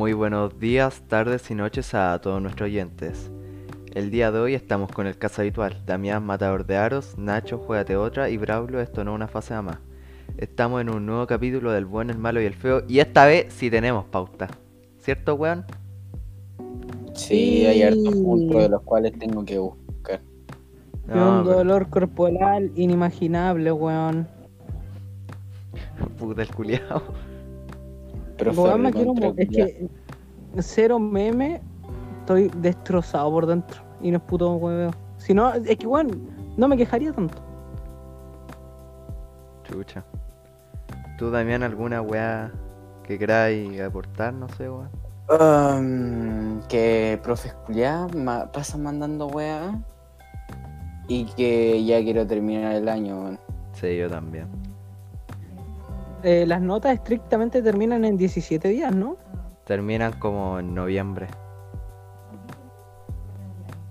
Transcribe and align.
Muy 0.00 0.14
buenos 0.14 0.58
días, 0.58 1.02
tardes 1.08 1.50
y 1.50 1.54
noches 1.54 1.92
a 1.92 2.18
todos 2.22 2.40
nuestros 2.40 2.68
oyentes. 2.68 3.30
El 3.92 4.10
día 4.10 4.32
de 4.32 4.38
hoy 4.38 4.54
estamos 4.54 4.90
con 4.90 5.06
el 5.06 5.18
caso 5.18 5.42
habitual, 5.42 5.82
Damián 5.84 6.24
Matador 6.24 6.64
de 6.64 6.78
Aros, 6.78 7.18
Nacho 7.18 7.58
Juegate 7.58 7.96
Otra 7.96 8.30
y 8.30 8.38
Braulio 8.38 8.80
Esto 8.80 9.04
no 9.04 9.12
una 9.12 9.28
fase 9.28 9.60
más. 9.60 9.76
Estamos 10.38 10.80
en 10.80 10.88
un 10.88 11.04
nuevo 11.04 11.26
capítulo 11.26 11.70
del 11.72 11.84
bueno, 11.84 12.12
el 12.12 12.18
malo 12.18 12.40
y 12.40 12.46
el 12.46 12.54
feo 12.54 12.82
y 12.88 13.00
esta 13.00 13.26
vez 13.26 13.52
sí 13.52 13.70
tenemos 13.70 14.06
pauta. 14.06 14.48
¿Cierto, 15.00 15.34
weón? 15.34 15.66
Sí, 17.12 17.66
hay 17.66 17.82
hartos 17.82 18.14
puntos 18.14 18.62
de 18.62 18.68
los 18.70 18.80
cuales 18.80 19.12
tengo 19.18 19.44
que 19.44 19.58
buscar. 19.58 20.22
un 21.08 21.44
dolor 21.44 21.90
corporal 21.90 22.72
inimaginable, 22.74 23.70
weón. 23.70 24.26
Puta 26.18 26.40
el 26.40 26.48
culiao. 26.48 27.02
Pero 28.40 28.78
me 28.78 28.90
quiero 28.90 29.14
es 29.36 29.48
que 29.48 29.88
cero 30.58 30.98
meme, 30.98 31.60
estoy 32.20 32.50
destrozado 32.56 33.30
por 33.30 33.46
dentro. 33.46 33.82
Y 34.00 34.10
no 34.10 34.16
es 34.16 34.22
puto 34.24 34.54
hueveo. 34.54 34.90
Si 35.18 35.34
no, 35.34 35.52
es 35.52 35.76
que 35.76 35.86
weón, 35.86 36.30
no 36.56 36.66
me 36.68 36.76
quejaría 36.76 37.12
tanto. 37.12 37.42
Chucha. 39.64 40.04
¿Tú, 41.18 41.30
Damián, 41.30 41.62
alguna 41.62 42.00
weá 42.00 42.50
que 43.02 43.18
queráis 43.18 43.80
aportar? 43.80 44.32
No 44.32 44.48
sé, 44.48 44.70
weón. 44.70 44.88
Um, 45.28 46.60
que 46.68 47.20
profes 47.22 47.54
pasan 48.52 48.82
mandando 48.82 49.28
weá 49.28 49.80
y 51.06 51.24
que 51.26 51.84
ya 51.84 52.02
quiero 52.02 52.26
terminar 52.26 52.74
el 52.74 52.88
año, 52.88 53.20
weón. 53.20 53.38
Sí, 53.74 53.96
yo 53.96 54.08
también. 54.08 54.48
Eh, 56.22 56.44
las 56.46 56.60
notas 56.60 56.94
estrictamente 56.94 57.62
terminan 57.62 58.04
en 58.04 58.16
17 58.16 58.68
días, 58.68 58.94
¿no? 58.94 59.16
Terminan 59.64 60.12
como 60.18 60.58
en 60.58 60.74
noviembre. 60.74 61.28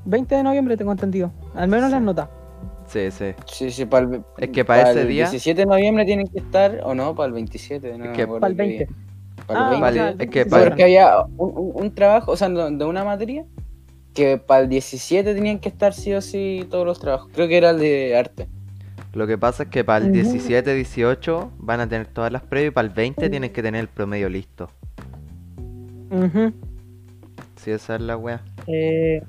20 0.05 0.35
de 0.35 0.43
noviembre 0.43 0.77
tengo 0.77 0.91
entendido. 0.91 1.31
Al 1.55 1.67
menos 1.67 1.91
las 1.91 2.01
notas. 2.01 2.29
Sí, 2.87 3.11
sí. 3.11 3.33
Sí, 3.45 3.71
sí, 3.71 3.85
para 3.85 4.07
el, 4.07 4.23
es 4.37 4.49
que 4.49 4.65
para, 4.65 4.91
ese 4.91 5.05
día. 5.05 5.29
17 5.29 5.61
de 5.61 5.65
noviembre 5.65 6.05
tienen 6.05 6.27
que 6.27 6.39
estar, 6.39 6.81
o 6.83 6.95
no, 6.95 7.15
para 7.15 7.27
el 7.27 7.33
27. 7.33 7.97
No 7.97 8.05
es 8.05 8.17
que 8.17 8.27
para 8.27 8.47
el 8.47 8.55
20. 8.55 8.87
Para 9.45 9.75
el 9.75 9.81
20. 9.81 9.99
Ah, 9.99 10.15
es 10.17 10.29
que 10.29 10.45
para... 10.45 10.63
Porque 10.65 10.83
había 10.83 11.21
un, 11.37 11.71
un, 11.75 11.93
trabajo, 11.93 12.31
o 12.31 12.37
sea, 12.37 12.49
de 12.49 12.85
una 12.85 13.03
materia, 13.03 13.45
que 14.13 14.37
para 14.37 14.61
el 14.61 14.69
17 14.69 15.35
tenían 15.35 15.59
que 15.59 15.69
estar 15.69 15.93
sí 15.93 16.13
o 16.13 16.21
sí 16.21 16.67
todos 16.69 16.85
los 16.85 16.99
trabajos. 16.99 17.29
Creo 17.33 17.47
que 17.47 17.57
era 17.57 17.69
el 17.69 17.79
de 17.79 18.17
arte. 18.17 18.49
Lo 19.13 19.25
que 19.25 19.37
pasa 19.37 19.63
es 19.63 19.69
que 19.69 19.83
para 19.83 20.05
el 20.05 20.11
17, 20.11 20.73
18 20.73 21.51
van 21.57 21.79
a 21.79 21.89
tener 21.89 22.07
todas 22.07 22.31
las 22.31 22.43
pruebas 22.43 22.71
y 22.71 22.71
para 22.71 22.87
el 22.87 22.93
20 22.93 23.29
tienen 23.29 23.51
que 23.51 23.63
tener 23.63 23.81
el 23.81 23.87
promedio 23.87 24.29
listo. 24.29 24.69
Uh 26.11 26.51
Sí, 27.55 27.71
esa 27.71 27.95
es 27.95 28.01
la 28.01 28.15
wea. 28.15 28.41
Eh, 28.67 29.21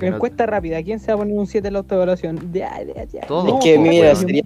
encuesta 0.00 0.46
rápida, 0.46 0.82
¿quién 0.82 0.98
se 0.98 1.08
va 1.08 1.14
a 1.14 1.18
poner 1.18 1.38
un 1.38 1.46
7 1.46 1.68
en 1.68 1.74
la 1.74 1.78
autoevaluación? 1.80 2.52
Ya, 2.52 2.82
ya, 2.82 3.04
ya. 3.04 3.20
es 3.20 3.54
que 3.62 3.78
mira, 3.78 4.14
sería 4.16 4.42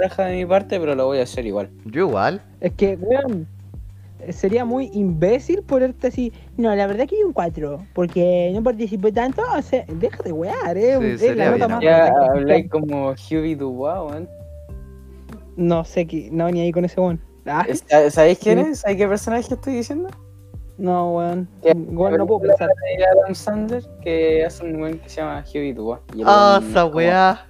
raja 0.00 0.26
de 0.26 0.36
mi 0.36 0.46
parte, 0.46 0.78
pero 0.78 0.94
lo 0.94 1.06
voy 1.06 1.18
a 1.18 1.24
hacer 1.24 1.46
igual. 1.46 1.70
Yo 1.84 2.06
igual. 2.06 2.40
Es 2.60 2.72
que, 2.74 2.96
weón, 3.00 3.48
sería 4.30 4.64
muy 4.64 4.90
imbécil 4.92 5.62
ponerte 5.62 6.08
así. 6.08 6.32
No, 6.56 6.74
la 6.74 6.86
verdad 6.86 7.06
que 7.06 7.16
hay 7.16 7.22
un 7.22 7.32
4, 7.32 7.86
porque 7.94 8.50
no 8.54 8.62
participé 8.62 9.12
tanto. 9.12 9.42
O 9.56 9.62
sea, 9.62 9.84
déjate 9.88 10.32
wear, 10.32 10.76
eh. 10.76 11.18
Sí, 11.18 11.26
es 11.26 11.36
la 11.36 11.50
nota 11.52 11.68
más 11.68 11.82
ya 11.82 12.08
hablé 12.08 12.68
como 12.68 13.10
Hughie 13.10 13.56
Dubois, 13.56 14.12
weón. 14.12 14.28
No 15.56 15.84
sé, 15.84 16.06
no, 16.30 16.50
ni 16.50 16.60
ahí 16.60 16.72
con 16.72 16.84
ese 16.84 17.00
weón. 17.00 17.20
Ah. 17.46 17.66
¿Sabéis 18.10 18.38
quién 18.38 18.58
es? 18.58 18.80
¿Sabéis 18.80 18.98
qué 18.98 19.08
personaje 19.08 19.54
estoy 19.54 19.74
diciendo? 19.74 20.08
No, 20.78 21.16
weón. 21.16 21.48
Igual 21.62 22.16
no 22.16 22.26
puedo 22.26 22.40
pensar. 22.40 22.70
Adam 23.12 23.34
Sandler, 23.34 23.84
que 24.02 24.44
hace 24.44 24.64
un 24.64 24.80
weón 24.80 24.98
que 24.98 25.08
se 25.08 25.20
llama 25.20 25.44
Hughie 25.48 25.74
Dubois. 25.74 26.00
Ah, 26.24 26.60
esa 26.62 26.86
weá. 26.86 27.46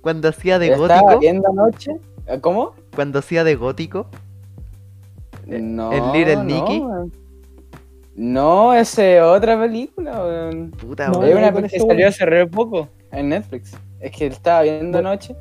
Cuando 0.00 0.28
hacía 0.28 0.58
de 0.58 0.76
gótico. 0.76 1.18
viendo 1.18 1.48
anoche? 1.48 1.98
¿Cómo? 2.42 2.74
Cuando 2.94 3.20
hacía 3.20 3.42
de 3.42 3.54
gótico. 3.54 4.06
No. 5.46 5.92
¿El 5.92 6.12
Little 6.12 6.44
Nicky? 6.44 6.82
No, 8.16 8.72
ese 8.74 9.16
es 9.16 9.22
otra 9.22 9.58
película, 9.58 10.50
Puta, 10.78 11.08
no, 11.08 11.24
Es 11.24 11.34
una 11.34 11.52
película 11.52 11.68
que 11.68 11.80
salió 11.80 12.08
hace 12.08 12.24
re 12.24 12.46
poco 12.46 12.88
en 13.10 13.30
Netflix. 13.30 13.76
Es 14.00 14.12
que 14.12 14.26
estaba 14.26 14.62
viendo 14.62 14.98
anoche. 14.98 15.34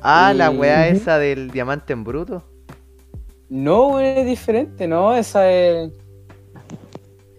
Ah, 0.00 0.32
la 0.34 0.50
weá 0.50 0.88
esa 0.88 1.18
del 1.18 1.50
diamante 1.50 1.92
en 1.92 2.04
bruto. 2.04 2.44
No, 3.48 3.98
es 3.98 4.24
diferente, 4.24 4.86
no, 4.86 5.14
esa 5.14 5.50
es. 5.50 5.90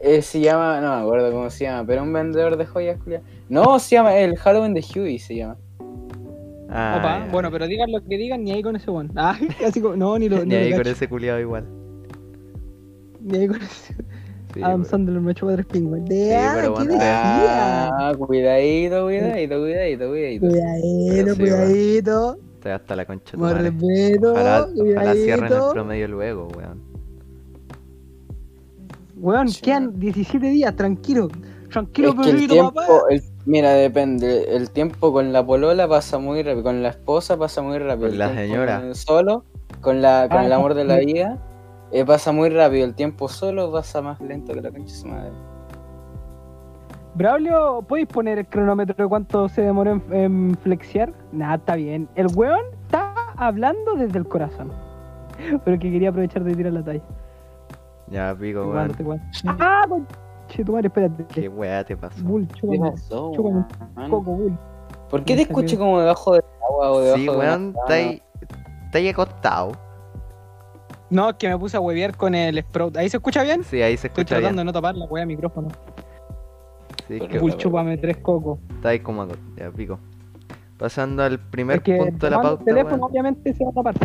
Eh, 0.02 0.22
se 0.22 0.40
llama, 0.42 0.82
no 0.82 0.96
me 0.96 1.02
acuerdo 1.04 1.32
cómo 1.32 1.50
se 1.50 1.66
llama, 1.66 1.86
pero 1.86 2.04
un 2.04 2.12
vendedor 2.12 2.58
de 2.58 2.66
joyas, 2.66 3.00
No, 3.48 3.80
se 3.80 3.96
llama 3.96 4.18
el 4.18 4.36
Halloween 4.38 4.74
de 4.74 4.84
Huey, 4.84 5.20
se 5.20 5.36
llama. 5.36 5.58
Ah, 6.70 7.28
bueno, 7.32 7.52
pero 7.52 7.68
digan 7.68 7.92
lo 7.92 8.02
que 8.02 8.18
digan, 8.18 8.44
ni 8.44 8.52
ahí 8.52 8.64
con 8.64 8.76
ese 8.76 8.90
one. 8.90 9.10
Ah, 9.16 9.38
casi 9.60 9.80
no, 9.80 10.18
ni 10.18 10.30
lo 10.30 10.44
Ni, 10.46 10.56
ahí 10.56 10.74
con 10.74 10.88
ese 10.88 11.08
culiado 11.08 11.40
igual. 11.40 11.66
Ahí 13.30 13.48
con 13.48 13.62
ese. 13.62 13.96
Adam 14.62 14.84
Sandler 14.84 15.22
me 15.22 15.32
echó 15.32 15.48
tres 15.48 15.66
pingües. 15.66 16.04
De 16.06 16.36
ah, 16.36 16.74
¿qué 16.78 16.84
decía? 16.86 17.88
Ah, 17.88 18.14
cuidadito, 18.18 19.04
cuidadito, 19.04 19.60
cuidadito, 19.60 20.10
cuidadito. 20.10 20.48
Cuidadito, 20.48 21.36
cuidadito. 21.36 22.38
Estoy 22.56 22.72
hasta 22.72 22.96
la 22.96 23.06
concha. 23.06 23.38
Más 23.38 23.62
respeto. 23.62 24.34
Ojalá, 24.34 24.68
ojalá 24.76 25.14
cierren 25.14 25.54
el 25.54 25.60
promedio 25.72 26.08
luego, 26.08 26.48
weón. 26.56 26.82
Weón, 29.18 29.48
quedan 29.62 30.00
17 30.00 30.46
días, 30.48 30.76
tranquilo. 30.76 31.30
Tranquilo, 31.70 32.14
es 32.22 32.28
el 32.28 32.48
tiempo, 32.50 32.74
papá. 32.74 33.04
mira, 33.46 33.72
depende. 33.74 34.56
El 34.56 34.70
tiempo 34.72 35.14
con 35.14 35.32
la 35.32 35.46
polola 35.46 35.88
pasa 35.88 36.18
muy 36.18 36.44
rápido. 36.44 36.64
Con 36.64 36.84
la 36.84 36.90
esposa 36.90 37.38
pasa 37.38 37.62
muy 37.62 37.78
rápido. 37.78 38.10
Con 38.10 38.18
la 38.18 38.36
señora. 38.36 38.94
solo, 38.94 39.46
con, 39.80 40.02
la, 40.02 40.28
con 40.30 40.44
el 40.44 40.52
ah, 40.52 40.58
amor 40.58 40.74
de 40.74 40.84
la 40.84 40.98
vida 41.06 41.40
eh, 41.92 42.06
pasa 42.06 42.32
muy 42.32 42.50
rápido, 42.50 42.86
el 42.86 42.96
tiempo 42.96 43.28
solo 43.28 43.72
pasa 43.72 44.02
más 44.02 44.20
lento 44.22 44.54
que 44.54 44.62
la 44.62 44.72
cancha 44.72 44.94
de 44.94 45.00
su 45.00 45.08
madre. 45.08 45.32
Braulio, 47.14 47.84
¿podéis 47.88 48.08
poner 48.08 48.38
el 48.38 48.48
cronómetro 48.48 48.96
de 49.04 49.10
cuánto 49.10 49.50
se 49.50 49.62
demoró 49.62 50.02
en, 50.12 50.58
flexiar? 50.64 51.14
Nada, 51.34 51.56
está 51.56 51.76
bien. 51.76 52.08
El 52.16 52.28
weón 52.36 52.64
está 52.84 53.14
hablando 53.36 53.96
desde 53.96 54.18
el 54.18 54.28
corazón. 54.28 54.72
Pero 55.66 55.78
que 55.78 55.92
quería 55.92 56.10
aprovechar 56.10 56.44
de 56.44 56.56
tirar 56.56 56.72
la 56.72 56.84
talla. 56.84 57.04
Ya, 58.08 58.36
pico, 58.40 58.66
weón. 58.68 58.92
Ah, 59.46 59.86
che, 60.48 60.64
tu 60.64 60.72
madre, 60.72 60.88
espérate. 60.88 61.26
Qué 61.26 61.50
weá 61.50 61.84
te 61.84 61.98
pasó. 61.98 62.24
Bull, 62.24 62.48
¿Qué 62.48 62.80
pasó, 62.80 63.32
chúpame 63.36 63.66
un 63.98 64.10
poco, 64.10 64.32
Bull. 64.32 64.58
¿Por 65.10 65.24
qué 65.26 65.36
te 65.36 65.42
escuché 65.42 65.78
como 65.78 66.00
debajo 66.00 66.34
del 66.34 66.44
agua 66.70 66.92
o 66.92 67.00
debajo 67.02 67.18
sí, 67.20 67.28
de 67.28 67.38
weón, 67.38 67.76
está 67.78 67.94
ahí, 67.94 68.24
está 68.86 68.98
ahí 68.98 69.10
acostado. 69.10 69.72
No, 71.12 71.30
es 71.30 71.36
que 71.36 71.50
me 71.50 71.58
puse 71.58 71.76
a 71.76 71.82
huevear 71.82 72.16
con 72.16 72.34
el 72.34 72.58
Sprout. 72.64 72.96
¿Ahí 72.96 73.10
se 73.10 73.18
escucha 73.18 73.44
bien? 73.44 73.66
Sí, 73.66 73.82
ahí 73.82 73.98
se 73.98 74.08
escucha 74.08 74.22
Estoy 74.22 74.38
tratando 74.38 74.62
de 74.62 74.66
no 74.66 74.74
tapar 74.74 74.96
la 74.96 75.06
hueá 75.06 75.26
micrófono. 75.26 75.68
Sí, 77.08 77.20
que 77.20 77.58
chúpame 77.58 77.98
tres 77.98 78.18
cocos. 78.18 78.60
Está 78.76 78.90
ahí 78.90 79.02
como 79.02 79.28
ya 79.58 79.70
pico. 79.72 80.00
Pasando 80.78 81.22
al 81.22 81.38
primer 81.38 81.84
punto 81.84 82.26
de 82.26 82.30
la 82.32 82.42
pauta. 82.42 82.64
El 82.64 82.76
teléfono 82.76 83.06
obviamente 83.06 83.54
se 83.54 83.64
va 83.66 83.72
a 83.72 83.74
tapar. 83.74 83.96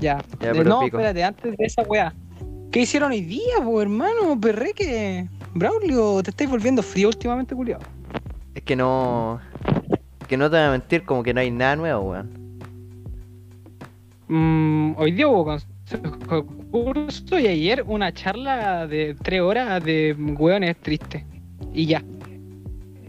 Ya. 0.00 0.18
ya 0.40 0.50
eh, 0.50 0.64
no, 0.64 0.82
espérate, 0.82 1.22
antes 1.22 1.56
de 1.56 1.64
esa 1.64 1.82
weá. 1.82 2.12
¿Qué 2.72 2.80
hicieron 2.80 3.12
hoy 3.12 3.20
día, 3.20 3.62
po, 3.62 3.80
hermano? 3.80 4.38
Perreque. 4.40 5.28
Braulio, 5.54 6.20
te 6.24 6.30
estáis 6.30 6.50
volviendo 6.50 6.82
frío 6.82 7.08
últimamente, 7.08 7.54
culiado. 7.54 7.84
Es 8.56 8.62
que 8.64 8.74
no. 8.74 9.38
Que 10.26 10.36
no 10.36 10.50
te 10.50 10.56
voy 10.56 10.66
a 10.66 10.70
mentir, 10.72 11.04
como 11.04 11.22
que 11.22 11.32
no 11.32 11.40
hay 11.40 11.52
nada 11.52 11.76
nuevo, 11.76 12.10
weón. 12.10 12.51
Mm, 14.34 14.94
hoy 14.96 15.12
día 15.12 15.28
hubo 15.28 15.58
curso 16.70 17.38
y 17.38 17.48
ayer 17.48 17.84
una 17.86 18.14
charla 18.14 18.86
de 18.86 19.14
tres 19.22 19.42
horas 19.42 19.84
de 19.84 20.16
hueones 20.38 20.74
tristes. 20.78 21.22
Y 21.74 21.84
ya. 21.84 22.02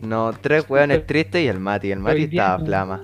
No, 0.02 0.34
tres 0.34 0.70
hueones 0.70 1.08
tristes 1.08 1.46
y 1.46 1.48
el 1.48 1.62
Mati. 1.62 1.92
El 1.92 2.00
Mati 2.00 2.24
estaba 2.24 2.66
flama. 2.66 3.02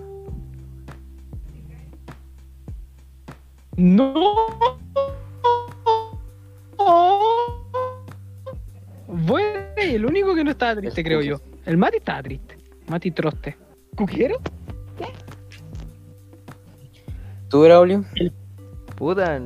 No. 3.78 4.14
Bueno, 9.08 9.60
el 9.78 10.06
único 10.06 10.36
que 10.36 10.44
no 10.44 10.52
estaba 10.52 10.76
triste, 10.76 11.06
creo 11.06 11.22
yo. 11.22 11.40
El 11.66 11.78
Mati 11.78 11.98
estaba 12.00 12.22
triste. 12.22 12.58
Mati 12.90 13.12
Troste. 13.12 13.56
¿Cuquero? 13.96 14.42
¿Tú, 17.50 17.64
Braulio? 17.64 18.06
Puta, 18.96 19.42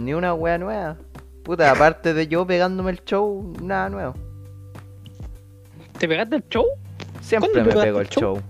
ni 0.00 0.14
una 0.14 0.32
wea 0.32 0.56
nueva. 0.56 0.96
Puta, 1.42 1.70
aparte 1.70 2.14
de 2.14 2.26
yo 2.28 2.46
pegándome 2.46 2.90
el 2.90 3.04
show, 3.04 3.52
nada 3.62 3.90
nuevo. 3.90 4.14
¿Te 5.98 6.08
pegaste 6.08 6.36
el 6.36 6.48
show? 6.48 6.64
Siempre 7.20 7.62
me 7.62 7.72
pego 7.72 8.00
el 8.00 8.08
show? 8.08 8.40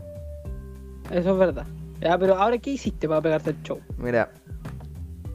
Eso 1.10 1.32
es 1.32 1.38
verdad. 1.38 1.66
Ya, 2.00 2.16
pero 2.16 2.36
ahora, 2.36 2.58
¿qué 2.58 2.70
hiciste 2.70 3.08
para 3.08 3.20
pegarte 3.20 3.50
el 3.50 3.62
show? 3.62 3.80
Mira, 3.98 4.30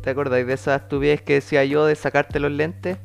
¿te 0.02 0.12
acordáis 0.12 0.48
de 0.48 0.54
esa 0.54 0.76
estupidez 0.76 1.22
que 1.22 1.34
decía 1.36 1.66
yo 1.66 1.86
de 1.86 1.96
sacarte 1.96 2.40
los 2.40 2.52
lentes? 2.52 2.98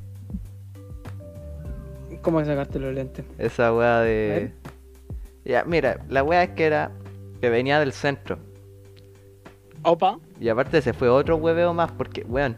¿Cómo 2.22 2.44
sacarte 2.44 2.78
los 2.78 2.94
lentes? 2.94 3.24
Esa 3.38 3.72
weá 3.72 4.00
de. 4.00 4.52
Ya, 5.44 5.64
mira, 5.64 6.00
la 6.08 6.22
weá 6.22 6.44
es 6.44 6.50
que 6.50 6.66
era. 6.66 6.90
que 7.40 7.50
venía 7.50 7.80
del 7.80 7.92
centro. 7.92 8.38
Opa. 9.86 10.18
Y 10.40 10.48
aparte 10.48 10.82
se 10.82 10.92
fue 10.92 11.08
otro 11.08 11.36
hueveo 11.36 11.72
más 11.72 11.92
porque, 11.92 12.24
weón, 12.24 12.56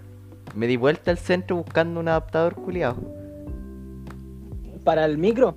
me 0.55 0.67
di 0.67 0.79
vuelta 0.79 1.11
al 1.11 1.19
centro 1.19 1.57
buscando 1.57 2.01
un 2.01 2.09
adaptador 2.09 2.55
culiado. 2.55 2.97
¿Para 4.83 5.05
el 5.05 5.19
micro? 5.19 5.55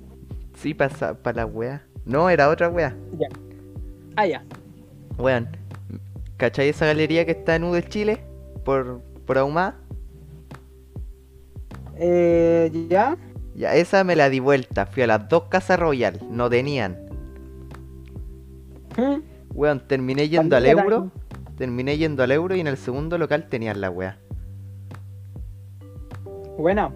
Sí, 0.54 0.74
para 0.74 1.14
pa 1.14 1.32
la 1.32 1.46
weá. 1.46 1.82
No, 2.04 2.28
era 2.28 2.50
otra 2.50 2.68
weá. 2.68 2.94
Ya. 3.18 3.28
Ah, 4.16 4.26
ya. 4.26 4.44
Weón, 5.16 5.48
¿cachai 6.36 6.68
esa 6.68 6.84
galería 6.84 7.24
que 7.24 7.32
está 7.32 7.56
en 7.56 7.64
U 7.64 7.72
de 7.72 7.82
Chile? 7.84 8.22
Por, 8.66 9.00
por 9.24 9.38
Ahumada. 9.38 9.76
Eh, 11.96 12.70
ya. 12.90 13.16
Ya, 13.54 13.74
esa 13.76 14.04
me 14.04 14.14
la 14.14 14.28
di 14.28 14.40
vuelta. 14.40 14.84
Fui 14.84 15.04
a 15.04 15.06
las 15.06 15.26
dos 15.26 15.44
casas 15.44 15.80
Royal. 15.80 16.18
No 16.30 16.50
tenían. 16.50 16.98
¿Mm? 18.98 19.22
Weón, 19.54 19.80
terminé 19.86 20.28
yendo 20.28 20.54
al 20.54 20.66
euro. 20.66 21.10
Terminé 21.56 21.96
yendo 21.98 22.22
al 22.22 22.32
euro 22.32 22.54
y 22.56 22.60
en 22.60 22.66
el 22.66 22.76
segundo 22.76 23.18
local 23.18 23.48
tenían 23.48 23.80
la 23.80 23.90
weá. 23.90 24.18
Bueno. 26.58 26.92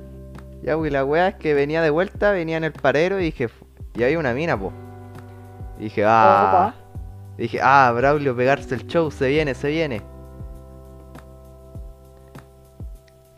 Ya, 0.63 0.77
wey, 0.77 0.91
la 0.91 1.05
weá 1.05 1.29
es 1.29 1.35
que 1.37 1.55
venía 1.55 1.83
de 1.83 1.91
vuelta, 1.91 2.33
venía 2.33 2.57
en 2.57 2.65
el 2.65 2.73
parero 2.73 3.21
y 3.21 3.25
dije, 3.25 3.49
y 3.95 4.03
había 4.03 4.19
una 4.19 4.33
mina, 4.33 4.59
po. 4.59 4.73
Y 5.79 5.85
dije, 5.85 6.05
ah. 6.07 6.75
Dije, 7.37 7.61
ah, 7.63 7.93
Braulio, 7.95 8.35
pegarse 8.35 8.75
el 8.75 8.87
show, 8.87 9.11
se 9.11 9.29
viene, 9.29 9.55
se 9.55 9.69
viene. 9.69 10.03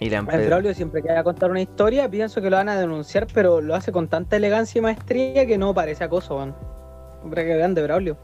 Y 0.01 0.11
la 0.11 0.19
el 0.19 0.47
Braulio 0.47 0.73
siempre 0.75 1.03
que 1.03 1.13
va 1.13 1.19
a 1.19 1.25
contar 1.25 1.51
una 1.51 1.61
historia, 1.61 2.09
pienso 2.09 2.41
que 2.41 2.51
lo 2.51 2.57
van 2.57 2.69
a 2.69 2.79
denunciar, 2.79 3.27
pero 3.35 3.61
lo 3.61 3.75
hace 3.75 3.91
con 3.91 4.07
tanta 4.07 4.37
elegancia 4.37 4.79
y 4.79 4.83
maestría 4.83 5.45
que 5.45 5.59
no 5.59 5.75
parece 5.75 6.05
acoso, 6.05 6.37
weón. 6.37 6.55
Hombre, 7.25 7.45
que 7.45 7.57
grande, 7.57 7.83
Braulio. 7.83 8.17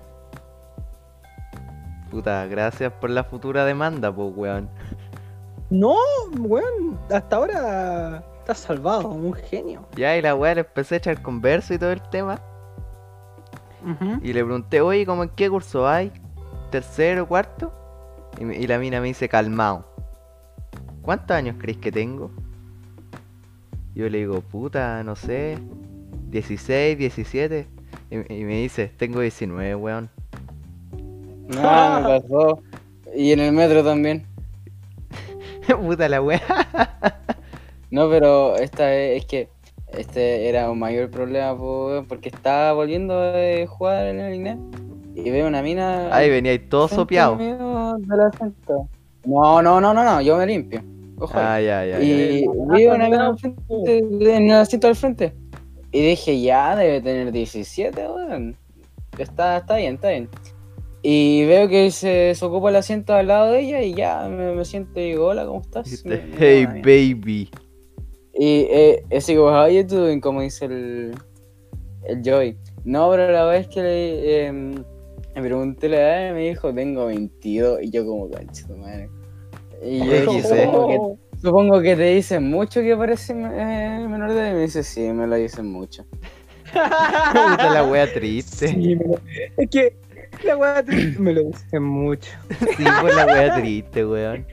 Puta, 2.14 2.46
gracias 2.46 2.92
por 2.92 3.10
la 3.10 3.24
futura 3.24 3.64
demanda, 3.64 4.14
pues, 4.14 4.32
weón. 4.36 4.68
No, 5.68 5.96
weón, 6.38 6.96
hasta 7.10 7.34
ahora 7.34 8.24
estás 8.38 8.58
salvado, 8.58 9.08
un 9.08 9.32
genio. 9.34 9.88
Ya, 9.96 10.16
y 10.16 10.22
la 10.22 10.36
weá 10.36 10.54
le 10.54 10.60
empecé 10.60 10.94
a 10.94 10.98
echar 10.98 11.20
converso 11.22 11.74
y 11.74 11.78
todo 11.78 11.90
el 11.90 12.00
tema. 12.10 12.40
Y 14.22 14.32
le 14.32 14.44
pregunté, 14.44 14.80
oye, 14.80 15.04
¿cómo 15.04 15.24
en 15.24 15.30
qué 15.30 15.50
curso 15.50 15.88
hay? 15.88 16.12
¿Tercero, 16.70 17.26
cuarto? 17.26 17.72
Y, 18.38 18.68
la 18.68 18.78
mina 18.78 19.00
me 19.00 19.08
dice, 19.08 19.28
calmado. 19.28 19.84
¿Cuántos 21.02 21.36
años 21.36 21.56
crees 21.58 21.78
que 21.78 21.90
tengo? 21.90 22.30
Yo 23.96 24.08
le 24.08 24.18
digo, 24.18 24.40
puta, 24.40 25.02
no 25.02 25.16
sé, 25.16 25.58
16, 26.28 26.96
17. 26.96 27.66
Y, 28.10 28.34
y 28.34 28.44
me 28.44 28.62
dice, 28.62 28.92
tengo 28.96 29.18
19, 29.18 29.74
weón. 29.74 30.10
No, 31.48 31.60
me 32.00 32.20
pasó. 32.20 32.60
Y 33.14 33.32
en 33.32 33.40
el 33.40 33.52
metro 33.52 33.84
también. 33.84 34.26
Puta 35.86 36.08
la 36.08 36.20
wea. 36.20 36.42
no, 37.90 38.10
pero 38.10 38.56
esta 38.56 38.94
es, 38.94 39.24
que 39.26 39.48
este 39.96 40.48
era 40.48 40.70
un 40.70 40.78
mayor 40.78 41.10
problema 41.10 41.56
porque 42.08 42.28
estaba 42.28 42.72
volviendo 42.72 43.20
a 43.20 43.66
jugar 43.66 44.06
en 44.06 44.20
el 44.20 44.34
INE 44.34 44.58
y 45.14 45.30
veo 45.30 45.46
una 45.46 45.62
mina. 45.62 46.14
Ahí 46.14 46.28
venía 46.28 46.54
y 46.54 46.58
todo 46.58 46.88
sopeado. 46.88 47.36
No, 47.36 47.96
no, 49.62 49.80
no, 49.80 49.94
no, 49.94 50.04
no, 50.04 50.20
yo 50.20 50.36
me 50.36 50.46
limpio. 50.46 50.82
ah, 51.32 51.60
ya, 51.60 51.86
ya. 51.86 52.00
Y 52.00 52.46
vi 52.72 52.86
una 52.86 53.08
mina 53.08 53.34
en 53.68 54.50
el 54.50 54.52
asiento 54.52 54.88
del 54.88 54.96
frente. 54.96 55.32
Y 55.92 56.04
dije, 56.04 56.40
ya, 56.40 56.74
debe 56.74 57.00
tener 57.00 57.30
17, 57.30 58.08
weón. 58.08 58.56
Está, 59.16 59.58
está 59.58 59.76
bien, 59.76 59.94
está 59.94 60.08
bien. 60.08 60.28
Y 61.06 61.44
veo 61.44 61.68
que 61.68 61.90
se, 61.90 62.32
ocupa 62.40 62.70
el 62.70 62.76
asiento 62.76 63.12
al 63.12 63.26
lado 63.26 63.52
de 63.52 63.60
ella 63.60 63.82
y 63.82 63.92
ya 63.92 64.26
me, 64.26 64.64
siento 64.64 64.98
y 64.98 65.10
digo, 65.10 65.26
hola, 65.26 65.44
¿cómo 65.44 65.60
estás? 65.60 66.02
hey, 66.38 66.64
baby. 66.64 67.50
Y 68.32 68.66
eh, 68.70 69.04
es 69.10 69.26
como, 69.26 69.48
how 69.48 69.68
you 69.68 69.84
doing? 69.84 70.18
Como 70.22 70.40
dice 70.40 70.64
el, 70.64 71.14
el 72.04 72.22
Joy. 72.22 72.56
No, 72.86 73.10
pero 73.10 73.30
la 73.30 73.44
vez 73.44 73.68
que 73.68 73.82
le, 73.82 74.46
em, 74.46 74.82
me 75.34 75.42
pregunté 75.42 75.90
la 75.90 75.96
edad 75.96 76.34
me 76.34 76.48
dijo, 76.48 76.72
tengo 76.72 77.04
22. 77.04 77.82
Y 77.82 77.90
yo 77.90 78.06
como, 78.06 78.30
tu 78.30 78.76
madre. 78.78 79.10
Y 79.82 79.98
yo 79.98 80.32
supongo, 81.42 81.82
que, 81.82 81.96
te 81.96 82.14
dicen 82.14 82.48
mucho 82.48 82.80
que 82.80 82.96
parece 82.96 83.34
eh, 83.34 84.06
menor 84.08 84.32
de 84.32 84.40
edad. 84.40 84.50
Y 84.52 84.54
me 84.54 84.60
dice, 84.62 84.82
sí, 84.82 85.02
me 85.02 85.26
lo 85.26 85.36
dicen 85.36 85.66
mucho. 85.66 86.06
la 86.74 87.86
wea 87.90 88.10
triste. 88.10 88.98
es 89.58 89.68
que 89.68 90.03
la 90.44 90.56
wea 90.56 90.82
triste 90.84 91.20
me 91.20 91.32
lo 91.32 91.44
dice 91.44 91.80
mucho. 91.80 92.30
Sí, 92.76 92.84
pues 93.00 93.16
la 93.16 93.26
wea 93.26 93.54
triste, 93.54 94.04
weón. 94.04 94.46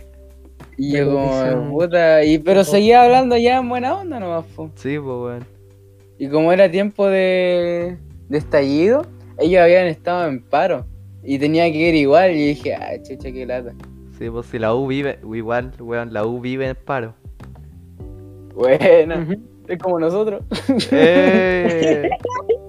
Y 0.78 0.94
yo 0.94 1.12
como, 1.12 1.72
puta, 1.72 2.24
y, 2.24 2.40
pero 2.40 2.64
seguía 2.64 3.04
hablando 3.04 3.38
ya 3.38 3.58
en 3.58 3.70
buena 3.70 3.96
onda 3.96 4.20
nomás, 4.20 4.46
po. 4.56 4.72
Sí, 4.76 4.98
pues 4.98 5.06
weón. 5.06 5.46
Y 6.18 6.28
como 6.30 6.52
era 6.52 6.70
tiempo 6.70 7.08
de, 7.08 7.98
de 8.30 8.38
estallido, 8.38 9.06
ellos 9.38 9.62
habían 9.62 9.88
estado 9.88 10.28
en 10.28 10.42
paro. 10.42 10.86
Y 11.24 11.38
tenía 11.38 11.72
que 11.72 11.78
ir 11.78 11.96
igual, 11.96 12.32
y 12.32 12.48
dije, 12.48 12.74
ah, 12.74 12.94
chucha, 13.02 13.32
qué 13.32 13.46
lata. 13.46 13.74
Sí, 14.18 14.30
pues 14.30 14.48
si 14.48 14.60
la 14.60 14.74
U 14.74 14.88
vive, 14.88 15.20
igual, 15.24 15.72
weón, 15.80 16.14
la 16.14 16.26
U 16.26 16.40
vive 16.40 16.68
en 16.68 16.76
paro. 16.76 17.14
Bueno, 18.56 19.28
es 19.68 19.80
como 19.80 20.00
nosotros. 20.00 20.44
Eh. 20.92 22.10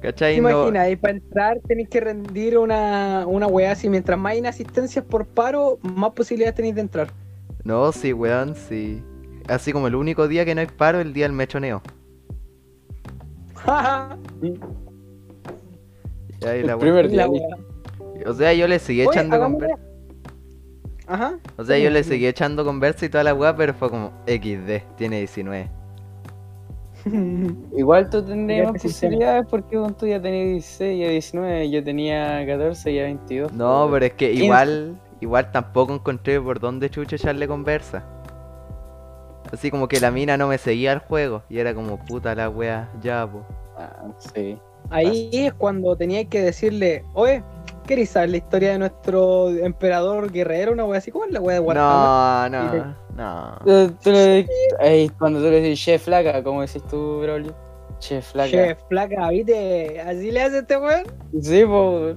¿Cachai? 0.00 0.36
Imagina, 0.36 0.88
y 0.90 0.96
para 0.96 1.14
entrar 1.14 1.58
tenéis 1.66 1.88
que 1.88 2.00
rendir 2.00 2.58
una, 2.58 3.24
una 3.26 3.46
weá 3.46 3.72
así. 3.72 3.88
Mientras 3.88 4.18
más 4.18 4.36
inasistencias 4.36 5.04
por 5.04 5.26
paro, 5.26 5.78
más 5.82 6.12
posibilidades 6.12 6.54
tenéis 6.54 6.74
de 6.74 6.82
entrar. 6.82 7.08
No, 7.64 7.90
sí, 7.92 8.12
weón, 8.12 8.54
sí. 8.54 9.02
Así 9.48 9.72
como 9.72 9.86
el 9.86 9.94
único 9.94 10.28
día 10.28 10.44
que 10.44 10.54
no 10.54 10.60
hay 10.60 10.66
paro, 10.66 11.00
el 11.00 11.12
día 11.12 11.24
del 11.24 11.32
mechoneo. 11.32 11.82
y 16.40 16.46
ahí 16.46 16.62
la 16.62 16.78
primer 16.78 17.08
día. 17.08 17.26
O 18.26 18.34
sea, 18.34 18.52
yo 18.52 18.68
le 18.68 18.78
seguí 18.78 19.02
echando 19.02 19.38
conversa. 19.38 19.78
Ajá. 21.06 21.38
O 21.56 21.64
sea, 21.64 21.78
yo 21.78 21.90
le 21.90 22.04
seguí 22.04 22.26
echando 22.26 22.64
conversa 22.64 23.06
y 23.06 23.08
toda 23.08 23.24
la 23.24 23.34
weá, 23.34 23.56
pero 23.56 23.74
fue 23.74 23.88
como 23.90 24.12
XD, 24.26 24.96
tiene 24.96 25.18
19. 25.18 25.70
Igual 27.76 28.10
tú 28.10 28.22
tendrías 28.24 28.72
posibilidades 28.72 29.46
porque 29.48 29.78
tú 29.98 30.06
ya 30.06 30.20
tenías 30.20 30.48
16, 30.48 31.00
ya 31.00 31.08
19, 31.08 31.70
yo 31.70 31.84
tenía 31.84 32.44
14, 32.46 32.94
ya 32.94 33.02
22. 33.04 33.52
No, 33.52 33.88
pero 33.92 34.06
es 34.06 34.12
que 34.14 34.32
igual 34.32 35.00
igual 35.20 35.50
tampoco 35.52 35.94
encontré 35.94 36.40
por 36.40 36.60
dónde 36.60 36.90
chucho 36.90 37.16
echarle 37.16 37.46
conversa. 37.46 38.04
Así 39.52 39.70
como 39.70 39.86
que 39.86 40.00
la 40.00 40.10
mina 40.10 40.36
no 40.36 40.48
me 40.48 40.58
seguía 40.58 40.92
al 40.92 40.98
juego 40.98 41.42
y 41.48 41.58
era 41.58 41.72
como 41.74 42.04
puta 42.04 42.34
la 42.34 42.48
wea, 42.48 42.90
ya, 43.00 43.26
po. 43.30 43.46
Ah, 43.76 44.08
sí. 44.18 44.58
Ahí 44.90 45.30
es 45.32 45.52
cuando 45.54 45.96
tenías 45.96 46.26
que 46.26 46.40
decirle, 46.40 47.04
oye, 47.14 47.42
¿queréis 47.86 48.10
saber 48.10 48.30
la 48.30 48.36
historia 48.38 48.72
de 48.72 48.78
nuestro 48.78 49.50
emperador 49.50 50.30
guerrero? 50.32 50.72
Una 50.72 50.84
wea 50.84 50.98
así, 50.98 51.10
¿cómo 51.10 51.24
es 51.24 51.32
la 51.32 51.40
wea 51.40 51.54
de 51.54 51.60
Warhammer? 51.60 52.50
No, 52.50 52.70
no, 52.70 52.96
no. 53.16 53.58
cuando 55.18 55.40
tú 55.40 55.50
le 55.50 55.60
dices 55.60 55.78
chef 55.78 56.04
flaca, 56.04 56.42
¿cómo 56.42 56.60
decís 56.62 56.82
tú, 56.90 57.20
Braulio? 57.20 57.54
Chef 57.98 58.32
flaca. 58.32 58.50
Chef 58.50 58.78
flaca, 58.88 59.28
¿viste? 59.30 60.00
¿Así 60.00 60.30
le 60.30 60.42
hace 60.42 60.58
este 60.58 60.76
weón? 60.76 61.04
Sí, 61.40 61.64
pues. 61.64 62.16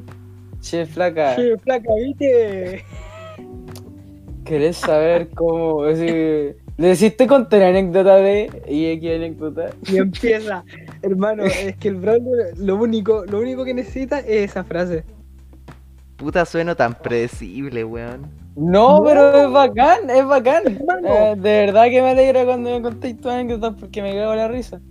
Chef 0.62 0.94
flaca. 0.94 1.36
Chef 1.36 1.62
flaca, 1.62 1.90
¿viste? 1.96 2.84
¿Querés 4.44 4.78
saber 4.78 5.30
cómo? 5.30 5.84
Decir, 5.84 6.58
le 6.78 6.88
deciste 6.88 7.28
contar 7.28 7.64
anécdota 7.64 8.16
de. 8.16 8.50
¿Y 8.68 8.92
aquí 8.92 9.14
anécdota? 9.14 9.70
Y 9.88 9.98
empieza. 9.98 10.64
Hermano, 11.02 11.44
es 11.44 11.78
que 11.78 11.88
el 11.88 11.96
Braulio 11.96 12.32
lo 12.58 12.76
único, 12.76 13.26
lo 13.26 13.40
único 13.40 13.64
que 13.64 13.74
necesita 13.74 14.20
es 14.20 14.52
esa 14.52 14.64
frase. 14.64 15.04
Puta 16.18 16.46
sueno 16.46 16.76
tan 16.76 16.96
predecible, 16.96 17.84
weón. 17.84 18.28
No, 18.56 19.02
pero 19.06 19.38
es 19.38 19.52
bacán, 19.52 20.10
es 20.10 20.26
bacán. 20.26 20.64
Eh, 21.06 21.36
de 21.38 21.66
verdad 21.66 21.86
que 21.86 22.02
me 22.02 22.10
alegra 22.10 22.44
cuando 22.44 22.72
me 22.72 22.82
contéis 22.82 23.20
tu 23.22 23.30
anécdota 23.30 23.72
porque 23.72 24.02
me 24.02 24.14
cago 24.14 24.36
la 24.36 24.50
risa. 24.50 24.82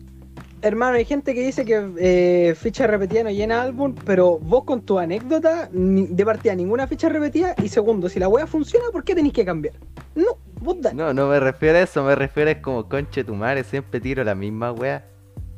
Hermano, 0.62 0.96
hay 0.96 1.04
gente 1.04 1.34
que 1.34 1.42
dice 1.42 1.64
que 1.64 1.92
eh, 1.98 2.54
ficha 2.56 2.86
repetida 2.86 3.22
no 3.22 3.30
llena 3.30 3.62
álbum, 3.62 3.94
pero 4.04 4.38
vos 4.38 4.64
con 4.64 4.80
tu 4.80 4.98
anécdota, 4.98 5.68
de 5.70 6.24
partida 6.24 6.54
ninguna 6.54 6.86
ficha 6.88 7.08
repetida, 7.08 7.54
y 7.62 7.68
segundo, 7.68 8.08
si 8.08 8.18
la 8.18 8.26
wea 8.26 8.46
funciona, 8.46 8.86
¿por 8.90 9.04
qué 9.04 9.14
tenéis 9.14 9.34
que 9.34 9.44
cambiar? 9.44 9.74
No, 10.16 10.36
vos 10.60 10.80
dale. 10.80 10.96
No, 10.96 11.12
no 11.12 11.28
me 11.28 11.38
refiero 11.38 11.78
a 11.78 11.82
eso, 11.82 12.02
me 12.02 12.16
refiero 12.16 12.48
a 12.48 12.52
es 12.52 12.58
como 12.58 12.88
conche 12.88 13.22
tu 13.22 13.34
madre, 13.34 13.62
siempre 13.62 14.00
tiro 14.00 14.24
la 14.24 14.34
misma 14.34 14.72
wea. 14.72 15.04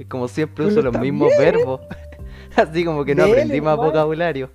Es 0.01 0.07
como 0.07 0.29
siempre 0.29 0.65
uso 0.65 0.81
los 0.81 0.99
mismos 0.99 1.31
verbos. 1.39 1.83
Así 2.57 2.87
como 2.87 3.05
que 3.05 3.15
no 3.15 3.25
aprendí 3.25 3.61
más 3.61 3.77
vocabulario. 3.77 4.51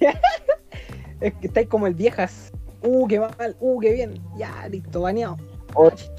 es 1.20 1.34
que 1.34 1.46
estáis 1.46 1.68
como 1.68 1.86
el 1.86 1.94
viejas. 1.94 2.50
Uh, 2.82 3.06
qué 3.06 3.20
mal, 3.20 3.56
uh, 3.60 3.78
qué 3.78 3.92
bien. 3.92 4.20
Ya, 4.36 4.66
listo, 4.68 5.02
baneado. 5.02 5.36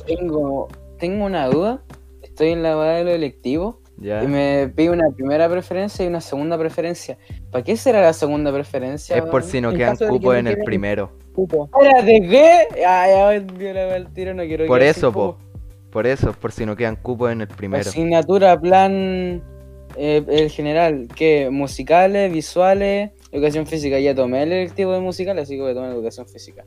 tengo, 0.07 0.69
tengo 0.97 1.25
una 1.25 1.47
duda. 1.47 1.83
estoy 2.21 2.51
en 2.51 2.63
la 2.63 2.77
weá 2.77 2.91
de 2.93 3.03
lo 3.03 3.09
electivo 3.11 3.81
¿Ya? 3.97 4.23
y 4.23 4.27
me 4.27 4.71
pide 4.73 4.91
una 4.91 5.09
primera 5.09 5.49
preferencia 5.49 6.05
y 6.05 6.07
una 6.07 6.21
segunda 6.21 6.57
preferencia. 6.57 7.17
¿Para 7.51 7.65
qué 7.65 7.75
será 7.75 7.99
la 7.99 8.13
segunda 8.13 8.53
preferencia? 8.53 9.17
Es 9.17 9.23
por 9.23 9.43
si 9.43 9.59
no 9.59 9.73
quedan 9.73 9.97
que 9.97 10.07
cupos 10.07 10.37
en 10.37 10.47
el 10.47 10.57
primero. 10.59 11.11
Cupo. 11.33 11.69
Espérate, 11.73 12.21
¿qué? 12.29 12.85
Ay, 12.87 13.11
ay, 13.11 13.39
Dios, 13.57 13.75
la 13.75 14.05
tiro, 14.13 14.33
no 14.33 14.43
quiero 14.43 14.67
Por 14.67 14.81
eso, 14.81 15.11
cupo. 15.11 15.50
Po. 15.91 15.93
Por 15.93 16.07
eso, 16.07 16.33
por 16.33 16.51
si 16.51 16.65
no 16.65 16.75
quedan 16.75 16.95
cupos 16.95 17.31
en 17.31 17.41
el 17.41 17.47
primero. 17.47 17.81
Asignatura, 17.81 18.59
plan, 18.59 19.41
eh, 19.97 20.23
el 20.27 20.49
general, 20.49 21.07
¿qué? 21.15 21.49
Musicales, 21.51 22.31
visuales, 22.31 23.11
educación 23.31 23.67
física. 23.67 23.99
Ya 23.99 24.15
tomé 24.15 24.43
el 24.43 24.51
electivo 24.51 24.93
de 24.93 24.99
musicales, 24.99 25.43
así 25.43 25.55
que 25.55 25.61
voy 25.61 25.71
a 25.71 25.75
tomar 25.75 25.91
educación 25.91 26.27
física. 26.27 26.65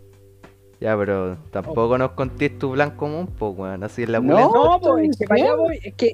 Ya, 0.80 0.96
pero 0.98 1.38
tampoco 1.50 1.96
nos 1.96 2.10
contés 2.12 2.58
tu 2.58 2.72
plan 2.72 2.90
común, 2.96 3.26
pues, 3.38 3.54
weón. 3.56 3.82
Así 3.84 4.02
es 4.02 4.08
la 4.08 4.20
No. 4.20 4.50
pulenta. 4.50 4.58
No, 4.58 4.80
pues, 4.80 5.10
es 5.10 5.18
que 5.18 5.24
para 5.26 5.42
allá 5.42 5.54
voy. 5.54 5.78
Es 5.82 5.94
que. 5.94 6.10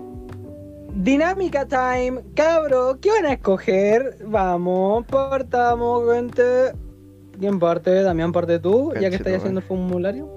Dinámica 0.94 1.66
time, 1.66 2.20
cabro, 2.34 2.98
¿qué 3.00 3.10
van 3.10 3.26
a 3.26 3.32
escoger? 3.32 4.16
Vamos, 4.26 5.06
partamos, 5.06 6.12
gente. 6.12 6.72
¿Quién 7.38 7.58
parte? 7.58 8.02
Damián, 8.02 8.32
parte 8.32 8.58
tú, 8.58 8.92
ya 9.00 9.08
que 9.08 9.16
estás 9.16 9.34
haciendo 9.34 9.60
el 9.60 9.66
formulario. 9.66 10.28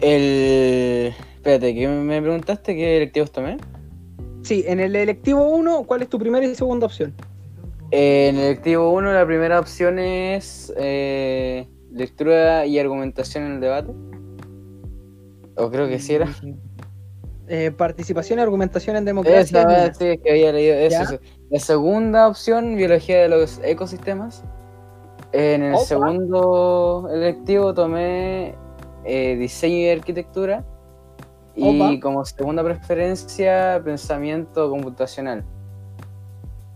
El. 0.00 1.12
Espérate, 1.40 1.74
¿qué 1.74 1.88
me 1.88 2.20
preguntaste? 2.20 2.76
¿Qué 2.76 2.98
electivos 2.98 3.32
tomé? 3.32 3.56
Sí, 4.42 4.62
en 4.66 4.78
el 4.78 4.94
electivo 4.94 5.48
1, 5.48 5.84
¿cuál 5.84 6.02
es 6.02 6.10
tu 6.10 6.18
primera 6.18 6.44
y 6.44 6.54
segunda 6.54 6.84
opción? 6.84 7.14
Eh, 7.90 8.28
en 8.28 8.36
el 8.36 8.42
electivo 8.42 8.90
1, 8.90 9.10
la 9.10 9.24
primera 9.24 9.58
opción 9.58 9.98
es 9.98 10.70
eh, 10.76 11.66
lectura 11.90 12.66
y 12.66 12.78
argumentación 12.78 13.44
en 13.44 13.52
el 13.52 13.60
debate. 13.60 13.90
O 15.56 15.70
creo 15.70 15.88
que 15.88 15.98
sí 15.98 16.16
era. 16.16 16.28
Eh, 17.48 17.70
participación 17.70 18.38
y 18.38 18.42
argumentación 18.42 18.96
en 18.96 19.06
democracia. 19.06 19.62
Esa, 19.62 19.94
sí, 19.94 20.18
que 20.22 20.30
había 20.30 20.52
leído 20.52 20.74
eso. 20.76 21.02
Eso. 21.02 21.20
La 21.48 21.58
segunda 21.58 22.28
opción, 22.28 22.76
biología 22.76 23.22
de 23.22 23.30
los 23.30 23.58
ecosistemas. 23.64 24.44
En 25.32 25.62
el 25.62 25.74
Opa. 25.74 25.84
segundo 25.84 27.08
electivo 27.10 27.72
tomé 27.72 28.54
eh, 29.06 29.36
diseño 29.36 29.76
y 29.78 29.88
arquitectura. 29.88 30.66
Y 31.62 31.76
Opa. 31.80 32.00
como 32.00 32.24
segunda 32.24 32.64
preferencia, 32.64 33.80
pensamiento 33.84 34.70
computacional. 34.70 35.44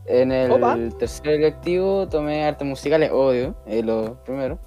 En 0.07 0.31
el 0.31 0.51
Opa. 0.53 0.77
tercer 0.99 1.35
electivo 1.35 2.07
tomé 2.09 2.45
artes 2.45 2.69
musicales, 2.69 3.11
obvio, 3.11 3.55
es 3.67 3.83
lo 3.85 4.23
primero. 4.25 4.59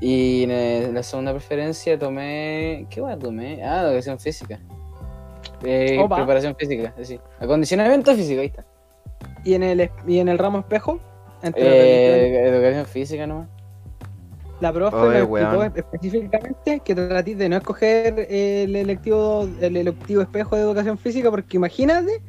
Y 0.00 0.42
en 0.42 0.50
el- 0.50 0.94
la 0.94 1.02
segunda 1.04 1.30
preferencia 1.30 1.96
tomé. 1.96 2.86
¿Qué 2.90 3.00
a 3.00 3.16
tomé? 3.16 3.62
Ah, 3.64 3.82
educación 3.86 4.18
física. 4.18 4.58
Eh, 5.62 6.04
preparación 6.12 6.56
física, 6.56 6.92
sí. 7.02 7.20
Acondicionamiento 7.38 8.12
físico, 8.16 8.40
ahí 8.40 8.48
está. 8.48 8.64
¿Y 9.44 9.54
en 9.54 9.62
el, 9.62 9.80
es- 9.80 9.90
y 10.08 10.18
en 10.18 10.28
el 10.28 10.38
ramo 10.38 10.58
espejo? 10.58 10.98
Entre 11.44 11.62
Eh, 11.62 12.48
educación 12.48 12.86
física 12.86 13.26
nomás. 13.28 13.48
La 14.62 14.72
profe 14.72 14.96
Oye, 14.96 15.12
me 15.12 15.18
explicó 15.18 15.64
específicamente 15.74 16.80
que 16.84 16.94
tratís 16.94 17.36
de 17.36 17.48
no 17.48 17.56
escoger 17.56 18.28
el 18.30 18.76
electivo, 18.76 19.48
el 19.60 19.76
electivo 19.76 20.22
espejo 20.22 20.54
de 20.54 20.62
educación 20.62 20.96
física, 20.98 21.30
porque 21.32 21.56
imagínate, 21.56 22.22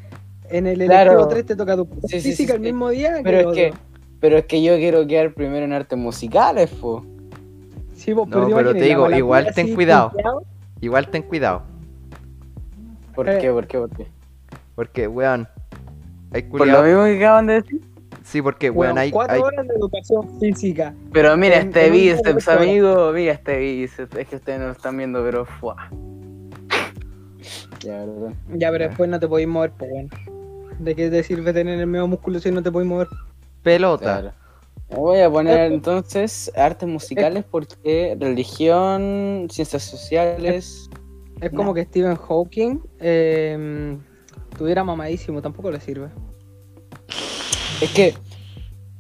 en 0.50 0.66
el 0.66 0.82
electivo 0.82 1.14
Claro. 1.14 1.28
3 1.28 1.46
te 1.46 1.56
toca 1.56 1.76
tu 1.78 1.86
Sí, 1.86 2.08
sí, 2.08 2.22
sí, 2.22 2.30
física 2.32 2.54
el 2.54 2.60
sí. 2.62 2.64
mismo 2.66 2.90
día 2.90 3.20
Pero 3.24 3.52
que 3.54 3.68
es 3.68 3.72
que, 3.74 3.78
pero 4.20 4.38
es 4.40 4.46
que 4.46 4.64
yo 4.64 4.76
quiero 4.78 5.06
quedar 5.06 5.32
primero 5.36 5.64
en 5.64 5.74
artes 5.74 5.96
musicales, 6.00 6.72
po. 6.72 7.06
Sí, 7.94 8.16
pues, 8.16 8.28
No, 8.30 8.48
pero 8.48 8.74
te 8.74 8.82
digo, 8.82 9.12
igual 9.12 9.54
ten 9.54 9.68
así, 9.68 9.76
cuidado. 9.76 10.12
Igual 10.82 11.12
ten 11.12 11.22
cuidado. 11.22 11.62
¿Por 13.14 13.30
Eh. 13.30 13.38
qué? 13.40 13.52
¿Por 13.52 13.68
qué? 13.68 13.78
¿Por 13.78 13.90
qué? 13.92 14.08
Porque, 14.74 15.08
weón. 15.08 15.48
Hay 16.32 16.42
Por 16.42 16.66
lo 16.66 16.82
mismo 16.82 17.04
que 17.04 17.18
acaban 17.18 17.46
de 17.46 17.54
decir. 17.62 17.80
Sí, 18.24 18.42
porque, 18.42 18.70
weón, 18.70 18.98
hay, 18.98 19.12
cuatro 19.12 19.36
hay- 19.36 19.42
horas 19.42 19.68
de 19.68 19.74
educación 19.76 20.40
física. 20.40 20.94
Pero 21.12 21.36
mira 21.38 21.58
En- 21.60 21.68
este 21.68 21.88
en 21.88 21.92
bíceps, 21.94 22.48
amigo. 22.48 23.12
Mira 23.12 23.34
este 23.34 23.58
bíceps. 23.60 24.16
Es 24.16 24.28
que 24.28 24.38
ustedes 24.38 24.60
no 24.60 24.68
lo 24.68 24.72
están 24.72 24.96
viendo, 24.98 25.22
pero 25.24 25.46
fuá. 25.46 25.90
Ya, 27.82 28.06
verdad. 28.06 28.34
Ya, 28.56 28.72
pero 28.72 28.88
después 28.88 29.10
no 29.10 29.20
te 29.20 29.28
podéis 29.28 29.48
mover, 29.50 29.72
pues, 29.78 29.92
weón. 29.92 30.10
¿De 30.80 30.96
qué 30.96 31.10
te 31.10 31.22
sirve 31.24 31.54
tener 31.54 31.80
el 31.80 31.88
medio 31.88 32.08
músculo 32.08 32.40
si 32.40 32.50
no 32.52 32.64
te 32.64 32.72
podéis 32.72 32.90
mover? 32.90 33.08
pelota. 33.62 34.04
Claro. 34.20 34.34
Voy 35.02 35.20
a 35.22 35.30
poner 35.30 35.72
entonces 35.72 36.52
artes 36.56 36.88
musicales 36.88 37.46
porque 37.50 38.18
religión, 38.20 39.48
ciencias 39.50 39.84
sociales. 39.84 40.90
Es 41.40 41.52
como 41.52 41.74
que 41.74 41.84
Stephen 41.86 42.16
Hawking 42.18 42.80
eh, 43.00 43.98
estuviera 44.52 44.84
mamadísimo, 44.84 45.42
tampoco 45.42 45.72
le 45.72 45.80
sirve. 45.80 46.10
Es 47.84 47.92
que 47.92 48.14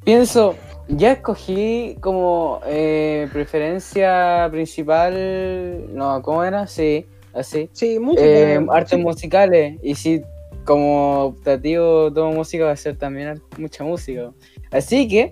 pienso, 0.03 0.55
ya 0.89 1.13
escogí 1.13 1.95
como 2.01 2.59
eh, 2.65 3.29
preferencia 3.31 4.49
principal. 4.51 5.85
No, 5.95 6.21
¿cómo 6.21 6.43
era? 6.43 6.67
Sí, 6.67 7.05
así. 7.33 7.69
Sí, 7.71 7.97
música. 7.97 8.25
Eh, 8.25 8.65
artes 8.69 8.97
sí. 8.97 9.01
musicales. 9.01 9.79
Y 9.81 9.95
si 9.95 10.21
como 10.65 11.27
optativo 11.27 12.11
tomo 12.11 12.33
música, 12.33 12.65
va 12.65 12.71
a 12.71 12.75
ser 12.75 12.97
también 12.97 13.41
mucha 13.57 13.85
música. 13.85 14.33
Así 14.69 15.07
que 15.07 15.31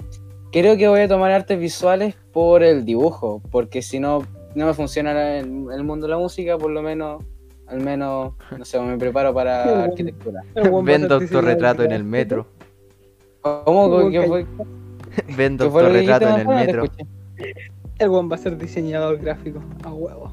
creo 0.53 0.77
que 0.77 0.87
voy 0.87 1.01
a 1.01 1.09
tomar 1.09 1.31
artes 1.31 1.59
visuales 1.59 2.15
por 2.31 2.63
el 2.63 2.85
dibujo. 2.85 3.41
Porque 3.51 3.81
si 3.81 3.99
no, 3.99 4.25
no 4.55 4.65
me 4.65 4.73
funciona 4.73 5.39
el, 5.39 5.65
el 5.73 5.83
mundo 5.83 6.07
de 6.07 6.11
la 6.11 6.17
música, 6.17 6.57
por 6.57 6.71
lo 6.71 6.81
menos. 6.81 7.21
Al 7.67 7.81
menos, 7.81 8.33
no 8.57 8.63
sé, 8.63 8.79
me 8.79 8.97
preparo 8.97 9.33
para 9.33 9.83
arquitectura. 9.83 10.41
Vendo 10.55 11.19
diseñador 11.19 11.23
autorretrato 11.23 11.83
en 11.83 11.91
el 11.91 12.05
metro. 12.05 12.47
¿Cómo? 13.41 14.09
¿Qué 14.11 14.21
fue? 14.23 14.45
Vendo 15.35 15.65
¿Qué 15.65 15.71
fue 15.71 15.83
lo 15.83 15.89
que 15.89 15.99
dijiste, 15.99 16.25
autorretrato 16.25 16.27
en 16.27 16.39
el 16.39 16.65
metro. 16.65 16.83
El 17.99 18.09
weón 18.09 18.31
va 18.31 18.35
a 18.35 18.39
ser 18.39 18.57
diseñador 18.57 19.17
gráfico. 19.19 19.61
A 19.83 19.93
huevo. 19.93 20.31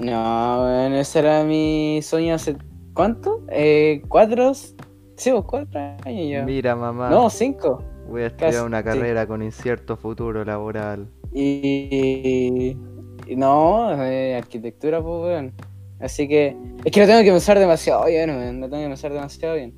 No, 0.00 0.62
bueno, 0.62 0.96
ese 0.96 1.18
era 1.18 1.44
mi 1.44 2.00
sueño 2.02 2.34
hace. 2.34 2.56
¿Cuánto? 2.94 3.44
Eh, 3.50 4.02
¿Cuatro? 4.08 4.52
Sí, 4.54 5.30
vos, 5.30 5.44
cuatro 5.44 5.80
años 6.04 6.30
ya. 6.30 6.44
Mira, 6.44 6.74
mamá. 6.74 7.10
No, 7.10 7.30
cinco. 7.30 7.82
Voy 8.08 8.22
a 8.22 8.26
estudiar 8.26 8.52
casi, 8.52 8.64
una 8.64 8.78
sí. 8.78 8.84
carrera 8.84 9.26
con 9.26 9.42
incierto 9.42 9.96
futuro 9.96 10.44
laboral. 10.44 11.08
Y. 11.32 12.76
y 13.26 13.36
no, 13.36 13.92
eh, 14.02 14.36
arquitectura, 14.36 15.02
pues, 15.02 15.22
weón. 15.22 15.52
Así 16.00 16.26
que. 16.26 16.56
Es 16.84 16.92
que 16.92 17.00
lo 17.00 17.06
tengo 17.06 17.22
que 17.22 17.30
pensar 17.30 17.58
demasiado 17.58 18.06
bien, 18.06 18.30
weón. 18.30 18.60
Lo 18.60 18.68
tengo 18.68 18.82
que 18.82 18.88
pensar 18.88 19.12
demasiado 19.12 19.54
bien. 19.54 19.74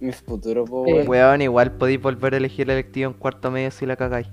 Mi 0.00 0.12
futuro, 0.12 0.64
pues, 0.64 0.90
Eh, 0.90 0.94
weón. 0.94 1.08
Weón, 1.08 1.42
igual 1.42 1.72
podéis 1.72 2.00
volver 2.00 2.34
a 2.34 2.36
elegir 2.36 2.66
el 2.66 2.70
electivo 2.78 3.10
en 3.10 3.16
cuarto 3.16 3.50
medio 3.50 3.70
si 3.70 3.86
la 3.86 3.96
cagáis. 3.96 4.28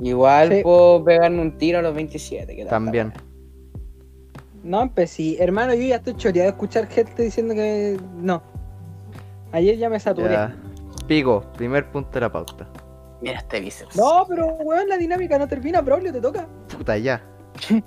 Igual 0.00 0.52
Sí. 0.52 0.62
puedo 0.62 1.04
pegarme 1.04 1.40
un 1.40 1.56
tiro 1.58 1.78
a 1.78 1.82
los 1.82 1.94
27. 1.94 2.54
¿qué 2.54 2.62
tal? 2.62 2.70
También. 2.70 3.12
No, 4.62 4.92
pues 4.94 5.10
sí. 5.10 5.36
Hermano, 5.40 5.74
yo 5.74 5.82
ya 5.82 5.96
estoy 5.96 6.14
choreado 6.16 6.50
de 6.50 6.52
escuchar 6.56 6.86
gente 6.88 7.22
diciendo 7.22 7.54
que 7.54 7.98
no. 8.16 8.42
Ayer 9.52 9.76
ya 9.78 9.88
me 9.88 9.98
saturé. 10.00 10.30
Ya. 10.32 10.56
Pico, 11.06 11.44
primer 11.56 11.90
punto 11.90 12.10
de 12.12 12.20
la 12.20 12.32
pauta. 12.32 12.68
Mira 13.22 13.38
este 13.38 13.60
bíceps. 13.60 13.96
No, 13.96 14.24
pero 14.28 14.46
weón, 14.56 14.88
la 14.88 14.98
dinámica 14.98 15.38
no 15.38 15.46
termina, 15.48 15.80
Braulio, 15.80 16.12
te 16.12 16.20
toca. 16.20 16.46
Puta, 16.76 16.98
ya. 16.98 17.22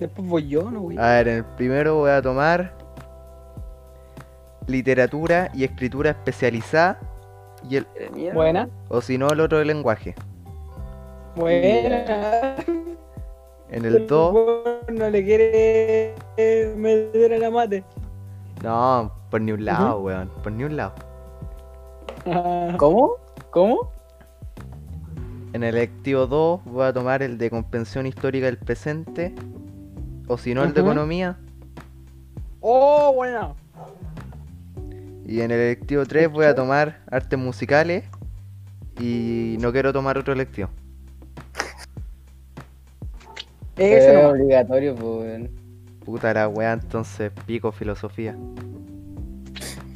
Después 0.00 0.28
voy 0.28 0.48
yo, 0.48 0.70
no, 0.70 0.80
güey. 0.82 0.96
A 0.98 1.08
ver, 1.14 1.28
en 1.28 1.36
el 1.38 1.44
primero 1.44 1.96
voy 1.96 2.10
a 2.10 2.22
tomar 2.22 2.77
literatura 4.68 5.50
y 5.54 5.64
escritura 5.64 6.10
especializada 6.10 7.00
y 7.68 7.76
el 7.76 7.86
mierda. 8.14 8.34
Buena, 8.34 8.68
o 8.88 9.00
si 9.00 9.18
no 9.18 9.28
el 9.30 9.40
otro 9.40 9.58
de 9.58 9.64
lenguaje. 9.64 10.14
buena. 11.34 12.54
En 13.70 13.84
el 13.84 14.06
2, 14.06 14.34
No 14.94 15.10
le 15.10 15.24
quiere 15.24 16.14
meter 16.76 17.34
a 17.34 17.38
la 17.38 17.50
mate. 17.50 17.84
no, 18.62 19.12
por 19.30 19.40
ni 19.42 19.52
un 19.52 19.64
lado, 19.64 20.00
weón, 20.00 20.30
por 20.42 20.52
ni 20.52 20.64
un 20.64 20.76
lado. 20.76 20.94
Ah, 22.26 22.74
¿Cómo? 22.78 23.12
¿Cómo? 23.50 23.90
En 25.52 25.62
el 25.64 25.74
electivo 25.76 26.26
2 26.26 26.64
voy 26.64 26.86
a 26.86 26.92
tomar 26.92 27.22
el 27.22 27.36
de 27.38 27.50
comprensión 27.50 28.06
histórica 28.06 28.46
del 28.46 28.58
presente 28.58 29.34
o 30.28 30.36
si 30.38 30.54
no 30.54 30.62
el 30.62 30.72
de 30.74 30.80
economía. 30.80 31.38
Oh, 32.60 33.12
buena. 33.14 33.54
Y 35.28 35.42
en 35.42 35.50
el 35.50 35.60
electivo 35.60 36.06
3 36.06 36.30
voy 36.32 36.46
a 36.46 36.54
tomar 36.54 37.02
artes 37.10 37.38
musicales 37.38 38.04
y 38.98 39.58
no 39.60 39.70
quiero 39.72 39.92
tomar 39.92 40.16
otro 40.16 40.32
electivo. 40.32 40.70
Ese 43.76 44.08
es 44.08 44.14
nomás. 44.14 44.32
obligatorio, 44.32 44.94
pues, 44.94 45.06
weón. 45.06 45.50
Puta 46.04 46.32
la 46.32 46.48
weá, 46.48 46.72
entonces 46.72 47.30
pico 47.46 47.70
filosofía. 47.72 48.34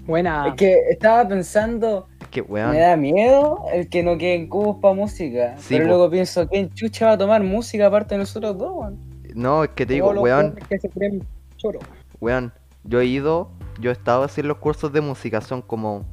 Buena. 0.04 0.48
Es 0.48 0.54
que 0.54 0.78
estaba 0.90 1.26
pensando, 1.26 2.08
Es 2.20 2.28
que 2.28 2.42
me 2.42 2.48
weón, 2.48 2.76
da 2.76 2.96
miedo 2.96 3.64
el 3.72 3.88
que 3.88 4.02
no 4.02 4.18
queden 4.18 4.48
cubos 4.48 4.76
para 4.82 4.94
música. 4.94 5.56
Sí, 5.56 5.74
pero 5.76 5.84
po. 5.84 5.88
luego 5.88 6.10
pienso, 6.10 6.46
¿quién 6.46 6.70
chucha 6.74 7.06
va 7.06 7.12
a 7.12 7.18
tomar 7.18 7.42
música 7.42 7.86
aparte 7.86 8.14
de 8.14 8.18
nosotros 8.18 8.58
dos, 8.58 8.72
weón? 8.74 8.98
no, 9.34 9.64
es 9.64 9.70
que 9.70 9.86
te 9.86 9.94
digo, 9.94 10.10
Todos 10.10 10.22
weón, 10.22 10.54
que 10.68 10.78
se 10.78 10.90
creen 10.90 11.26
choro. 11.56 11.78
weón, 12.20 12.52
Yo 12.84 13.00
he 13.00 13.06
ido, 13.06 13.50
yo 13.82 13.90
he 13.90 13.92
estado 13.92 14.22
haciendo 14.22 14.48
los 14.48 14.58
cursos 14.58 14.92
de 14.92 15.00
música, 15.00 15.40
son 15.40 15.60
como 15.60 16.04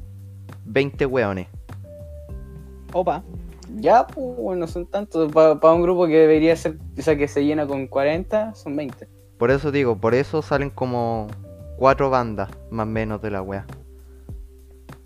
20 0.66 1.06
weones. 1.06 1.46
Opa. 2.92 3.22
Ya, 3.76 4.06
pues, 4.06 4.36
bueno, 4.36 4.66
son 4.66 4.86
tantos. 4.86 5.32
Para 5.32 5.72
un 5.72 5.82
grupo 5.82 6.06
que 6.08 6.18
debería 6.18 6.56
ser, 6.56 6.76
o 6.98 7.02
sea, 7.02 7.16
que 7.16 7.28
se 7.28 7.44
llena 7.44 7.66
con 7.66 7.86
40, 7.86 8.54
son 8.54 8.74
20. 8.74 9.08
Por 9.38 9.52
eso 9.52 9.70
digo, 9.70 9.96
por 9.96 10.14
eso 10.14 10.42
salen 10.42 10.70
como 10.70 11.28
cuatro 11.78 12.10
bandas, 12.10 12.50
más 12.70 12.86
o 12.86 12.90
menos, 12.90 13.22
de 13.22 13.30
la 13.30 13.42
wea. 13.42 13.64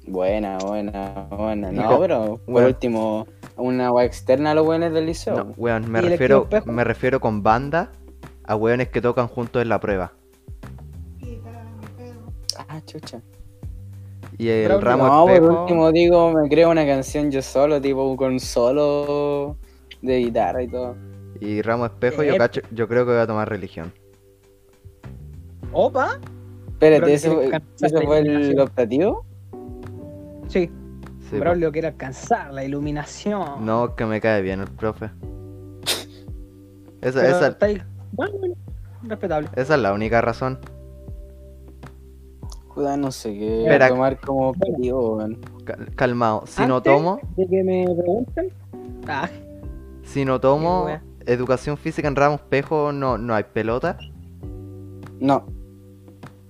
Buena, 0.06 0.58
buena, 0.58 1.26
buena. 1.30 1.70
No, 1.70 2.00
pero 2.00 2.36
por 2.38 2.40
bueno. 2.46 2.68
último, 2.68 3.26
una 3.56 3.92
wea 3.92 4.06
externa 4.06 4.52
a 4.52 4.54
los 4.54 4.64
buenos 4.64 4.92
del 4.92 5.06
liceo. 5.06 5.36
No, 5.36 5.52
weón, 5.56 5.90
me 5.90 6.00
¿Y 6.00 6.04
el 6.04 6.10
refiero, 6.10 6.48
me 6.64 6.84
refiero 6.84 7.20
con 7.20 7.42
banda 7.42 7.92
a 8.44 8.56
weones 8.56 8.88
que 8.88 9.02
tocan 9.02 9.28
juntos 9.28 9.60
en 9.62 9.68
la 9.68 9.78
prueba. 9.80 10.12
Ah, 12.74 12.80
chucha. 12.84 13.20
Y 14.36 14.48
el 14.48 14.66
Pero 14.66 14.80
ramo 14.80 15.06
no, 15.06 15.22
por 15.26 15.30
espejo. 15.32 15.60
último 15.62 15.92
digo, 15.92 16.32
me 16.32 16.48
creo 16.48 16.70
una 16.70 16.84
canción 16.84 17.30
yo 17.30 17.40
solo, 17.40 17.80
tipo 17.80 18.16
con 18.16 18.40
solo 18.40 19.56
de 20.02 20.18
guitarra 20.18 20.62
y 20.62 20.68
todo. 20.68 20.96
Y 21.40 21.62
ramo 21.62 21.86
espejo, 21.86 22.22
yo 22.24 22.34
Eh. 22.34 22.38
cacho, 22.38 22.60
yo 22.72 22.88
creo 22.88 23.04
que 23.06 23.12
voy 23.12 23.20
a 23.20 23.26
tomar 23.26 23.48
religión. 23.48 23.92
Opa. 25.72 26.18
Espérate, 26.68 27.14
¿ese, 27.14 27.30
fue- 27.30 27.48
la 27.48 27.60
fue 28.02 28.18
el 28.18 28.58
optativo? 28.60 29.24
Sí. 30.48 30.70
Sí, 31.30 31.38
Braulio 31.38 31.72
quiere 31.72 31.88
alcanzar 31.88 32.52
la 32.52 32.64
iluminación. 32.64 33.64
No, 33.64 33.94
que 33.94 34.04
me 34.04 34.20
cae 34.20 34.42
bien 34.42 34.60
el 34.60 34.68
profe. 34.68 35.10
Esa, 37.00 37.20
Pero 37.20 37.36
esa, 37.36 37.46
está 37.48 37.66
ahí. 37.66 37.82
Bueno, 38.12 38.34
bueno, 38.38 38.54
respetable. 39.04 39.48
esa 39.56 39.74
es 39.74 39.80
la 39.80 39.92
única 39.92 40.20
razón. 40.20 40.58
Puta, 42.74 42.96
no 42.96 43.12
sé 43.12 43.32
qué 43.34 43.62
Espera. 43.62 43.88
tomar 43.88 44.18
como 44.20 44.48
objetivo, 44.48 45.16
weón. 45.16 45.38
Cal- 45.64 45.94
Calmado. 45.94 46.42
Si 46.46 46.66
no 46.66 46.76
Antes 46.78 46.92
tomo, 46.92 47.20
De 47.36 47.46
que 47.46 47.62
me 47.62 47.84
pregunten. 47.94 48.52
Ah, 49.06 49.28
si 50.02 50.24
no 50.24 50.40
tomo 50.40 50.84
wea. 50.86 51.02
educación 51.26 51.76
física 51.76 52.08
en 52.08 52.16
ramo 52.16 52.36
espejo, 52.36 52.90
no, 52.92 53.16
no 53.18 53.34
hay 53.34 53.44
pelota. 53.44 53.96
No, 55.20 55.44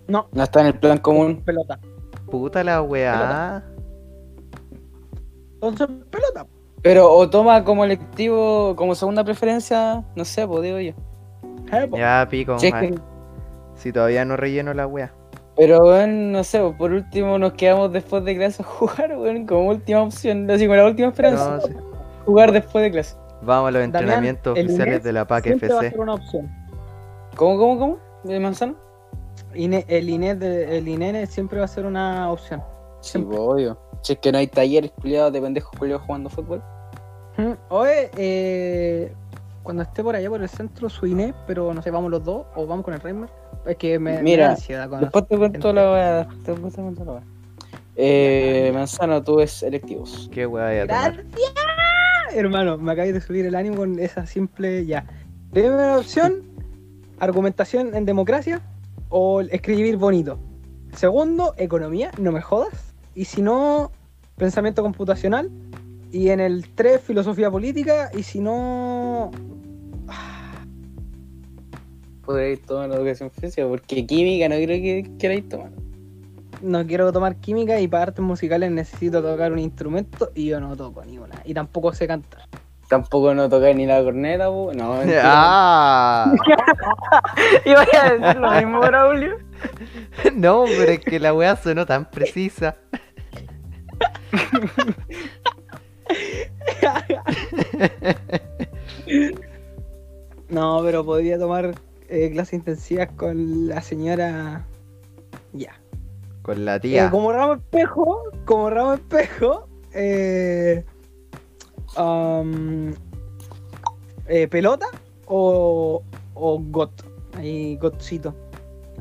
no, 0.09 0.29
no 0.33 0.43
está 0.43 0.61
en 0.63 0.69
el 0.69 0.75
plan 0.79 0.99
común. 0.99 1.43
pelota. 1.45 1.79
Puta 2.31 2.65
la 2.65 2.81
weá. 2.83 3.63
Entonces, 5.55 5.89
pelota. 6.11 6.47
Pero 6.83 7.11
o 7.13 7.29
toma 7.31 7.65
como 7.65 7.85
electivo, 7.85 8.75
como 8.77 8.95
segunda 8.95 9.25
preferencia, 9.25 10.05
no 10.17 10.25
sé, 10.25 10.47
pues 10.47 10.63
digo 10.63 10.79
yo. 10.81 10.93
Eh, 11.73 11.87
po. 11.89 11.97
Ya 11.97 12.27
pico, 12.31 12.59
Si 12.59 12.67
es 12.69 12.75
ay, 12.75 12.91
que- 12.91 12.99
si 13.77 13.93
todavía 13.93 14.25
no 14.25 14.37
relleno 14.37 14.75
la 14.75 14.87
weá. 14.87 15.13
Pero 15.57 15.79
weón, 15.85 16.33
no 16.33 16.43
sé, 16.45 16.61
por 16.77 16.93
último 16.93 17.39
nos 17.39 17.53
quedamos 17.55 17.93
después 17.93 18.25
de 18.25 18.37
clase 18.37 18.63
a 18.63 18.67
jugar, 18.67 19.17
weón, 19.17 19.47
como 19.47 19.69
última 19.69 20.03
opción, 20.03 20.51
así 20.51 20.65
como 20.67 20.77
la 20.77 20.87
última 20.87 21.09
esperanza. 21.09 21.57
No, 21.57 21.61
sí. 21.63 21.73
Jugar 22.27 22.53
después 22.53 22.83
de 22.85 22.91
clase. 22.91 23.17
Vamos 23.43 23.69
a 23.69 23.71
los 23.73 23.81
Damián, 23.83 23.95
entrenamientos 24.03 24.59
oficiales 24.59 25.03
de 25.03 25.13
la 25.13 25.27
PAC 25.27 25.45
Siempre 25.45 25.69
va 25.69 25.75
a 25.75 25.79
FC. 25.79 25.91
ser 25.91 26.01
una 26.01 26.15
opción. 26.15 26.51
¿Cómo, 27.37 27.59
cómo, 27.59 27.79
cómo? 27.79 27.99
¿De 28.23 28.41
manzana? 28.41 28.75
Ine- 29.55 29.85
el 29.89 30.09
INE 30.09 30.35
de- 30.35 30.79
el 30.79 30.89
INENE 30.89 31.27
siempre 31.27 31.59
va 31.59 31.65
a 31.67 31.69
ser 31.69 31.85
una 31.85 32.31
opción. 32.31 32.63
Sí, 33.01 33.11
Siempre. 33.13 33.37
obvio. 33.39 33.79
Si 34.01 34.15
es 34.15 34.19
que 34.19 34.33
no 34.33 34.39
hay 34.39 34.47
talleres 34.47 34.93
culiados 34.93 35.33
de 35.33 35.41
pendejos 35.43 35.71
culiados 35.79 36.05
jugando 36.07 36.31
fútbol. 36.31 36.63
Oye, 37.69 38.11
eh, 38.17 39.13
cuando 39.63 39.83
esté 39.83 40.03
por 40.03 40.15
allá 40.15 40.31
por 40.31 40.41
el 40.41 40.49
centro, 40.49 40.89
su 40.89 41.07
INE, 41.07 41.35
pero 41.47 41.75
no 41.75 41.83
sé, 41.83 41.91
vamos 41.91 42.11
los 42.11 42.25
dos 42.25 42.47
o 42.55 42.67
vamos 42.67 42.85
con 42.85 42.95
el 42.95 43.01
Reimer. 43.01 43.29
Es 43.67 43.77
que 43.77 43.99
me, 43.99 44.15
me 44.15 44.23
Mira, 44.23 44.47
da 44.47 44.53
ansiedad 44.53 44.89
con 44.89 45.01
Después 45.01 45.27
te 45.27 45.39
cuento 45.39 45.73
la 45.73 45.93
weá. 45.93 46.29
Después 46.45 46.75
te 46.75 46.83
cuento 46.83 47.05
la 47.05 47.13
weá. 47.13 47.23
Eh, 47.97 48.71
Manzano, 48.75 49.23
tú 49.23 49.37
ves 49.37 49.63
electivos. 49.63 50.29
¿Qué 50.33 50.47
weá? 50.47 50.85
Gracias, 50.85 51.25
hermano. 52.33 52.77
Me 52.77 52.93
acabé 52.93 53.13
de 53.13 53.21
subir 53.21 53.47
el 53.47 53.55
ánimo 53.55 53.77
con 53.77 53.99
esa 53.99 54.27
simple 54.27 54.85
ya. 54.85 55.07
Primera 55.53 55.99
opción, 55.99 56.43
argumentación 57.21 57.95
en 57.95 58.05
democracia 58.05 58.61
o 59.09 59.41
escribir 59.41 59.97
bonito. 59.97 60.39
Segundo, 60.97 61.55
economía, 61.57 62.11
no 62.19 62.33
me 62.33 62.41
jodas. 62.41 62.95
Y 63.15 63.27
si 63.27 63.43
no, 63.43 63.93
pensamiento 64.37 64.83
computacional. 64.83 65.51
Y 66.11 66.31
en 66.31 66.41
el 66.41 66.69
3, 66.75 67.01
filosofía 67.01 67.51
política. 67.51 68.11
Y 68.17 68.25
si 68.25 68.41
no, 68.41 69.31
Podréis 72.25 72.63
tomar 72.63 72.91
educación 72.91 73.31
física, 73.31 73.67
porque 73.69 74.07
química 74.07 74.49
no 74.49 74.55
creo 74.57 74.69
que 74.69 75.11
queráis 75.19 75.49
tomar. 75.49 75.71
no 76.63 76.87
quiero 76.87 77.13
tomar 77.13 77.37
química 77.37 77.79
y 77.81 77.89
para 77.89 78.05
artes 78.05 78.25
musicales 78.25 78.71
necesito 78.71 79.23
tocar 79.23 79.53
un 79.53 79.59
instrumento 79.59 80.31
y 80.35 80.47
yo 80.47 80.61
no 80.61 80.75
toco 80.77 81.05
ni 81.05 81.19
una. 81.19 81.43
Y 81.45 81.53
tampoco 81.53 81.93
sé 81.93 82.07
cantar. 82.07 82.43
Tampoco 82.89 83.35
no 83.35 83.49
tocáis 83.49 83.77
ni 83.77 83.87
la 83.87 84.03
corneta, 84.03 84.47
po. 84.49 84.73
No, 84.75 84.95
mentira. 84.99 85.23
¡Ah! 85.25 86.33
Iba 87.65 87.81
a 87.81 88.13
decir 88.15 88.41
lo 88.41 88.51
mismo, 88.53 88.81
Braulio. 88.81 89.39
No, 90.35 90.65
pero 90.67 90.93
es 90.93 91.01
que 91.01 91.19
la 91.19 91.33
weá 91.33 91.57
sonó 91.57 91.87
tan 91.87 92.11
precisa. 92.11 92.77
No, 100.49 100.83
pero 100.85 101.05
podría 101.05 101.39
tomar 101.39 101.75
eh, 102.15 102.31
clases 102.31 102.55
intensivas 102.55 103.09
con 103.17 103.69
la 103.69 103.81
señora. 103.83 104.67
Ya. 105.53 105.73
Con 106.43 106.65
la 106.65 106.77
Eh, 106.77 106.81
tía. 106.81 107.11
como 107.11 107.33
ramo 107.33 107.55
espejo, 107.55 108.23
como 108.45 108.71
ramo 108.71 108.95
espejo, 108.95 109.69
eh, 109.93 110.85
um, 111.99 112.93
eh, 114.29 114.47
pelota 114.49 114.87
o, 115.27 116.03
o 116.35 116.59
got. 116.71 116.93
Ahí 117.37 117.77
gotcito. 117.81 118.35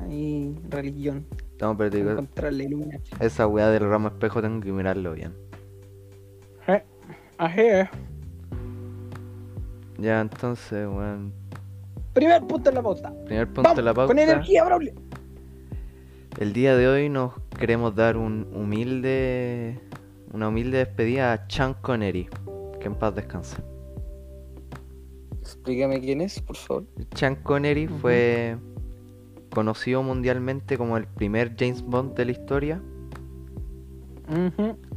Ahí 0.02 0.56
religión. 0.70 1.26
No, 1.62 1.78
pero 1.78 1.92
te 1.92 1.98
digo, 1.98 2.16
esa 3.20 3.48
weá 3.48 3.70
del 3.70 3.88
ramo 3.90 4.10
espejo 4.10 4.42
tengo 4.42 4.60
que 4.60 4.72
mirarlo 4.72 5.14
bien. 5.14 5.34
Ajé. 7.38 7.90
Ya, 9.98 10.22
entonces, 10.22 10.88
weón. 10.88 11.34
Primer 12.14 12.42
punto 12.44 12.70
en 12.70 12.76
la 12.76 12.82
pauta. 12.84 13.14
Primer 13.26 13.48
punto 13.48 13.64
Vamos, 13.64 13.78
de 13.78 13.82
la 13.84 13.94
pauta. 13.94 14.08
con 14.08 14.20
energía, 14.20 14.64
Braulio. 14.64 14.94
El 16.40 16.54
día 16.54 16.76
de 16.76 16.88
hoy 16.88 17.10
nos 17.10 17.34
queremos 17.60 17.96
dar 17.96 18.18
un 18.18 18.48
humilde. 18.54 19.80
Una 20.32 20.48
humilde 20.50 20.80
despedida 20.80 21.34
a 21.34 21.46
Sean 21.50 21.74
Connery. 21.76 22.30
Que 22.80 22.88
en 22.88 22.96
paz 22.96 23.16
descanse. 23.16 23.58
Explícame 25.42 26.00
quién 26.00 26.22
es, 26.22 26.40
por 26.42 26.56
favor. 26.56 26.86
Sean 27.16 27.36
Connery 27.36 27.88
fue 27.88 28.58
conocido 29.54 30.02
mundialmente 30.02 30.78
como 30.78 30.98
el 30.98 31.06
primer 31.06 31.56
James 31.58 31.82
Bond 31.84 32.16
de 32.16 32.26
la 32.26 32.32
historia. 32.32 32.82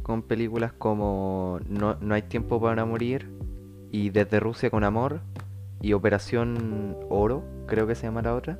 Con 0.03 0.21
películas 0.23 0.71
como 0.73 1.59
No, 1.67 1.97
No 1.99 2.15
hay 2.15 2.21
tiempo 2.23 2.61
para 2.61 2.85
morir 2.85 3.29
y 3.91 4.09
Desde 4.09 4.39
Rusia 4.39 4.69
con 4.69 4.83
amor 4.83 5.21
y 5.81 5.93
Operación 5.93 6.97
Oro, 7.09 7.43
creo 7.67 7.87
que 7.87 7.95
se 7.95 8.07
llama 8.07 8.21
la 8.21 8.35
otra. 8.35 8.59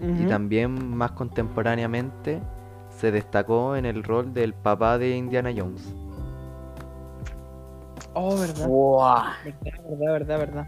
Y 0.00 0.26
también 0.26 0.96
más 0.96 1.10
contemporáneamente 1.12 2.40
se 2.90 3.10
destacó 3.10 3.74
en 3.74 3.84
el 3.84 4.04
rol 4.04 4.32
del 4.32 4.54
papá 4.54 4.96
de 4.96 5.16
Indiana 5.16 5.50
Jones. 5.56 5.92
Oh, 8.14 8.36
verdad. 8.38 8.68
Buah. 8.68 9.32
Verdad, 9.44 9.82
verdad, 9.88 10.12
verdad, 10.12 10.38
verdad. 10.38 10.66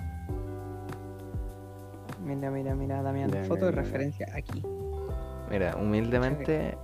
Mira, 2.24 2.50
mira, 2.50 2.74
mira, 2.74 3.02
Damián. 3.02 3.30
Mira, 3.30 3.44
Foto 3.44 3.66
de 3.66 3.70
mira, 3.72 3.82
referencia 3.82 4.26
aquí. 4.34 4.62
Mira, 5.50 5.76
humildemente, 5.76 6.76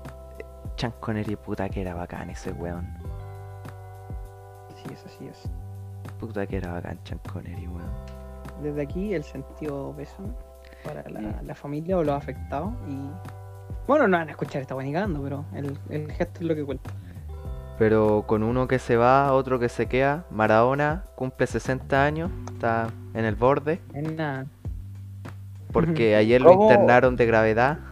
Sean 0.77 0.93
Connery, 1.01 1.37
puta 1.37 1.69
que 1.69 1.81
era 1.83 1.95
bacán 1.95 2.31
ese 2.31 2.53
weón. 2.53 2.87
Así 4.73 4.93
es, 4.93 5.05
así 5.05 5.27
es. 5.27 5.51
Puta 6.19 6.47
que 6.47 6.57
era 6.57 6.73
bacán 6.73 6.99
Sean 7.05 7.21
Connery, 7.31 7.69
weón. 7.69 7.91
Desde 8.63 8.83
aquí 8.83 9.15
el 9.15 9.25
sentido 9.25 9.95
pésame 9.97 10.29
para 10.85 11.09
la, 11.11 11.43
la 11.43 11.55
familia 11.55 11.99
o 11.99 12.05
los 12.05 12.15
afectados. 12.15 12.73
Y 12.89 12.97
bueno, 13.87 14.09
no 14.09 14.17
van 14.17 14.29
a 14.29 14.31
escuchar 14.33 14.63
esta 14.63 14.75
guanicando, 14.75 15.23
pero 15.23 15.45
el, 15.55 15.79
el 15.91 16.11
gesto 16.13 16.41
es 16.41 16.47
lo 16.47 16.55
que 16.55 16.65
cuenta. 16.65 16.91
Pero 17.79 18.25
con 18.27 18.43
uno 18.43 18.67
que 18.67 18.79
se 18.79 18.97
va, 18.97 19.33
otro 19.33 19.59
que 19.59 19.69
se 19.69 19.87
queda, 19.87 20.25
Maradona 20.31 21.05
cumple 21.15 21.47
60 21.47 22.03
años, 22.03 22.31
está 22.53 22.89
en 23.13 23.25
el 23.27 23.35
borde. 23.35 23.81
Es 23.93 24.13
nada. 24.13 24.47
Porque 25.73 26.17
ayer 26.17 26.41
lo 26.41 26.53
internaron 26.53 27.17
de 27.17 27.27
gravedad. 27.27 27.79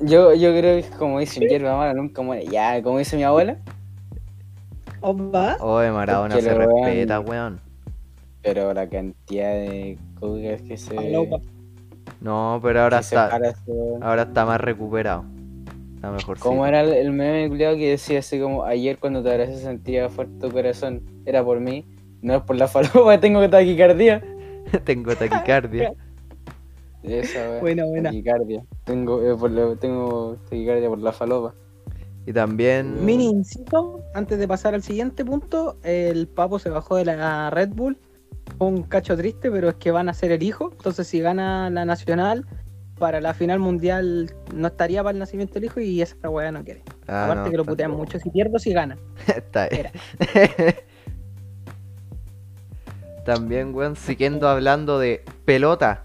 Yo, 0.00 0.32
yo 0.32 0.56
creo 0.56 0.80
que 0.80 0.88
como 0.96 1.18
dicen 1.18 1.48
hierba 1.48 1.76
mala 1.76 1.92
nunca 1.92 2.22
muere. 2.22 2.46
Ya, 2.46 2.80
como 2.82 2.98
dice 2.98 3.16
mi 3.16 3.24
abuela. 3.24 3.58
Opa. 5.00 5.56
Oye, 5.60 5.90
Maradona 5.90 6.40
se 6.40 6.54
respeta, 6.54 7.20
weón. 7.20 7.60
Pero 8.42 8.72
la 8.72 8.88
cantidad 8.88 9.52
de 9.52 9.98
cocaínas 10.18 10.62
que 10.62 10.76
se. 10.76 10.94
Falopa. 10.94 11.38
No, 12.20 12.58
pero 12.62 12.82
ahora 12.82 12.98
está, 13.00 13.36
eso. 13.36 13.98
ahora 14.00 14.22
está 14.22 14.44
más 14.44 14.60
recuperado. 14.60 15.24
Está 15.96 16.10
mejor. 16.12 16.38
¿Cómo 16.38 16.66
era 16.66 16.80
el, 16.80 16.92
el 16.92 17.10
meme 17.12 17.48
culiao 17.48 17.76
que 17.76 17.90
decía 17.90 18.20
así 18.20 18.40
como 18.40 18.64
ayer 18.64 18.98
cuando 18.98 19.22
te 19.22 19.30
abracé 19.32 19.56
sentía 19.58 20.08
fuerte 20.08 20.38
tu 20.38 20.50
corazón? 20.52 21.02
Era 21.26 21.44
por 21.44 21.60
mí, 21.60 21.84
no 22.22 22.36
es 22.36 22.42
por 22.42 22.56
la 22.56 22.66
falopa, 22.68 23.18
tengo 23.20 23.48
taquicardia. 23.48 24.22
Tengo 24.84 25.14
taquicardia. 25.16 25.94
Esa. 27.02 27.58
Buena, 27.60 27.84
buena. 27.86 28.10
Taquicardia. 28.10 28.62
Tengo, 28.84 29.22
eh, 29.22 29.34
por 29.34 29.50
la- 29.50 29.76
tengo 29.76 30.36
taquicardia 30.48 30.88
por 30.88 30.98
la 30.98 31.12
falopa. 31.12 31.54
Y 32.28 32.32
también. 32.34 33.06
Mini 33.06 33.24
incito, 33.24 34.02
antes 34.12 34.38
de 34.38 34.46
pasar 34.46 34.74
al 34.74 34.82
siguiente 34.82 35.24
punto, 35.24 35.78
el 35.82 36.28
Papo 36.28 36.58
se 36.58 36.68
bajó 36.68 36.96
de 36.96 37.06
la 37.06 37.48
Red 37.48 37.70
Bull. 37.70 37.96
Un 38.58 38.82
cacho 38.82 39.16
triste, 39.16 39.50
pero 39.50 39.70
es 39.70 39.76
que 39.76 39.92
van 39.92 40.10
a 40.10 40.12
ser 40.12 40.32
el 40.32 40.42
hijo. 40.42 40.68
Entonces, 40.72 41.06
si 41.06 41.20
gana 41.20 41.70
la 41.70 41.86
nacional, 41.86 42.44
para 42.98 43.22
la 43.22 43.32
final 43.32 43.60
mundial 43.60 44.30
no 44.54 44.68
estaría 44.68 45.02
para 45.02 45.12
el 45.12 45.20
nacimiento 45.20 45.54
del 45.54 45.64
hijo 45.64 45.80
y 45.80 46.02
esa 46.02 46.28
weá 46.28 46.52
no 46.52 46.62
quiere. 46.64 46.82
Ah, 47.06 47.24
Aparte 47.24 47.44
no, 47.44 47.50
que 47.50 47.56
lo 47.56 47.64
putean 47.64 47.92
mucho. 47.92 48.18
Si 48.18 48.28
pierdo, 48.28 48.58
si 48.58 48.74
gana. 48.74 48.98
Está 49.26 49.68
Era. 49.68 49.90
También, 53.24 53.74
weón, 53.74 53.96
siguiendo 53.96 54.48
hablando 54.48 54.98
de 54.98 55.24
pelota. 55.46 56.04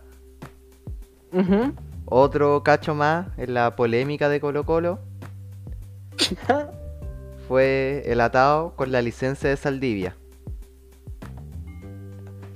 Otro 2.06 2.64
cacho 2.64 2.96
más 2.96 3.28
en 3.38 3.56
la 3.56 3.76
polémica 3.76 4.30
de 4.30 4.40
Colo 4.40 4.66
Colo 4.66 5.00
fue 7.48 8.04
el 8.06 8.22
atado 8.22 8.76
con 8.76 8.92
la 8.92 9.02
licencia 9.02 9.50
de 9.50 9.58
Saldivia. 9.58 10.16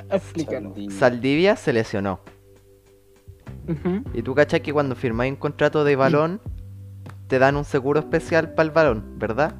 Explícalo. 0.09 0.73
Saldivia 0.89 1.55
se 1.55 1.73
lesionó. 1.73 2.19
Y 4.13 4.21
tú 4.21 4.33
cachas 4.33 4.61
que 4.61 4.71
cuando 4.71 4.95
firmáis 4.95 5.33
un 5.33 5.37
contrato 5.37 5.83
de 5.83 5.97
balón, 5.97 6.39
te 7.27 7.37
dan 7.37 7.57
un 7.57 7.65
seguro 7.65 7.99
especial 7.99 8.53
para 8.53 8.67
el 8.67 8.71
balón, 8.71 9.19
¿verdad? 9.19 9.55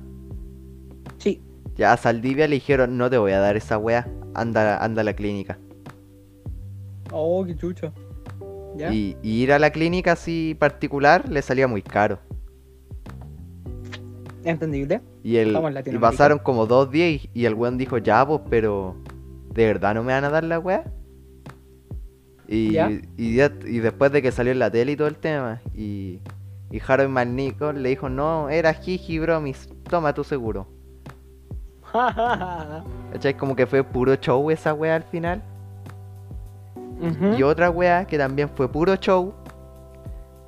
Sí. 1.18 1.42
Ya 1.76 1.92
a 1.92 1.98
Saldivia 1.98 2.48
le 2.48 2.56
dijeron, 2.56 2.98
no 2.98 3.10
te 3.10 3.18
voy 3.18 3.34
a 3.34 3.40
dar 3.40 3.58
esa 3.58 3.78
weá, 3.78 4.08
anda, 4.34 4.82
anda 4.82 5.02
a 5.02 5.04
la 5.04 5.14
clínica. 5.14 5.60
Oh, 7.12 7.44
qué 7.46 7.56
chucho. 7.56 7.92
¿Ya? 8.78 8.94
Y, 8.94 9.18
y 9.22 9.42
ir 9.42 9.52
a 9.52 9.60
la 9.60 9.72
clínica 9.72 10.14
así 10.14 10.56
particular 10.58 11.28
le 11.28 11.42
salía 11.42 11.68
muy 11.68 11.82
caro. 11.82 12.20
Entendible. 14.50 15.02
Y, 15.24 15.38
el, 15.38 15.58
y 15.86 15.98
pasaron 15.98 16.40
como 16.40 16.66
dos 16.66 16.90
días 16.92 17.24
y, 17.24 17.30
y 17.42 17.46
el 17.46 17.54
weón 17.54 17.78
dijo, 17.78 17.98
ya 17.98 18.26
pues, 18.26 18.42
pero 18.50 18.96
¿de 19.54 19.66
verdad 19.66 19.94
no 19.96 20.04
me 20.04 20.14
van 20.14 20.24
a 20.24 20.30
dar 20.30 20.44
la 20.44 20.60
weá? 20.60 20.84
Y, 22.48 22.72
¿Ya? 22.74 22.90
y, 23.18 23.36
ya- 23.36 23.52
y 23.66 23.80
después 23.80 24.12
de 24.12 24.22
que 24.22 24.32
salió 24.32 24.52
en 24.54 24.60
la 24.60 24.72
tele 24.72 24.94
y 24.94 24.96
todo 24.96 25.08
el 25.10 25.18
tema, 25.18 25.60
y, 25.76 26.20
y 26.72 26.82
Harold 26.88 27.10
McNichol 27.10 27.84
le 27.84 27.90
dijo, 27.90 28.08
no, 28.10 28.50
era 28.50 28.74
Jiji 28.74 29.20
Bromis, 29.20 29.68
toma 29.90 30.14
tu 30.14 30.24
seguro. 30.24 30.66
¿Cachai? 31.94 33.34
Como 33.36 33.56
que 33.56 33.66
fue 33.66 33.84
puro 33.84 34.16
show 34.16 34.50
esa 34.52 34.74
weá 34.74 34.96
al 34.96 35.04
final. 35.04 35.42
Y 37.38 37.44
otra 37.44 37.70
weá 37.70 38.06
que 38.06 38.18
también 38.18 38.50
fue 38.50 38.68
puro 38.72 38.96
show 38.96 39.34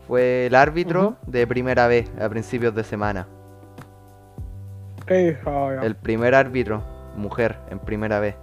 fue 0.07 0.47
el 0.47 0.55
árbitro 0.55 1.15
de 1.27 1.45
primera 1.45 1.87
vez 1.87 2.09
a 2.19 2.27
principios 2.27 2.73
de 2.73 2.83
semana. 2.83 3.27
El 5.09 5.95
primer 5.95 6.35
árbitro, 6.35 6.83
mujer, 7.15 7.57
en 7.69 7.79
primera 7.79 8.19
vez. 8.19 8.35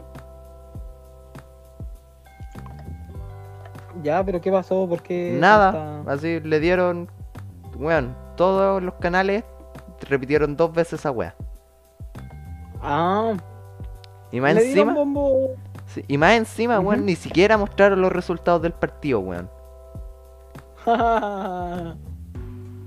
Ya, 4.02 4.22
pero 4.24 4.40
¿qué 4.40 4.50
pasó? 4.52 4.86
¿Por 4.88 5.02
qué 5.02 5.36
Nada, 5.40 5.72
tanta- 5.72 6.12
así 6.12 6.40
le 6.40 6.60
dieron. 6.60 7.08
Weón, 7.76 8.14
todos 8.36 8.82
los 8.82 8.94
canales 8.94 9.44
repitieron 10.08 10.56
dos 10.56 10.72
veces 10.72 11.00
esa 11.00 11.10
weá. 11.10 11.34
Ah, 12.82 13.34
Y 14.30 14.40
más 14.40 14.54
le 14.54 14.66
encima, 14.68 14.92
bombo. 14.94 15.50
sí, 15.86 16.04
y 16.08 16.18
más 16.18 16.32
encima, 16.32 16.78
weón, 16.80 17.00
Ujú. 17.00 17.06
ni 17.06 17.16
siquiera 17.16 17.56
mostraron 17.58 18.00
los 18.00 18.12
resultados 18.12 18.62
del 18.62 18.72
partido, 18.72 19.20
weón. 19.20 19.48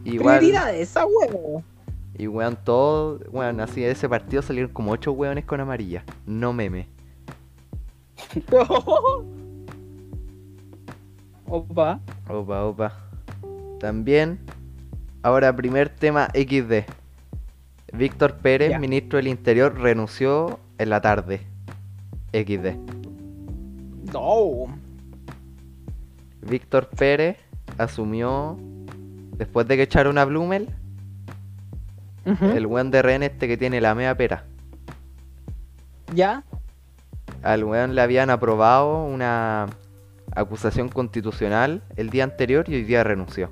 Igual, 0.06 0.38
Prioridades, 0.40 0.90
esa 0.90 1.06
huevo. 1.06 1.64
Y 2.20 2.28
weón, 2.28 2.58
todo, 2.66 3.20
weón, 3.32 3.62
así 3.62 3.80
de 3.80 3.92
ese 3.92 4.10
partido 4.10 4.42
salieron 4.42 4.72
como 4.74 4.92
ocho 4.92 5.14
weones 5.14 5.46
con 5.46 5.62
amarilla. 5.62 6.04
No 6.26 6.52
meme. 6.52 6.88
Opa. 11.48 12.02
Opa, 12.28 12.66
opa. 12.66 12.94
También, 13.80 14.38
ahora 15.24 15.56
primer 15.56 15.88
tema 15.88 16.28
XD. 16.34 16.84
Víctor 17.94 18.36
Pérez, 18.36 18.72
Ya. 18.72 18.80
ministro 18.80 19.16
del 19.18 19.28
Interior, 19.30 19.80
renunció 19.80 20.60
en 20.78 20.90
la 20.90 21.00
tarde. 21.00 21.42
XD. 22.34 22.76
No. 24.14 24.66
Víctor 26.42 26.90
Pérez 26.90 27.38
asumió, 27.78 28.58
después 29.38 29.66
de 29.70 29.78
que 29.78 29.84
echaron 29.84 30.18
a 30.18 30.26
Blumel, 30.26 30.68
El 32.26 32.66
weón 32.68 32.92
de 32.92 33.02
Ren 33.02 33.24
este 33.24 33.48
que 33.48 33.58
tiene 33.58 33.82
la 33.82 33.96
mea 33.96 34.16
pera. 34.16 34.46
Ya. 36.14 36.44
Al 37.44 37.64
weón 37.64 37.96
le 37.96 38.02
habían 38.02 38.30
aprobado 38.30 39.04
una 39.04 39.68
acusación 40.36 40.90
constitucional 40.90 41.82
el 41.96 42.10
día 42.10 42.24
anterior 42.24 42.66
y 42.70 42.76
hoy 42.76 42.84
día 42.84 43.04
renunció. 43.04 43.52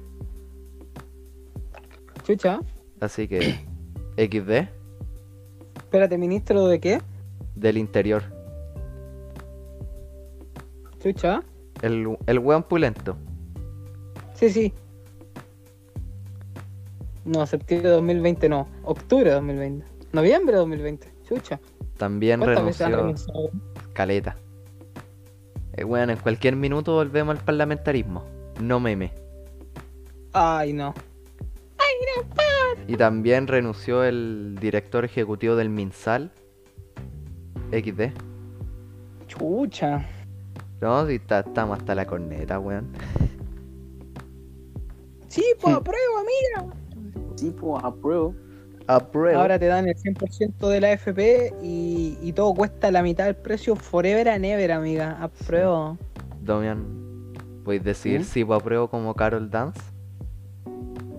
Chucha. 2.23 2.59
Así 2.99 3.27
que, 3.27 3.65
XD, 4.17 4.69
Espérate, 5.77 6.17
ministro 6.17 6.67
de 6.67 6.79
qué? 6.79 7.01
del 7.55 7.77
interior. 7.77 8.23
Chucha. 10.99 11.41
El, 11.81 12.17
el 12.25 12.39
weón 12.39 12.63
pulento. 12.63 13.15
Sí, 14.33 14.49
sí. 14.49 14.73
No, 17.27 17.45
septiembre 17.45 17.89
de 17.89 17.95
2020 17.95 18.49
no. 18.49 18.67
Octubre 18.83 19.25
de 19.25 19.35
2020. 19.35 19.85
Noviembre 20.13 20.53
de 20.53 20.59
2020. 20.59 21.13
Chucha. 21.27 21.59
También 21.97 22.39
¿Cuántas 22.39 22.65
veces 22.65 22.81
ha 22.81 22.89
renunció? 22.89 23.33
Caleta. 23.93 24.37
Eh, 25.73 25.83
weón, 25.83 26.09
en 26.09 26.17
cualquier 26.17 26.55
minuto 26.55 26.93
volvemos 26.93 27.37
al 27.37 27.43
parlamentarismo. 27.43 28.23
No 28.61 28.79
meme. 28.79 29.13
Ay, 30.33 30.73
no. 30.73 30.93
Y 32.87 32.95
también 32.95 33.47
renunció 33.47 34.03
el 34.03 34.55
director 34.61 35.03
ejecutivo 35.03 35.55
del 35.55 35.69
MinSal. 35.69 36.31
XD. 37.71 38.11
Chucha. 39.27 40.05
No, 40.79 41.05
si 41.07 41.15
está- 41.15 41.39
estamos 41.41 41.79
hasta 41.79 41.95
la 41.95 42.05
corneta, 42.05 42.59
weón. 42.59 42.87
Sí, 45.27 45.43
pues 45.61 45.75
aprueba, 45.75 46.21
mira. 46.23 46.73
Sí, 47.37 47.51
pues 47.51 47.83
apruebo. 47.83 48.35
Apruebo. 48.87 49.39
Ahora 49.39 49.59
te 49.59 49.67
dan 49.67 49.87
el 49.87 49.95
100% 49.95 50.67
de 50.69 50.81
la 50.81 50.91
FP 50.93 51.53
y, 51.61 52.17
y 52.21 52.33
todo 52.33 52.53
cuesta 52.53 52.89
la 52.89 53.03
mitad 53.03 53.25
del 53.25 53.35
precio 53.35 53.75
forever 53.75 54.29
and 54.29 54.45
ever, 54.45 54.71
amiga. 54.71 55.17
Apruebo. 55.21 55.97
Domian, 56.41 57.33
¿puedes 57.63 57.83
decir 57.83 58.21
¿Mm? 58.21 58.23
si 58.23 58.41
apruebo 58.41 58.89
como 58.89 59.13
Carol 59.13 59.49
Dance? 59.49 59.79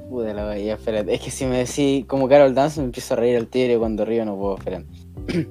Puta 0.09 0.33
la 0.33 0.47
wea, 0.47 0.59
ya, 0.59 0.75
espérate. 0.75 1.15
Es 1.15 1.21
que 1.21 1.31
si 1.31 1.45
me 1.45 1.59
decís 1.59 2.07
como 2.07 2.29
Carol 2.29 2.55
Dance 2.55 2.81
me 2.81 2.87
empiezo 2.87 3.15
a 3.15 3.19
reír 3.19 3.37
al 3.37 3.47
tigre 3.47 3.79
cuando 3.79 4.05
río 4.05 4.25
no 4.25 4.37
puedo, 4.37 4.57
espérate. 4.57 4.87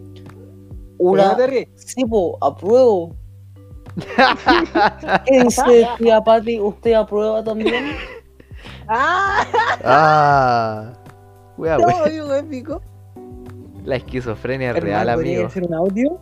Una. 0.97 1.29
no 1.29 1.37
te 1.37 1.47
ríes. 1.47 1.69
Sí, 1.75 2.03
po, 2.03 2.37
apruebo. 2.41 3.15
¿Qué 5.25 5.43
dice 5.43 5.87
tía 5.97 6.21
Pati? 6.21 6.59
¿Usted 6.59 6.93
aprueba 6.93 7.43
también? 7.43 7.85
¡Ah! 8.87 9.45
¡Ah! 9.83 10.93
Wea, 11.57 11.77
wea. 11.79 12.39
épico. 12.39 12.81
La 13.83 13.95
esquizofrenia 13.95 14.71
es 14.71 14.83
real, 14.83 15.07
podría 15.13 15.33
amigo. 15.35 15.47
hacer 15.47 15.63
un 15.63 15.73
audio. 15.73 16.19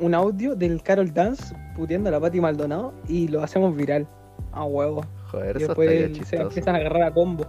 Un 0.00 0.14
audio 0.14 0.54
del 0.56 0.82
Carol 0.82 1.12
Dance 1.12 1.54
puteando 1.76 2.08
a 2.08 2.12
la 2.12 2.20
Pati 2.20 2.40
Maldonado 2.40 2.94
y 3.08 3.28
lo 3.28 3.42
hacemos 3.42 3.74
viral. 3.76 4.06
A 4.52 4.64
huevo. 4.64 5.04
Joder, 5.30 5.56
Y 5.56 5.58
eso 5.58 5.68
después 5.68 5.90
estaría 5.90 6.08
se 6.14 6.20
chistoso. 6.20 6.42
empiezan 6.42 6.74
a 6.74 6.78
agarrar 6.78 7.02
a 7.04 7.12
combo. 7.12 7.44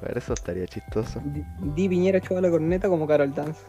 Joder, 0.00 0.18
eso 0.18 0.32
estaría 0.34 0.66
chistoso. 0.66 1.20
Di, 1.24 1.42
Di 1.74 1.88
Piñera 1.88 2.18
echó 2.18 2.36
a 2.36 2.40
la 2.40 2.50
corneta 2.50 2.88
como 2.88 3.06
Carol 3.06 3.34
Dance. 3.34 3.60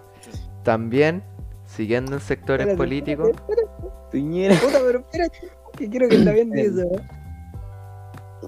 También, 0.63 1.23
siguiendo 1.65 2.13
en 2.13 2.19
sectores 2.19 2.67
Espérate, 2.67 2.77
políticos, 2.77 3.29
espérate, 3.29 3.61
espérate. 3.63 3.95
Piñera. 4.11 4.55
Puta, 4.55 4.79
pero 4.85 4.99
espérate. 4.99 5.37
Que 5.77 5.89
quiero 5.89 6.09
que 6.09 6.17
también 6.19 6.49
diga 6.51 6.83
eso. 6.83 7.01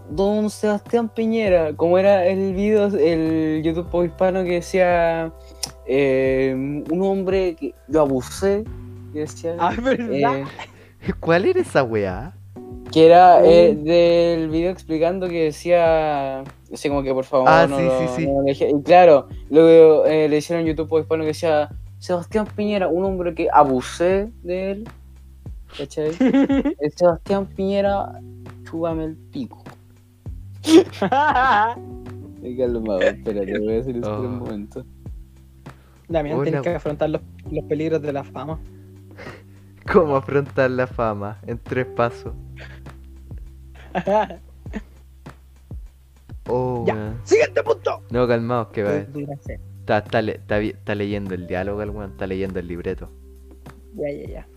Don 0.09 0.49
Sebastián 0.49 1.09
Piñera, 1.09 1.73
como 1.75 1.97
era 1.97 2.25
el 2.25 2.53
video, 2.53 2.87
el 2.87 3.61
YouTube 3.63 4.05
hispano 4.05 4.43
que 4.43 4.51
decía 4.53 5.31
eh, 5.85 6.53
un 6.89 7.01
hombre 7.01 7.55
que 7.55 7.73
lo 7.87 8.01
abusé, 8.01 8.63
que 9.13 9.19
decía 9.19 9.55
Ah, 9.59 9.73
¿verdad? 9.81 10.09
eh, 10.11 10.45
¿cuál 11.19 11.45
era 11.45 11.61
esa 11.61 11.83
weá? 11.83 12.33
Que 12.91 13.05
era 13.07 13.45
eh, 13.45 13.75
del 13.75 14.49
video 14.49 14.71
explicando 14.71 15.27
que 15.27 15.45
decía, 15.45 16.41
así 16.73 16.87
como 16.89 17.03
que 17.03 17.13
por 17.13 17.25
favor 17.25 17.47
Ah, 17.49 17.67
no 17.67 17.77
sí, 17.77 17.83
lo- 17.83 17.99
sí, 17.99 18.05
sí. 18.15 18.27
no 18.27 18.33
lo 18.39 18.43
deje- 18.43 18.69
Y 18.69 18.81
claro, 18.83 19.27
luego 19.49 20.05
eh, 20.05 20.27
le 20.29 20.37
hicieron 20.37 20.65
YouTube 20.65 20.99
hispano 20.99 21.23
que 21.23 21.27
decía, 21.29 21.69
Sebastián 21.99 22.47
Piñera, 22.55 22.87
un 22.87 23.03
hombre 23.03 23.33
que 23.35 23.47
abusé 23.51 24.29
de 24.43 24.71
él. 24.71 24.89
¿Cachai? 25.77 26.11
El 26.79 26.91
Sebastián 26.95 27.45
Piñera, 27.47 28.19
chúbame 28.63 29.03
el 29.03 29.15
pico. 29.17 29.63
Me 32.41 32.57
calmado, 32.57 33.01
espérate, 33.01 33.59
voy 33.59 33.75
a 33.75 33.79
hacer 33.79 33.97
eso 33.97 34.01
por 34.15 34.19
un 34.25 34.35
Oh. 34.35 34.39
momento. 34.45 34.85
Damián, 36.09 36.35
Hola. 36.37 36.43
tienes 36.45 36.61
que 36.61 36.69
afrontar 36.75 37.09
los, 37.09 37.21
los 37.51 37.63
peligros 37.65 38.01
de 38.01 38.13
la 38.13 38.23
fama. 38.23 38.59
¿Cómo 39.91 40.15
afrontar 40.15 40.69
la 40.71 40.87
fama? 40.87 41.39
En 41.45 41.57
tres 41.57 41.85
pasos. 41.85 42.33
Oh, 46.49 46.85
Ya. 46.87 47.13
Siguiente 47.25 47.61
punto. 47.61 48.01
No, 48.09 48.25
calmaos, 48.25 48.67
que 48.69 48.81
va. 48.83 48.91
Ya, 48.93 49.33
Está, 49.81 49.97
está, 49.97 50.21
le- 50.21 50.35
está 50.35 50.59
está 50.61 50.95
leyendo 50.95 51.35
el 51.35 51.45
diálogo, 51.45 51.81
el 51.81 51.89
weón. 51.89 52.11
Está 52.11 52.25
leyendo 52.25 52.57
el 52.59 52.67
libreto. 52.67 53.09
ya, 53.95 54.09
ya. 54.09 54.47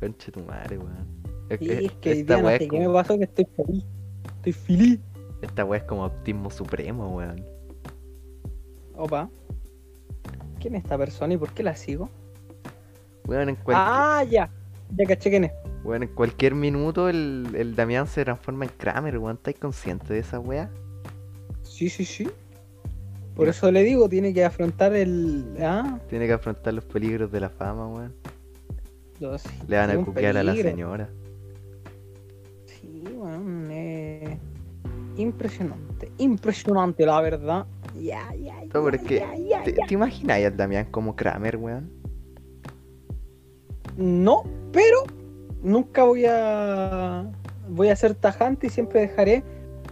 Conche 0.00 0.32
tu 0.32 0.40
madre, 0.40 0.78
weón. 0.78 1.06
Es- 1.48 1.60
Sí, 1.60 1.70
es- 1.70 1.84
es 1.84 1.92
que 1.92 2.10
esta 2.12 2.34
día 2.34 2.42
no 2.42 2.48
sé 2.48 2.54
es 2.56 2.60
qué 2.70 2.78
me 2.80 2.84
como, 2.86 2.96
pasó 2.96 3.16
que 3.18 3.22
estoy 3.24 3.44
feliz. 3.56 3.84
Estoy 4.38 4.52
feliz. 4.52 5.00
Esta 5.42 5.64
weá 5.64 5.78
es 5.80 5.84
como 5.86 6.04
optimismo 6.04 6.50
supremo, 6.50 7.16
weón. 7.16 7.44
Opa. 8.94 9.28
¿Quién 10.60 10.74
es 10.74 10.84
esta 10.84 10.96
persona 10.98 11.34
y 11.34 11.36
por 11.36 11.52
qué 11.52 11.62
la 11.62 11.76
sigo? 11.76 12.08
Weón, 13.26 13.48
en, 13.50 13.56
cualquier, 13.56 13.86
Ah, 13.88 14.24
ya. 14.28 14.50
Ya 14.96 15.04
caché 15.06 15.30
quién 15.30 15.44
es. 15.44 15.52
weón, 15.84 16.02
en 16.04 16.08
cualquier 16.10 16.54
minuto 16.54 17.08
el, 17.08 17.48
el 17.56 17.74
Damián 17.76 18.06
se 18.06 18.24
transforma 18.24 18.64
en 18.64 18.70
Kramer, 18.76 19.18
weón. 19.18 19.36
¿Estáis 19.36 19.58
consciente 19.58 20.14
de 20.14 20.20
esa 20.20 20.38
weá? 20.40 20.70
Sí, 21.62 21.88
sí, 21.88 22.04
sí. 22.04 22.28
Por 23.34 23.48
eso 23.48 23.70
le 23.70 23.82
digo, 23.82 24.08
tiene 24.08 24.32
que 24.32 24.44
afrontar 24.44 24.94
el. 24.94 25.56
Ah, 25.60 25.98
Tiene 26.08 26.26
que 26.26 26.32
afrontar 26.32 26.72
los 26.72 26.84
peligros 26.86 27.30
de 27.30 27.40
la 27.40 27.50
fama, 27.50 27.86
weón. 27.88 28.14
los- 29.20 29.44
Le 29.68 29.76
van 29.76 29.90
a 29.90 29.96
cuquear 30.04 30.36
a 30.38 30.42
la 30.42 30.54
señora. 30.54 31.10
Sí, 32.64 33.04
weón. 33.14 33.68
eh, 33.70 34.38
Impresionante. 35.16 36.10
Impresionante, 36.18 37.06
la 37.06 37.20
verdad. 37.20 37.66
Ya, 37.94 38.34
ya, 38.34 38.62
ya. 38.62 38.70
No, 38.74 38.84
pero 38.84 38.96
es 38.96 39.02
que, 39.02 39.16
ya, 39.16 39.34
ya, 39.36 39.62
¿te, 39.64 39.94
imaginas 39.94 40.44
al 40.44 40.56
Damián 40.56 40.86
como 40.90 41.16
Kramer, 41.16 41.56
weón? 41.56 41.90
No, 43.96 44.42
pero 44.72 44.98
nunca 45.62 46.04
voy 46.04 46.24
a. 46.28 47.30
Voy 47.68 47.88
a 47.88 47.96
ser 47.96 48.14
tajante 48.14 48.66
y 48.68 48.70
siempre 48.70 49.00
dejaré 49.00 49.42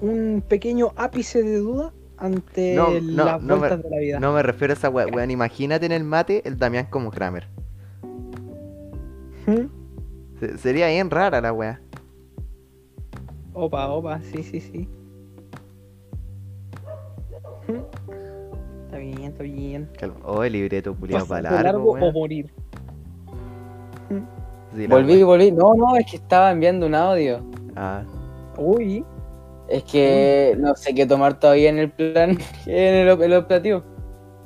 un 0.00 0.44
pequeño 0.46 0.92
ápice 0.96 1.42
de 1.42 1.56
duda 1.56 1.92
ante 2.18 2.74
No, 2.74 2.90
no, 3.00 3.24
las 3.24 3.42
no 3.42 3.54
me- 3.54 3.60
vueltas 3.60 3.82
de 3.82 3.90
la 3.90 3.98
vida. 3.98 4.20
No 4.20 4.32
me 4.32 4.42
refiero 4.42 4.72
a 4.72 4.76
esa 4.76 4.90
weón. 4.90 5.30
Imagínate 5.30 5.86
en 5.86 5.92
el 5.92 6.04
mate 6.04 6.42
el 6.46 6.58
Damián 6.58 6.86
como 6.90 7.10
Kramer. 7.10 7.48
Se- 10.40 10.58
sería 10.58 10.88
bien 10.88 11.10
rara 11.10 11.40
la 11.40 11.52
weá. 11.52 11.80
Opa, 13.54 13.88
opa, 13.88 14.20
sí, 14.20 14.42
sí, 14.42 14.60
sí. 14.60 14.88
Está 17.68 18.98
bien, 18.98 19.22
está 19.24 19.42
bien. 19.42 19.88
Calma. 19.98 20.16
Oh, 20.24 20.44
el 20.44 20.52
libreto 20.52 20.94
culiado 20.94 21.26
para 21.26 21.42
largo, 21.42 21.62
largo 21.96 22.08
o 22.08 22.12
morir. 22.12 22.52
Sí, 24.76 24.86
Volví, 24.88 25.22
volví. 25.22 25.52
No, 25.52 25.74
no, 25.74 25.96
es 25.96 26.06
que 26.10 26.16
estaba 26.16 26.50
enviando 26.50 26.86
un 26.86 26.94
audio. 26.94 27.40
Ah, 27.76 28.02
Uy, 28.56 29.04
Es 29.68 29.82
que 29.84 30.54
no 30.58 30.74
sé 30.76 30.94
qué 30.94 31.06
tomar 31.06 31.38
todavía 31.40 31.70
en 31.70 31.78
el 31.78 31.90
plan, 31.90 32.30
en 32.66 32.94
el, 33.08 33.22
el 33.22 33.34
operativo. 33.34 33.82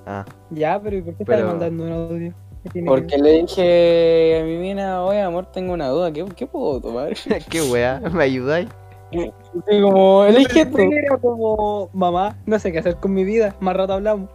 ah. 0.06 0.24
ya, 0.50 0.80
pero 0.82 0.96
¿y 0.96 1.02
por 1.02 1.14
qué 1.14 1.24
Pero- 1.24 1.38
estás 1.38 1.50
mandando 1.50 1.84
un 1.84 1.92
audio? 1.92 2.32
¿Qué 2.62 2.70
tiene 2.70 2.86
que 2.86 2.90
Porque 2.90 3.18
le 3.18 3.30
dije 3.42 4.40
a 4.40 4.44
mi 4.44 4.56
mina, 4.56 5.02
oye 5.04 5.20
amor, 5.20 5.46
tengo 5.52 5.72
una 5.72 5.88
duda, 5.88 6.12
¿qué, 6.12 6.24
qué 6.36 6.46
puedo 6.46 6.80
tomar? 6.80 7.12
Qué 7.50 7.62
weá, 7.62 8.00
¿me 8.12 8.24
ayudáis? 8.24 8.68
Como, 9.10 10.24
elige 10.24 10.66
tú. 10.66 10.78
Era 10.78 11.16
como, 11.18 11.88
mamá, 11.92 12.36
no 12.46 12.58
sé 12.58 12.70
qué 12.72 12.78
hacer 12.80 12.96
con 12.96 13.14
mi 13.14 13.24
vida, 13.24 13.54
más 13.60 13.76
rato 13.76 13.94
hablamos. 13.94 14.28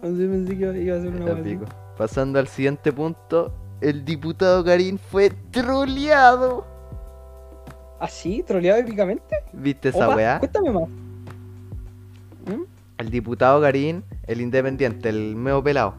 Así 0.00 0.26
pensé 0.26 0.56
que 0.56 0.80
iba- 0.82 0.96
a 0.96 1.00
ser 1.00 1.08
una 1.08 1.32
así. 1.40 1.58
Pasando 1.96 2.38
al 2.38 2.46
siguiente 2.46 2.92
punto, 2.92 3.52
el 3.80 4.04
diputado 4.04 4.64
Karim 4.64 4.96
fue 4.98 5.30
troleado. 5.50 6.64
¿Ah, 8.00 8.08
sí? 8.08 8.44
¿Troleado 8.46 8.80
épicamente? 8.80 9.36
¿Viste 9.52 9.88
esa 9.88 10.06
Opa, 10.06 10.16
weá? 10.16 10.38
Cuéntame 10.38 10.70
más. 10.70 10.88
¿Mm? 12.46 12.62
El 12.98 13.10
diputado 13.10 13.60
Karim, 13.60 14.02
el 14.26 14.40
independiente, 14.40 15.08
el 15.08 15.34
meo 15.36 15.62
pelado, 15.62 15.94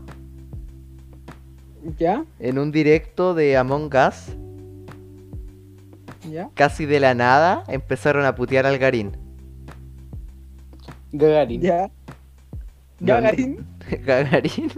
¿Ya? 1.98 2.24
en 2.40 2.58
un 2.58 2.72
directo 2.72 3.34
de 3.34 3.58
Among 3.58 3.90
Us, 3.94 4.34
¿Ya? 6.32 6.50
casi 6.54 6.86
de 6.86 7.00
la 7.00 7.14
nada, 7.14 7.64
empezaron 7.68 8.26
a 8.26 8.36
putear 8.36 8.66
al 8.66 8.78
Garín. 8.78 9.18
Gagarin. 11.12 11.62
¿Ya? 11.62 11.90
No, 13.00 13.08
¿Ya, 13.08 13.16
no. 13.16 13.22
Garín? 13.24 13.66
Garín. 14.06 14.72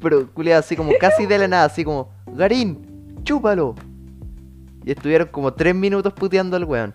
Pero, 0.00 0.32
culiado, 0.32 0.60
así 0.60 0.76
como 0.76 0.92
casi 1.00 1.26
de 1.26 1.38
la 1.38 1.48
nada, 1.48 1.64
así 1.64 1.84
como, 1.84 2.10
Garín, 2.26 3.20
chúpalo. 3.24 3.74
Y 4.84 4.92
estuvieron 4.92 5.28
como 5.28 5.52
tres 5.52 5.74
minutos 5.74 6.12
puteando 6.12 6.56
al 6.56 6.64
weón. 6.64 6.94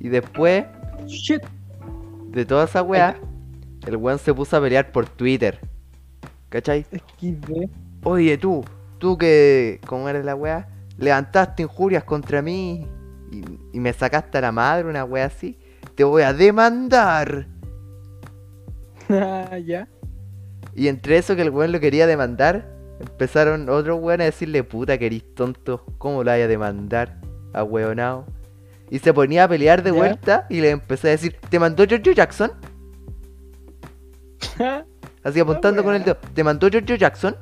Y 0.00 0.08
después 0.08 0.66
Shit. 1.06 1.42
de 2.28 2.44
toda 2.44 2.64
esa 2.64 2.82
weá, 2.82 3.16
el 3.86 3.96
weón 3.96 4.18
se 4.18 4.34
puso 4.34 4.56
a 4.56 4.60
pelear 4.60 4.92
por 4.92 5.08
Twitter. 5.08 5.58
¿Cachai? 6.50 6.84
Oye, 8.02 8.38
tú, 8.38 8.64
tú 8.98 9.16
que, 9.16 9.80
¿cómo 9.86 10.08
eres 10.08 10.24
la 10.24 10.34
weá? 10.34 10.68
Levantaste 10.98 11.62
injurias 11.62 12.04
contra 12.04 12.40
mí 12.42 12.86
y, 13.30 13.42
y 13.72 13.80
me 13.80 13.92
sacaste 13.92 14.38
a 14.38 14.40
la 14.42 14.52
madre, 14.52 14.88
una 14.88 15.04
weá 15.04 15.26
así. 15.26 15.58
Te 15.94 16.04
voy 16.04 16.22
a 16.22 16.32
demandar. 16.32 17.48
Ah, 19.10 19.58
¿Ya? 19.58 19.86
Y 20.74 20.88
entre 20.88 21.18
eso 21.18 21.36
que 21.36 21.42
el 21.42 21.50
weón 21.50 21.72
lo 21.72 21.78
quería 21.78 22.06
demandar, 22.06 22.66
empezaron 23.00 23.68
otros 23.68 24.00
weones 24.00 24.24
a 24.24 24.30
decirle, 24.30 24.64
puta 24.64 24.96
que 24.96 25.04
eres 25.06 25.34
tonto, 25.34 25.84
¿cómo 25.98 26.24
lo 26.24 26.30
vaya 26.30 26.46
a 26.46 26.48
demandar? 26.48 27.20
A 27.52 27.62
weonao. 27.64 28.24
Y 28.90 28.98
se 29.00 29.12
ponía 29.12 29.44
a 29.44 29.48
pelear 29.48 29.82
de 29.82 29.90
¿Ya? 29.90 29.96
vuelta 29.96 30.46
y 30.48 30.62
le 30.62 30.70
empecé 30.70 31.08
a 31.08 31.10
decir, 31.10 31.36
¿te 31.50 31.58
mandó 31.58 31.84
George 31.86 32.14
Jackson? 32.14 32.52
Así 35.22 35.40
apuntando 35.40 35.82
con 35.84 35.94
el 35.94 36.02
dedo, 36.04 36.16
¿te 36.34 36.42
mandó 36.44 36.68
George 36.70 36.98
Jackson? 36.98 37.36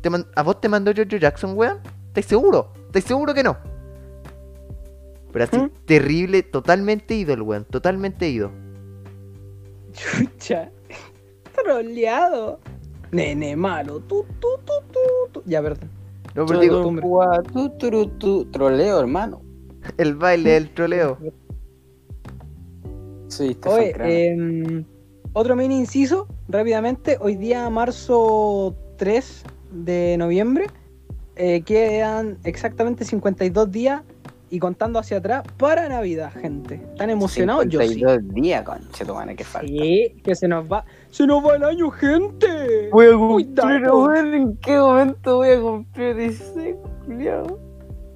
¿Te 0.00 0.10
man- 0.10 0.26
¿A 0.34 0.42
vos 0.42 0.60
te 0.60 0.68
mandó 0.68 0.92
George 0.92 1.18
Jackson, 1.18 1.56
weón? 1.56 1.78
¿Estás 2.08 2.24
seguro? 2.26 2.72
¿Estás 2.96 3.08
seguro 3.08 3.34
que 3.34 3.42
no? 3.42 3.58
Pero 5.30 5.44
así, 5.44 5.58
¿Mm? 5.58 5.70
terrible, 5.84 6.42
totalmente 6.42 7.14
ido 7.14 7.34
el 7.34 7.42
weón, 7.42 7.66
totalmente 7.66 8.26
ido. 8.30 8.50
Chucha. 9.92 10.70
Troleado. 11.54 12.58
Nene 13.12 13.54
malo. 13.54 14.00
Tú, 14.00 14.24
tú, 14.40 14.48
tú. 15.30 15.42
Ya, 15.44 15.60
perdón. 15.60 15.90
No, 16.34 16.46
pero 16.46 16.60
digo, 16.60 16.82
tu, 17.52 18.08
tu, 18.18 18.44
troleo, 18.46 19.00
hermano. 19.00 19.42
el 19.98 20.14
baile, 20.14 20.56
el 20.56 20.70
troleo. 20.72 21.18
Sí, 23.28 23.58
Oye, 23.66 23.92
em, 24.30 24.84
otro 25.34 25.56
mini 25.56 25.80
inciso, 25.80 26.28
rápidamente. 26.48 27.18
Hoy 27.20 27.34
día, 27.34 27.68
marzo 27.68 28.74
3 28.96 29.42
de 29.72 30.16
noviembre, 30.16 30.68
eh, 31.36 31.62
quedan 31.62 32.38
exactamente 32.44 33.04
52 33.04 33.70
días 33.70 34.02
y 34.48 34.58
contando 34.60 34.98
hacia 34.98 35.16
atrás 35.18 35.42
para 35.56 35.88
Navidad, 35.88 36.30
gente. 36.32 36.76
¿Están 36.76 37.10
emocionados? 37.10 37.66
Yo 37.68 37.80
sí. 37.80 37.88
52 37.94 38.34
días, 38.34 38.62
conche 38.62 39.04
tu 39.04 39.14
madre, 39.14 39.34
que 39.36 39.44
falta. 39.44 39.66
Sí, 39.68 40.14
que 40.22 40.34
se 40.34 40.46
nos 40.48 40.64
va. 40.70 40.84
¡Se 41.10 41.26
nos 41.26 41.44
va 41.44 41.56
el 41.56 41.64
año, 41.64 41.90
gente! 41.90 42.88
Voy 42.92 43.06
a 43.06 43.12
cumplir, 43.16 43.90
weón, 43.90 44.34
¿en 44.34 44.56
qué 44.58 44.78
momento 44.78 45.36
voy 45.36 45.48
a 45.50 45.60
cumplir 45.60 46.16
16, 46.16 46.76
culiao? 47.04 47.58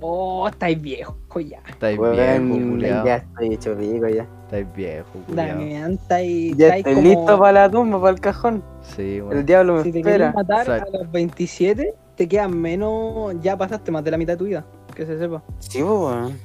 Oh, 0.03 0.49
estáis 0.49 0.81
viejos 0.81 1.17
ya. 1.47 1.61
Estáis 1.69 1.99
viejo, 1.99 2.71
culiao. 2.71 3.05
Ya 3.05 3.17
estoy 3.17 3.55
hecho 3.55 3.77
pico 3.77 4.09
ya. 4.09 4.27
Estáis 4.45 4.67
viejo, 4.75 5.09
culiao. 5.27 5.47
Damián, 5.49 5.93
estáis. 5.95 6.57
Ya 6.57 6.67
estáis 6.77 6.87
estoy 6.87 6.95
como- 6.95 7.09
listo 7.09 7.39
para 7.39 7.53
la 7.53 7.71
tumba, 7.71 8.01
para 8.01 8.13
el 8.15 8.21
cajón. 8.21 8.63
Sí, 8.83 9.17
El 9.17 9.23
weón. 9.25 9.47
diablo 9.47 9.75
me 9.75 9.83
Si 9.83 9.93
te 9.93 9.99
espera. 9.99 10.17
quieres 10.17 10.35
matar 10.35 10.61
Exacto. 10.61 10.97
a 10.97 11.03
los 11.03 11.13
27, 11.13 11.95
te 12.21 12.29
quedan 12.29 12.55
menos. 12.61 13.35
Ya 13.41 13.57
pasaste 13.57 13.91
más 13.91 14.05
de 14.05 14.11
la 14.11 14.19
mitad 14.19 14.35
de 14.35 14.37
tu 14.37 14.45
vida. 14.45 14.67
Que 14.95 15.07
se 15.07 15.19
sepa. 15.19 15.43
Sí, 15.59 15.79
pues, 15.83 15.91
weón. 15.91 16.39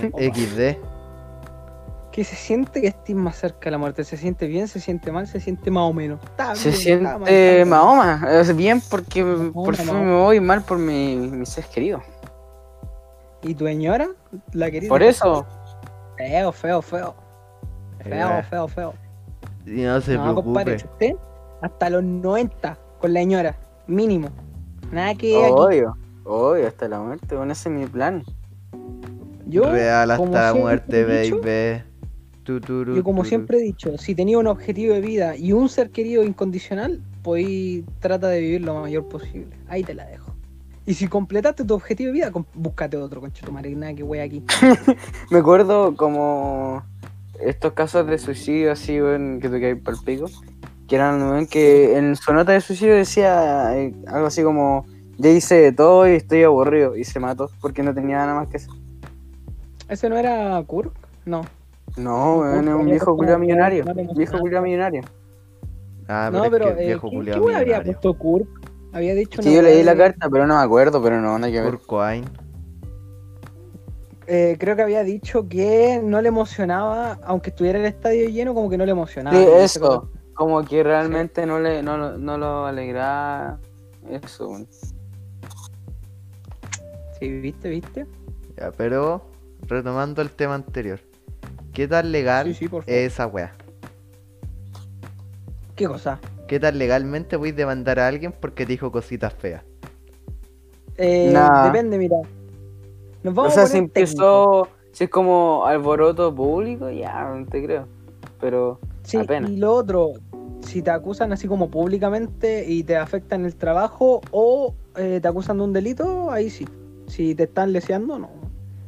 XD. 0.34 0.76
Que 2.10 2.24
se 2.24 2.34
siente 2.34 2.80
que 2.80 2.88
estés 2.88 3.14
más 3.14 3.36
cerca 3.36 3.60
de 3.66 3.70
la 3.72 3.78
muerte. 3.78 4.02
Se 4.02 4.16
siente 4.16 4.48
bien, 4.48 4.66
se 4.66 4.80
siente 4.80 5.12
mal, 5.12 5.28
se 5.28 5.38
siente 5.38 5.70
más 5.70 5.84
o 5.88 5.92
menos. 5.92 6.18
Está 6.24 6.56
Se 6.56 6.70
bien, 6.70 6.98
está 7.06 7.18
mal, 7.18 7.28
siente 7.28 7.60
está 7.62 7.70
mal. 7.76 7.84
Mahoma. 7.84 8.40
Es 8.40 8.56
bien 8.56 8.80
porque 8.90 9.24
por 9.52 9.76
fin 9.76 9.86
Mahoma. 9.86 10.04
me 10.04 10.16
voy 10.16 10.40
mal 10.40 10.62
por 10.62 10.78
mi, 10.78 11.14
mi 11.16 11.46
ser 11.46 11.64
querido. 11.66 12.02
¿Y 13.42 13.54
tu 13.54 13.66
señora? 13.66 14.08
¿La 14.52 14.68
querida? 14.70 14.88
Por 14.88 15.02
eso, 15.02 15.46
Feo, 16.16 16.50
feo, 16.52 16.82
feo. 16.82 17.14
Feo, 18.02 18.38
Eh, 18.38 18.42
feo, 18.50 18.68
feo. 18.68 18.94
Y 19.66 19.82
no 19.82 20.00
se 20.00 20.16
no, 20.16 20.34
compadre, 20.34 20.74
preocupe. 20.76 21.06
usted 21.06 21.16
hasta 21.62 21.90
los 21.90 22.02
90 22.02 22.78
con 23.00 23.12
la 23.12 23.20
señora, 23.20 23.56
mínimo. 23.86 24.28
Nada 24.94 25.14
que 25.16 25.36
aquí. 25.36 25.52
obvio, 25.52 25.96
obvio, 26.22 26.68
hasta 26.68 26.88
la 26.88 27.00
muerte, 27.00 27.34
bueno, 27.34 27.52
ese 27.52 27.68
es 27.68 27.74
mi 27.74 27.86
plan. 27.86 28.22
Yo, 29.46 29.70
Real 29.70 30.10
hasta 30.10 30.52
la 30.52 30.54
muerte, 30.54 31.04
baby. 31.04 31.82
Tu, 32.44 32.60
turu, 32.60 32.94
Yo 32.94 33.02
como 33.02 33.24
siempre 33.24 33.58
he 33.58 33.62
dicho, 33.62 33.96
si 33.98 34.14
tenía 34.14 34.38
un 34.38 34.46
objetivo 34.46 34.94
de 34.94 35.00
vida 35.00 35.34
y 35.34 35.52
un 35.52 35.68
ser 35.68 35.90
querido 35.90 36.22
incondicional, 36.22 37.00
pues 37.22 37.82
trata 38.00 38.28
de 38.28 38.38
vivir 38.40 38.60
lo 38.60 38.82
mayor 38.82 39.08
posible. 39.08 39.56
Ahí 39.66 39.82
te 39.82 39.94
la 39.94 40.04
dejo. 40.04 40.32
Y 40.86 40.94
si 40.94 41.08
completaste 41.08 41.64
tu 41.64 41.74
objetivo 41.74 42.08
de 42.08 42.12
vida, 42.12 42.32
búscate 42.54 42.98
otro, 42.98 43.20
concha 43.20 43.44
tu 43.44 43.50
madre, 43.50 43.74
nada 43.74 43.94
que 43.94 44.02
wey 44.02 44.20
aquí. 44.20 44.44
Me 45.30 45.38
acuerdo 45.38 45.96
como 45.96 46.84
estos 47.40 47.72
casos 47.72 48.06
de 48.06 48.18
suicidio 48.18 48.70
así, 48.70 49.00
weón, 49.00 49.40
que 49.40 49.48
te 49.48 49.60
caes 49.60 49.82
para 49.82 49.96
el 49.96 50.04
pico. 50.04 50.26
Que 50.88 50.96
eran, 50.96 51.46
que 51.46 51.96
en 51.96 52.14
su 52.16 52.32
nota 52.34 52.52
de 52.52 52.60
suicidio 52.60 52.94
decía 52.94 53.76
eh, 53.78 53.94
algo 54.06 54.26
así 54.26 54.42
como, 54.42 54.84
ya 55.16 55.30
hice 55.30 55.54
de 55.56 55.72
todo 55.72 56.06
y 56.08 56.12
estoy 56.12 56.42
aburrido. 56.42 56.96
Y 56.96 57.04
se 57.04 57.20
mató 57.20 57.50
porque 57.60 57.82
no 57.82 57.94
tenía 57.94 58.18
nada 58.18 58.34
más 58.34 58.48
que 58.48 58.58
hacer. 58.58 58.70
¿Ese 59.88 60.08
no 60.08 60.16
era 60.16 60.62
Kurk? 60.66 60.92
No. 61.24 61.42
No, 61.96 62.38
weón, 62.40 62.68
es 62.68 62.74
un 62.74 62.86
viejo 62.86 63.16
culiao 63.16 63.38
millonario. 63.38 63.84
no 63.84 64.14
Viejo 64.14 64.38
culiao 64.38 64.62
millonario. 64.62 65.02
Ah, 66.08 66.28
pero, 66.30 66.38
no, 66.38 66.44
es 66.44 66.50
pero, 66.50 66.76
que 66.76 66.82
eh, 66.82 66.86
viejo 66.86 67.08
¿qué, 67.10 67.16
culiao 67.16 67.46
qué 67.46 67.54
había 67.54 67.58
millonario. 67.78 67.92
puesto 67.92 68.18
Kurk? 68.18 68.48
Había 68.92 69.14
dicho 69.14 69.42
Sí, 69.42 69.54
yo 69.54 69.62
leí 69.62 69.82
la 69.82 69.96
carta, 69.96 70.28
pero 70.30 70.46
no 70.46 70.56
me 70.56 70.62
acuerdo, 70.62 71.02
pero 71.02 71.20
no, 71.20 71.38
que 71.46 71.60
ver. 71.60 71.64
Kurt 71.70 71.86
Cobain. 71.86 72.24
eh, 74.26 74.56
creo 74.58 74.76
que 74.76 74.82
había 74.82 75.02
dicho 75.02 75.48
que 75.48 76.00
no 76.02 76.20
le 76.22 76.28
emocionaba, 76.28 77.18
aunque 77.24 77.50
estuviera 77.50 77.78
el 77.78 77.84
estadio 77.86 78.28
lleno, 78.28 78.54
como 78.54 78.70
que 78.70 78.78
no 78.78 78.84
le 78.86 78.92
emocionaba. 78.92 79.36
Sí, 79.36 79.44
eso. 79.58 80.10
Como 80.34 80.64
que 80.64 80.82
realmente 80.82 81.46
no, 81.46 81.60
le, 81.60 81.82
no, 81.82 81.96
lo- 81.96 82.18
no 82.18 82.36
lo 82.38 82.66
alegraba. 82.66 83.58
Eso. 84.10 84.56
Sí, 87.18 87.28
viste, 87.40 87.68
viste. 87.70 88.06
Ya, 88.56 88.70
pero 88.72 89.24
retomando 89.66 90.20
el 90.22 90.30
tema 90.30 90.54
anterior. 90.56 91.00
¿Qué 91.72 91.88
tan 91.88 92.12
legal 92.12 92.46
Sí, 92.48 92.54
sí, 92.54 92.68
por 92.68 92.84
favor. 92.84 92.98
es 92.98 93.12
esa 93.12 93.26
wea? 93.26 93.54
¿Qué 95.76 95.86
cosa? 95.86 96.20
¿Qué 96.46 96.60
tan 96.60 96.78
legalmente 96.78 97.36
voy 97.36 97.50
a 97.50 97.52
demandar 97.54 97.98
a 97.98 98.06
alguien 98.08 98.32
porque 98.32 98.64
te 98.64 98.72
dijo 98.72 98.92
cositas 98.92 99.32
feas? 99.34 99.64
Eh, 100.96 101.30
Nah. 101.32 101.66
Depende, 101.66 101.98
mira. 101.98 102.16
Nos 103.22 103.32
O 103.32 103.36
vamos 103.36 103.54
sea, 103.54 103.62
a 103.64 103.66
si 103.66 103.78
empezó, 103.78 104.68
si 104.92 105.04
es 105.04 105.10
como 105.10 105.64
alboroto 105.66 106.32
público, 106.34 106.90
ya, 106.90 107.24
no 107.34 107.46
te 107.46 107.64
creo. 107.64 107.88
Pero, 108.40 108.78
Sí, 109.04 109.18
apenas. 109.18 109.50
y 109.50 109.56
lo 109.56 109.72
otro, 109.74 110.12
si 110.62 110.82
te 110.82 110.90
acusan 110.90 111.32
así 111.32 111.46
como 111.46 111.70
públicamente 111.70 112.64
y 112.66 112.82
te 112.82 112.96
afectan 112.96 113.44
el 113.44 113.54
trabajo 113.56 114.20
o 114.30 114.74
eh, 114.96 115.20
te 115.22 115.28
acusan 115.28 115.58
de 115.58 115.64
un 115.64 115.72
delito, 115.72 116.30
ahí 116.30 116.50
sí. 116.50 116.66
Si 117.06 117.34
te 117.34 117.44
están 117.44 117.72
leseando, 117.72 118.18
no. 118.18 118.30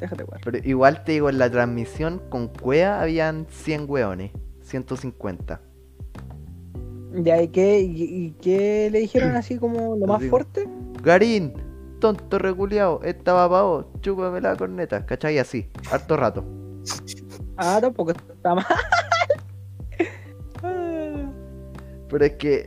Déjate 0.00 0.24
jugar. 0.24 0.40
Pero 0.44 0.58
igual 0.64 1.04
te 1.04 1.12
digo, 1.12 1.28
en 1.30 1.38
la 1.38 1.50
transmisión 1.50 2.20
con 2.28 2.48
Cuea 2.48 3.00
habían 3.00 3.46
100 3.50 3.86
weones, 3.88 4.32
150. 4.62 5.60
¿De 7.12 7.32
ahí 7.32 7.48
qué? 7.48 7.80
¿Y, 7.80 8.02
y 8.02 8.30
qué 8.42 8.88
le 8.90 8.98
dijeron 9.00 9.36
así 9.36 9.58
como 9.58 9.96
lo 9.96 10.06
más 10.06 10.20
Digo. 10.20 10.30
fuerte? 10.30 10.68
Garín, 11.02 11.52
tonto 12.00 12.38
reculeado, 12.38 13.00
estaba 13.04 13.48
pa' 13.48 13.62
vos, 13.62 13.86
chúpame 14.00 14.40
la 14.40 14.56
corneta, 14.56 15.04
¿cachai? 15.06 15.38
Así, 15.38 15.68
harto 15.90 16.16
rato. 16.16 16.44
Ah, 17.56 17.78
tampoco 17.80 18.10
está 18.12 18.54
mal. 18.54 18.64
Pero 22.08 22.24
es 22.24 22.32
que, 22.34 22.66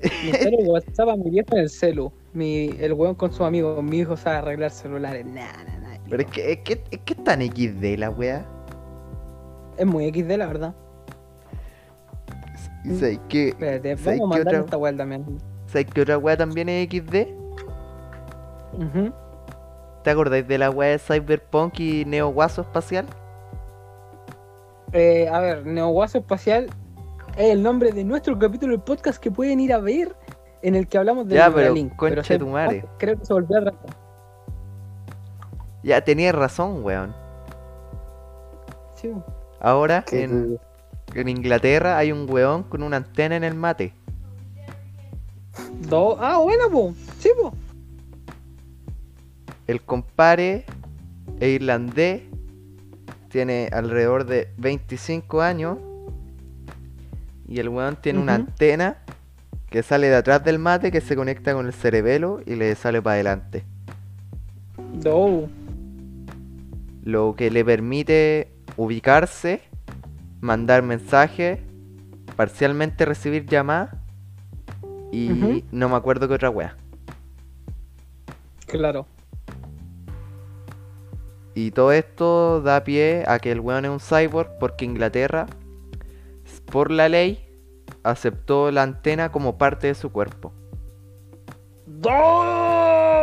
Mi 0.51 0.67
WhatsApp 0.67 1.09
a 1.09 1.15
mi 1.15 1.29
viejo 1.29 1.47
en 1.53 1.59
el 1.59 1.69
celu. 1.69 2.11
Mi, 2.33 2.69
el 2.79 2.93
weón 2.93 3.15
con 3.15 3.31
sus 3.31 3.41
amigos, 3.41 3.81
mi 3.83 3.99
hijo 3.99 4.15
sabe 4.17 4.37
arreglar 4.37 4.69
celulares. 4.71 5.25
Nah, 5.25 5.51
nah, 5.65 5.79
nah. 5.79 5.97
pero 6.09 6.23
es 6.23 6.29
que, 6.29 6.51
es 6.51 6.57
que, 6.59 6.83
es 6.91 6.99
que 6.99 7.13
es 7.13 7.23
tan 7.23 7.41
XD 7.41 7.97
la 7.97 8.09
wea. 8.09 8.45
Es 9.77 9.85
muy 9.85 10.09
XD, 10.11 10.37
la 10.37 10.47
verdad. 10.47 10.75
Sabes 12.85 13.19
que, 13.29 13.49
Espérate, 13.49 13.97
¿Sabes 13.97 14.19
vamos 14.19 14.35
a 14.35 14.39
qué 14.39 14.43
mandar 14.43 14.55
otra- 14.55 14.65
esta 14.65 14.77
weá 14.77 14.95
también. 14.95 15.25
¿sabes 15.67 15.85
que 15.87 16.01
otra 16.01 16.17
wea 16.17 16.37
también 16.37 16.69
es 16.69 16.87
XD? 16.89 17.27
Ujú. 18.73 19.13
¿Te 20.03 20.09
acordáis 20.11 20.47
de 20.47 20.57
la 20.57 20.69
wea 20.69 20.89
de 20.91 20.99
Cyberpunk 20.99 21.79
y 21.79 22.05
Neo 22.05 22.29
Guaso 22.29 22.61
Espacial? 22.61 23.05
Eh, 24.93 25.27
a 25.31 25.39
ver, 25.39 25.65
Neoguaso 25.65 26.17
Espacial 26.17 26.67
es 27.39 27.51
el 27.53 27.63
nombre 27.63 27.91
de 27.93 28.03
nuestro 28.03 28.37
capítulo 28.37 28.73
del 28.73 28.81
podcast 28.81 29.17
que 29.21 29.31
pueden 29.31 29.59
ir 29.61 29.71
a 29.71 29.79
ver 29.79 30.13
en 30.61 30.75
el 30.75 30.87
que 30.89 30.97
hablamos 30.97 31.25
de 31.27 31.35
Ya, 31.35 31.45
pero, 31.47 31.73
Neuralink. 31.73 31.95
conche 31.95 32.23
se- 32.23 32.37
tu 32.37 32.47
madre. 32.47 32.85
Creo 32.97 33.17
que 33.17 33.25
se 33.25 33.33
volvió 33.33 33.57
a 33.57 33.61
tratar. 33.61 33.95
Ya, 35.83 36.03
tenías 36.03 36.35
razón, 36.35 36.83
weón. 36.83 37.15
Sí. 38.95 39.09
Ahora, 39.61 40.03
en, 40.11 40.59
en 41.15 41.29
Inglaterra 41.29 41.97
hay 41.97 42.11
un 42.11 42.29
weón 42.29 42.63
con 42.63 42.83
una 42.83 42.97
antena 42.97 43.37
en 43.37 43.45
el 43.45 43.55
mate. 43.55 43.93
Do- 45.87 46.17
Ah, 46.19 46.39
bueno, 46.39 46.69
po. 46.69 46.93
Sí, 47.19 47.29
po. 47.41 47.53
El 49.67 49.81
compare 49.81 50.65
es 51.39 51.47
irlandés, 51.47 52.23
tiene 53.29 53.69
alrededor 53.71 54.25
de 54.25 54.49
25 54.57 55.41
años 55.41 55.77
y 57.49 57.59
el 57.59 57.69
weón 57.69 57.95
tiene 57.95 58.19
una 58.19 58.35
antena 58.35 58.97
que 59.71 59.81
sale 59.81 60.07
de 60.07 60.15
atrás 60.15 60.43
del 60.43 60.59
mate 60.59 60.91
que 60.91 61.01
se 61.01 61.15
conecta 61.15 61.53
con 61.53 61.65
el 61.65 61.73
cerebelo 61.73 62.41
y 62.45 62.55
le 62.55 62.75
sale 62.75 63.01
para 63.01 63.15
adelante. 63.15 63.63
Do. 64.93 65.49
Lo 67.03 67.35
que 67.35 67.49
le 67.49 67.65
permite 67.65 68.51
ubicarse, 68.77 69.61
mandar 70.41 70.83
mensajes, 70.83 71.59
parcialmente 72.35 73.05
recibir 73.05 73.47
llamadas 73.47 73.95
y 75.11 75.63
no 75.71 75.89
me 75.89 75.95
acuerdo 75.95 76.27
qué 76.27 76.35
otra 76.35 76.51
wea. 76.51 76.77
Claro. 78.67 79.07
Y 81.55 81.71
todo 81.71 81.93
esto 81.93 82.61
da 82.61 82.83
pie 82.83 83.23
a 83.27 83.39
que 83.39 83.51
el 83.51 83.59
weón 83.59 83.85
es 83.85 83.91
un 83.91 83.99
cyborg 83.99 84.59
porque 84.59 84.85
Inglaterra, 84.85 85.47
por 86.71 86.91
la 86.91 87.09
ley, 87.09 87.39
aceptó 88.03 88.71
la 88.71 88.83
antena 88.83 89.31
como 89.31 89.57
parte 89.57 89.87
de 89.87 89.95
su 89.95 90.11
cuerpo. 90.11 90.53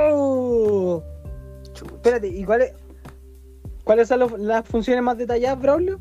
Do. 0.06 1.02
Espérate, 1.74 2.28
¿y 2.28 2.44
cuáles 2.44 2.72
cuáles 3.84 4.08
son 4.08 4.20
los- 4.20 4.38
las 4.38 4.66
funciones 4.66 5.02
más 5.02 5.16
detalladas, 5.18 5.60
Braulio? 5.60 5.98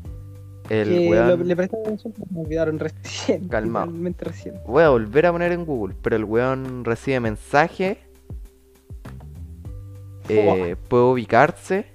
El 0.68 0.88
que 0.88 1.08
weón... 1.10 1.28
lo- 1.28 1.36
le 1.36 1.54
presté 1.56 1.76
atención, 1.80 2.12
me 2.30 2.40
olvidaron 2.40 2.78
recién. 2.80 3.42
Totalmente 3.48 4.24
recién. 4.24 4.60
Voy 4.66 4.82
a 4.82 4.88
volver 4.88 5.26
a 5.26 5.32
poner 5.32 5.52
en 5.52 5.64
Google, 5.64 5.94
pero 6.02 6.16
el 6.16 6.24
weón 6.24 6.84
recibe 6.84 7.20
mensajes, 7.20 7.98
eh, 10.28 10.74
puede 10.88 11.04
ubicarse 11.04 11.86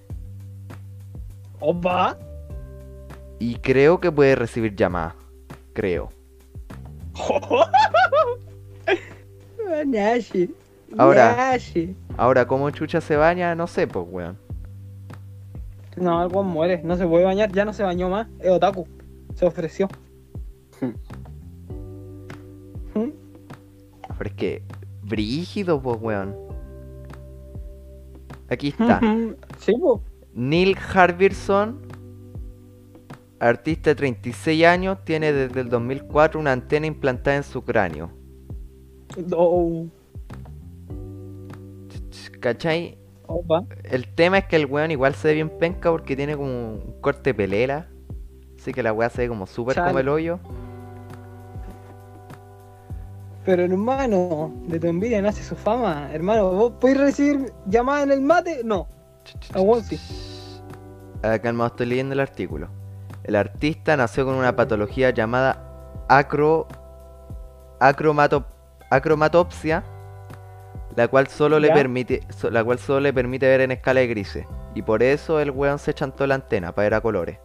Opa. 1.59 2.17
y 3.39 3.55
creo 3.55 3.99
que 3.99 4.09
puede 4.11 4.35
recibir 4.35 4.73
llamadas. 4.75 5.15
Creo. 5.73 6.09
Nashi. 9.85 10.53
Ahora. 10.97 11.35
Nashi. 11.35 11.95
Ahora, 12.17 12.45
¿cómo 12.45 12.69
chucha 12.71 13.01
se 13.01 13.15
baña? 13.15 13.55
No 13.55 13.67
sé, 13.67 13.87
pues 13.87 14.05
weón. 14.09 14.37
No, 15.95 16.19
algo 16.19 16.43
muere. 16.43 16.81
No 16.83 16.97
se 16.97 17.05
puede 17.05 17.25
bañar. 17.25 17.51
Ya 17.51 17.65
no 17.65 17.73
se 17.73 17.83
bañó 17.83 18.09
más. 18.09 18.27
Es 18.39 18.49
otaku. 18.49 18.87
Se 19.35 19.45
ofreció. 19.45 19.87
¿Mm? 22.93 23.09
Pero 24.17 24.29
es 24.29 24.35
que, 24.35 24.63
brígido, 25.03 25.81
pues 25.81 25.97
weón. 26.01 26.35
Aquí 28.49 28.69
está. 28.69 28.99
Sí, 29.59 29.73
po. 29.79 30.01
Neil 30.33 30.75
Harbison, 30.75 31.79
artista 33.41 33.89
de 33.89 33.95
36 33.95 34.65
años, 34.65 34.99
tiene 35.03 35.33
desde 35.33 35.61
el 35.61 35.69
2004 35.69 36.39
una 36.39 36.51
antena 36.51 36.85
implantada 36.85 37.37
en 37.37 37.43
su 37.43 37.63
cráneo. 37.63 38.11
Oh, 39.35 39.87
¿Cachai? 42.39 42.97
opa. 43.27 43.63
El 43.83 44.07
tema 44.13 44.39
es 44.39 44.45
que 44.45 44.55
el 44.55 44.65
weón 44.65 44.91
igual 44.91 45.15
se 45.15 45.29
ve 45.29 45.33
bien 45.35 45.49
penca 45.49 45.91
porque 45.91 46.15
tiene 46.15 46.35
como 46.35 46.49
un 46.49 46.95
corte 47.01 47.33
pelela. 47.33 47.87
Así 48.57 48.73
que 48.73 48.83
la 48.83 48.93
weá 48.93 49.09
se 49.09 49.23
ve 49.23 49.27
como 49.27 49.47
súper 49.47 49.75
como 49.75 49.99
el 49.99 50.07
hoyo. 50.07 50.39
Pero 53.43 53.63
hermano, 53.63 54.53
de 54.67 54.79
tu 54.79 54.85
envidia 54.87 55.19
nace 55.19 55.43
su 55.43 55.55
fama. 55.55 56.09
Hermano, 56.13 56.51
¿vos 56.51 56.73
podés 56.79 56.97
recibir 56.97 57.51
llamadas 57.65 58.03
en 58.03 58.11
el 58.11 58.21
mate? 58.21 58.61
No. 58.63 58.87
Ah, 59.53 59.61
bueno, 59.61 59.83
sí. 59.83 59.99
acá 61.23 61.39
calma, 61.39 61.67
estoy 61.67 61.87
leyendo 61.87 62.13
el 62.13 62.19
artículo. 62.19 62.80
El 63.23 63.35
artista 63.35 63.95
nació 63.97 64.25
con 64.25 64.35
una 64.35 64.55
patología 64.55 65.11
llamada 65.11 65.63
acro, 66.09 66.67
acromato, 67.79 68.45
acromatopsia, 68.89 69.83
la 70.95 71.07
cual 71.07 71.27
solo 71.27 71.59
le 71.59 71.71
permite, 71.71 72.21
so- 72.29 72.49
la 72.49 72.63
cual 72.63 72.79
solo 72.79 72.99
le 73.01 73.13
permite 73.13 73.47
ver 73.47 73.61
en 73.61 73.71
escala 73.71 73.99
de 74.01 74.07
grises. 74.07 74.45
Y 74.73 74.81
por 74.81 75.03
eso 75.03 75.39
el 75.39 75.51
weón 75.51 75.79
se 75.79 75.93
chantó 75.93 76.25
la 76.27 76.35
antena 76.35 76.71
para 76.73 76.85
ver 76.85 76.93
a 76.95 77.01
colores. 77.01 77.37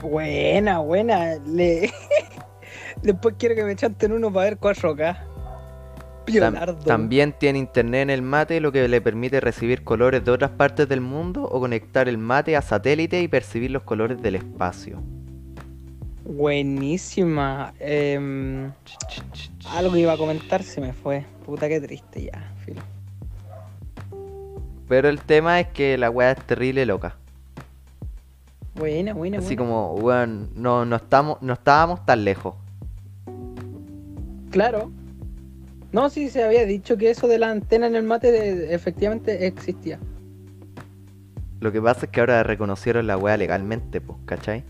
Buena, 0.00 0.78
buena. 0.78 1.36
Le... 1.44 1.90
Después 3.02 3.34
quiero 3.38 3.54
que 3.54 3.64
me 3.64 3.76
chanten 3.76 4.12
uno 4.12 4.32
para 4.32 4.50
ver 4.50 4.58
4K. 4.58 5.16
Piolardo. 6.32 6.84
también 6.84 7.34
tiene 7.38 7.58
internet 7.58 8.02
en 8.02 8.10
el 8.10 8.22
mate, 8.22 8.60
lo 8.60 8.72
que 8.72 8.86
le 8.88 9.00
permite 9.00 9.40
recibir 9.40 9.84
colores 9.84 10.24
de 10.24 10.30
otras 10.30 10.50
partes 10.50 10.88
del 10.88 11.00
mundo 11.00 11.42
o 11.44 11.60
conectar 11.60 12.08
el 12.08 12.18
mate 12.18 12.56
a 12.56 12.62
satélite 12.62 13.20
y 13.20 13.28
percibir 13.28 13.70
los 13.70 13.82
colores 13.82 14.20
del 14.22 14.36
espacio. 14.36 15.02
Buenísima. 16.24 17.72
Em, 17.80 18.70
algo 19.70 19.92
que 19.92 20.00
iba 20.00 20.12
a 20.12 20.16
comentar 20.18 20.62
se 20.62 20.80
me 20.80 20.92
fue. 20.92 21.24
Puta 21.46 21.68
que 21.68 21.80
triste 21.80 22.24
ya, 22.24 22.52
filo. 22.64 22.82
Pero 24.88 25.08
el 25.08 25.20
tema 25.20 25.60
es 25.60 25.68
que 25.68 25.96
la 25.98 26.10
weá 26.10 26.32
es 26.32 26.42
terrible 26.44 26.84
loca. 26.86 27.16
Buena, 28.74 29.12
buena, 29.14 29.38
Así 29.38 29.56
buena. 29.56 29.62
como, 29.62 29.94
weón, 29.94 30.50
no, 30.54 30.84
no, 30.84 30.96
estamos, 30.96 31.38
no 31.42 31.54
estábamos 31.54 32.04
tan 32.06 32.24
lejos. 32.24 32.54
Claro. 34.50 34.90
No, 35.92 36.10
sí, 36.10 36.28
se 36.28 36.44
había 36.44 36.64
dicho 36.66 36.96
que 36.98 37.10
eso 37.10 37.28
de 37.28 37.38
la 37.38 37.50
antena 37.50 37.86
en 37.86 37.96
el 37.96 38.02
mate 38.02 38.30
de- 38.30 38.74
efectivamente 38.74 39.46
existía. 39.46 39.98
Lo 41.60 41.72
que 41.72 41.80
pasa 41.80 42.06
es 42.06 42.12
que 42.12 42.20
ahora 42.20 42.42
reconocieron 42.42 43.06
la 43.06 43.16
weá 43.16 43.36
legalmente, 43.36 44.00
pues, 44.00 44.18
¿cachai? 44.26 44.64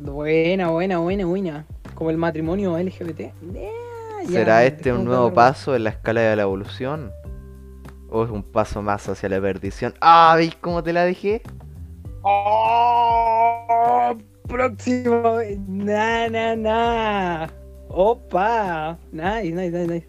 Buena, 0.00 0.70
buena, 0.70 0.98
buena, 0.98 1.26
buena. 1.26 1.66
Como 1.94 2.10
el 2.10 2.16
matrimonio 2.16 2.76
LGBT. 2.78 3.18
Yeah, 3.18 3.32
ya, 4.24 4.28
¿Será 4.30 4.64
este 4.64 4.92
un 4.92 5.04
nuevo 5.04 5.32
paso 5.32 5.76
en 5.76 5.84
la 5.84 5.90
escala 5.90 6.20
de 6.22 6.36
la 6.36 6.42
evolución? 6.42 7.10
¿O 8.10 8.24
es 8.24 8.30
un 8.30 8.42
paso 8.42 8.82
más 8.82 9.08
hacia 9.08 9.28
la 9.28 9.40
perdición? 9.40 9.94
¡Ah! 10.00 10.34
¿Veis 10.36 10.54
cómo 10.60 10.82
te 10.82 10.92
la 10.92 11.04
dejé? 11.04 11.42
Oh, 12.22 14.16
próximo. 14.48 15.38
Na, 15.68 16.28
na, 16.28 16.56
na. 16.56 17.50
Opa. 17.88 18.98
Nice, 19.12 19.52
nice, 19.52 19.70
nice, 19.70 19.86
nice. 19.86 20.08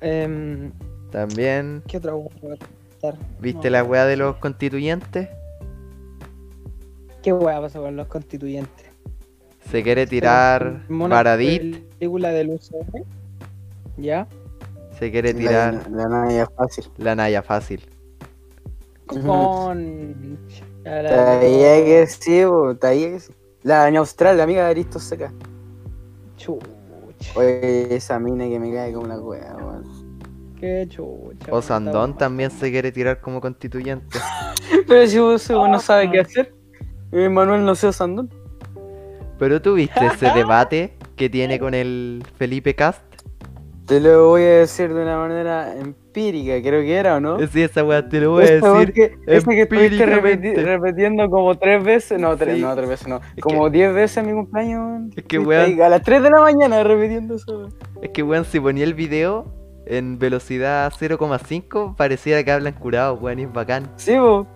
Em, 0.00 0.72
También, 1.10 1.82
¿Qué 1.86 1.98
otra? 1.98 2.14
¿viste 3.40 3.68
No, 3.68 3.72
la 3.72 3.84
weá 3.84 4.04
de 4.06 4.16
los 4.16 4.36
constituyentes? 4.36 5.28
¿Qué 7.22 7.32
hueá 7.32 7.60
pasó 7.60 7.82
con 7.82 7.96
los 7.96 8.08
constituyentes? 8.08 8.86
Se 9.70 9.82
quiere 9.82 10.06
tirar 10.06 10.84
Mona 10.88 11.16
Baradit, 11.16 11.84
película 11.98 12.30
del 12.30 12.50
UCM. 12.50 13.04
¿Ya? 13.96 14.26
se 14.98 15.10
quiere 15.10 15.34
tirar 15.34 15.74
La, 15.90 16.02
la 16.04 16.08
nada 16.08 16.48
fácil. 16.56 16.84
la 16.98 17.14
Naya 17.14 17.42
fácil. 17.42 17.82
Con. 19.06 20.38
Que 20.84 22.06
sí, 22.08 22.20
que 22.20 23.20
sí. 23.20 23.32
La 23.62 23.86
en 23.86 23.96
Austral, 23.96 24.36
la 24.36 24.42
amiga 24.42 24.64
de 24.64 24.70
Aristo 24.70 24.98
Seca. 24.98 25.32
Chucha. 26.36 26.66
Oye, 27.34 27.94
esa 27.94 28.18
mina 28.18 28.48
que 28.48 28.58
me 28.58 28.72
cae 28.72 28.92
como 28.92 29.06
una 29.06 29.18
wea, 29.18 29.56
weón. 29.56 29.84
Qué 30.58 30.86
chucha. 30.88 31.50
O 31.50 31.60
Sandón 31.60 32.16
también 32.16 32.50
se 32.50 32.70
quiere 32.70 32.92
tirar 32.92 33.20
como 33.20 33.40
constituyente. 33.40 34.18
Pero 34.86 35.06
si 35.06 35.18
vos 35.18 35.48
no 35.48 35.78
sabe 35.80 36.10
qué 36.10 36.20
hacer. 36.20 36.54
Eh, 37.10 37.28
Manuel 37.28 37.64
no 37.64 37.74
sé 37.74 37.92
Sandón. 37.92 38.30
Pero 39.38 39.60
tú 39.60 39.74
viste 39.74 40.06
ese 40.14 40.30
debate 40.30 40.96
que 41.16 41.28
tiene 41.28 41.58
con 41.58 41.74
el 41.74 42.22
Felipe 42.36 42.74
Cast. 42.74 43.02
Te 43.86 44.00
lo 44.00 44.28
voy 44.28 44.42
a 44.42 44.58
decir 44.60 44.94
de 44.94 45.02
una 45.02 45.18
manera 45.18 45.74
empírica, 45.76 46.52
creo 46.62 46.82
que 46.82 46.94
era, 46.94 47.16
¿o 47.16 47.20
no? 47.20 47.38
Sí, 47.48 47.62
esa 47.62 47.82
weá 47.84 48.08
te 48.08 48.20
lo 48.20 48.30
voy 48.30 48.44
a 48.44 48.50
decir. 48.60 48.92
que, 48.92 49.10
que 49.26 49.36
estuviste 49.36 50.06
repeti- 50.06 50.54
repitiendo 50.54 51.28
como 51.28 51.56
tres 51.58 51.82
veces, 51.82 52.20
no, 52.20 52.36
tres, 52.36 52.56
Sí. 52.56 52.62
no, 52.62 52.74
tres 52.76 52.88
veces 52.88 53.08
no, 53.08 53.20
Es 53.36 53.42
como 53.42 53.68
diez 53.70 53.92
veces 53.92 54.18
en 54.18 54.26
mi 54.28 54.32
cumpleaños, 54.34 54.78
weón. 54.80 55.10
Es 55.16 55.24
que, 55.24 55.38
weón. 55.38 55.82
A 55.82 55.88
las 55.88 56.02
3 56.02 56.22
de 56.22 56.30
la 56.30 56.40
mañana 56.40 56.82
repitiendo 56.84 57.34
eso, 57.34 57.58
weón. 57.58 57.74
Es 58.02 58.10
que 58.10 58.22
weón, 58.22 58.44
si 58.44 58.60
ponía 58.60 58.84
el 58.84 58.94
video 58.94 59.46
en 59.86 60.16
velocidad 60.18 60.92
0,5, 60.96 61.96
pareciera 61.96 62.44
que 62.44 62.52
hablan 62.52 62.74
curados, 62.74 63.20
weón, 63.20 63.40
y 63.40 63.42
es 63.42 63.52
bacán. 63.52 63.90
Sí, 63.96 64.16
vos. 64.16 64.46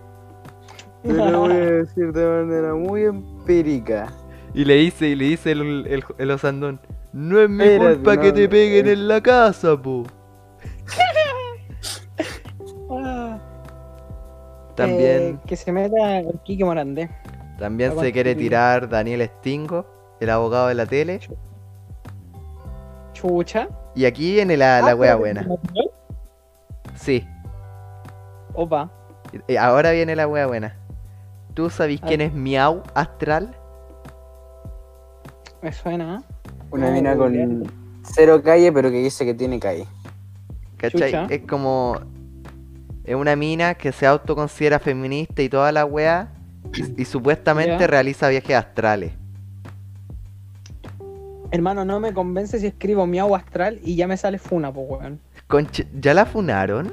Te 1.02 1.12
lo 1.12 1.40
voy 1.40 1.52
a 1.52 1.56
decir 1.56 2.12
de 2.12 2.26
manera 2.44 2.74
muy 2.74 3.02
empírica. 3.04 4.06
Y 4.54 4.64
le 4.64 4.76
dice, 4.76 5.08
y 5.08 5.14
le 5.16 5.24
dice 5.26 5.52
el, 5.52 5.86
el, 5.86 6.02
el 6.16 6.30
Osandón, 6.30 6.80
no 7.12 7.40
es 7.40 7.48
mi 7.48 7.76
culpa 7.78 8.20
que 8.20 8.32
te 8.32 8.48
peguen 8.48 8.88
en 8.88 9.08
la 9.08 9.20
casa, 9.20 9.76
po. 9.80 10.04
Ah, 12.90 13.38
También, 14.74 15.22
eh, 15.22 15.38
que 15.46 15.56
se 15.56 15.72
meta 15.72 16.18
el 16.20 16.38
Kike 16.44 16.64
Morandé. 16.64 17.10
también 17.58 17.98
se 17.98 18.12
quiere 18.12 18.34
tirar 18.34 18.88
Daniel 18.88 19.28
Stingo, 19.38 19.84
el 20.20 20.30
abogado 20.30 20.68
de 20.68 20.74
la 20.74 20.86
tele. 20.86 21.20
Chucha. 23.12 23.68
Y 23.94 24.04
aquí 24.04 24.34
viene 24.34 24.56
la, 24.56 24.80
la 24.82 24.90
Ah, 24.92 24.94
wea 24.94 25.16
buena. 25.16 25.46
Sí, 26.94 27.26
Opa. 28.54 28.90
y 29.48 29.56
ahora 29.56 29.90
viene 29.90 30.14
la 30.14 30.28
wea 30.28 30.46
buena. 30.46 30.76
¿Tú 31.54 31.70
sabís 31.70 32.00
Ah. 32.02 32.06
quién 32.06 32.20
es 32.20 32.32
Miau 32.32 32.82
Astral? 32.94 33.56
Me 35.62 35.72
suena. 35.72 36.18
¿eh? 36.22 36.34
Una 36.76 36.90
mina 36.90 37.16
con 37.16 37.64
cero 38.02 38.42
calle, 38.42 38.70
pero 38.72 38.90
que 38.90 39.02
dice 39.02 39.24
que 39.24 39.34
tiene 39.34 39.58
calle. 39.58 39.86
¿Cachai? 40.76 41.10
Chucha. 41.10 41.26
Es 41.30 41.40
como. 41.46 41.98
Es 43.04 43.14
una 43.14 43.36
mina 43.36 43.74
que 43.74 43.92
se 43.92 44.06
autoconsidera 44.06 44.78
feminista 44.78 45.42
y 45.42 45.48
toda 45.48 45.70
la 45.72 45.84
wea. 45.84 46.32
Y, 46.74 47.02
y 47.02 47.04
supuestamente 47.04 47.86
realiza 47.86 48.28
viajes 48.28 48.56
astrales. 48.56 49.12
Hermano, 51.52 51.84
no 51.84 52.00
me 52.00 52.12
convence 52.12 52.58
si 52.58 52.66
escribo 52.66 53.06
miau 53.06 53.34
astral 53.34 53.78
y 53.84 53.94
ya 53.94 54.06
me 54.08 54.16
sale 54.16 54.38
funa, 54.38 54.72
pues 54.72 54.86
weón. 54.90 55.20
Conche- 55.48 55.86
¿Ya 56.00 56.12
la 56.12 56.26
funaron? 56.26 56.92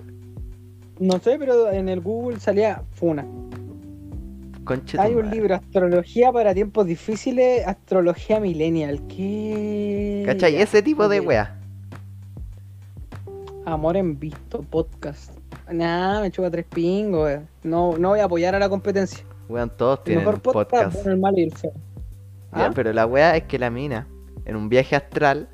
No 1.00 1.18
sé, 1.20 1.38
pero 1.40 1.72
en 1.72 1.90
el 1.90 2.02
Google 2.02 2.40
salía 2.40 2.84
funa. 2.94 3.26
Conche 4.64 4.98
Hay 5.00 5.14
un 5.16 5.30
libro, 5.30 5.56
Astrología 5.56 6.32
para 6.32 6.54
tiempos 6.54 6.86
difíciles, 6.86 7.68
Astrología 7.68 8.40
Millennial. 8.40 9.02
¿Qué? 9.08 10.24
¿Cachai? 10.26 10.56
Ese 10.56 10.82
tipo 10.82 11.08
de 11.10 11.20
wea. 11.20 11.60
Amor 13.66 13.98
en 13.98 14.20
visto, 14.20 14.62
podcast. 14.62 15.32
Nah, 15.72 16.22
me 16.22 16.32
chupa 16.32 16.50
tres 16.52 16.66
pingos. 16.66 17.40
No, 17.64 17.98
no 17.98 18.10
voy 18.10 18.20
a 18.20 18.26
apoyar 18.26 18.56
a 18.56 18.60
la 18.60 18.70
competencia. 18.70 19.26
Weón, 19.50 19.72
todos 19.76 20.04
tienen 20.04 20.24
mejor 20.24 20.42
podcast, 20.42 20.70
podcast. 20.70 20.96
bueno, 20.96 21.12
el 21.12 21.20
malo 21.20 21.38
y 21.40 21.44
el 21.44 21.52
feo. 21.52 21.72
Ya, 22.56 22.66
¿Ah? 22.68 22.72
pero 22.74 22.94
la 22.94 23.06
wea 23.06 23.36
es 23.36 23.44
que 23.44 23.60
la 23.60 23.70
mina, 23.70 24.08
en 24.46 24.56
un 24.56 24.70
viaje 24.70 24.96
astral, 24.96 25.50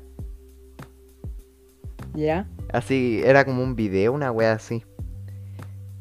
¿Ya? 2.14 2.46
así, 2.72 3.20
era 3.24 3.44
como 3.44 3.62
un 3.62 3.74
video, 3.74 4.12
una 4.12 4.30
wea 4.30 4.52
así. 4.52 4.84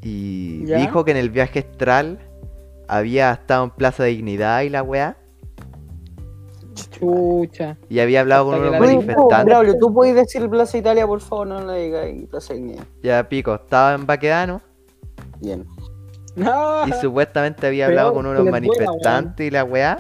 Y 0.02 0.66
Ya. 0.66 0.78
dijo 0.80 1.06
que 1.06 1.12
en 1.12 1.18
el 1.18 1.30
viaje 1.30 1.60
astral 1.60 2.20
había 2.90 3.32
estado 3.32 3.64
en 3.66 3.70
Plaza 3.72 4.04
Dignidad 4.06 4.62
y 4.62 4.70
la 4.70 4.84
wea. 4.84 5.18
Chucha. 6.74 7.78
Y 7.90 8.00
había 8.00 8.22
hablado 8.22 8.46
con 8.46 8.56
Hasta 8.56 8.68
unos 8.70 8.80
manifestantes. 8.80 9.46
Braulio, 9.46 9.78
¿tú 9.80 9.94
puedes 9.94 10.16
decir 10.16 10.50
Plaza 10.50 10.78
Italia, 10.78 11.06
por 11.06 11.20
favor? 11.22 11.48
No 11.48 11.62
la 11.62 11.74
digas 11.76 12.08
Plaza 12.30 12.54
Dignidad. 12.54 12.84
Ya 13.04 13.28
pico, 13.28 13.54
estaba 13.56 13.94
en 13.94 14.06
Baquedano 14.06 14.62
Bien. 15.40 15.66
No. 16.36 16.88
y 16.88 16.94
supuestamente 16.94 17.68
había 17.68 17.88
hablado 17.88 18.14
con 18.14 18.26
unos 18.26 18.46
manifestantes 18.46 19.48
y 19.48 19.52
la 19.52 19.64
weá. 19.64 20.00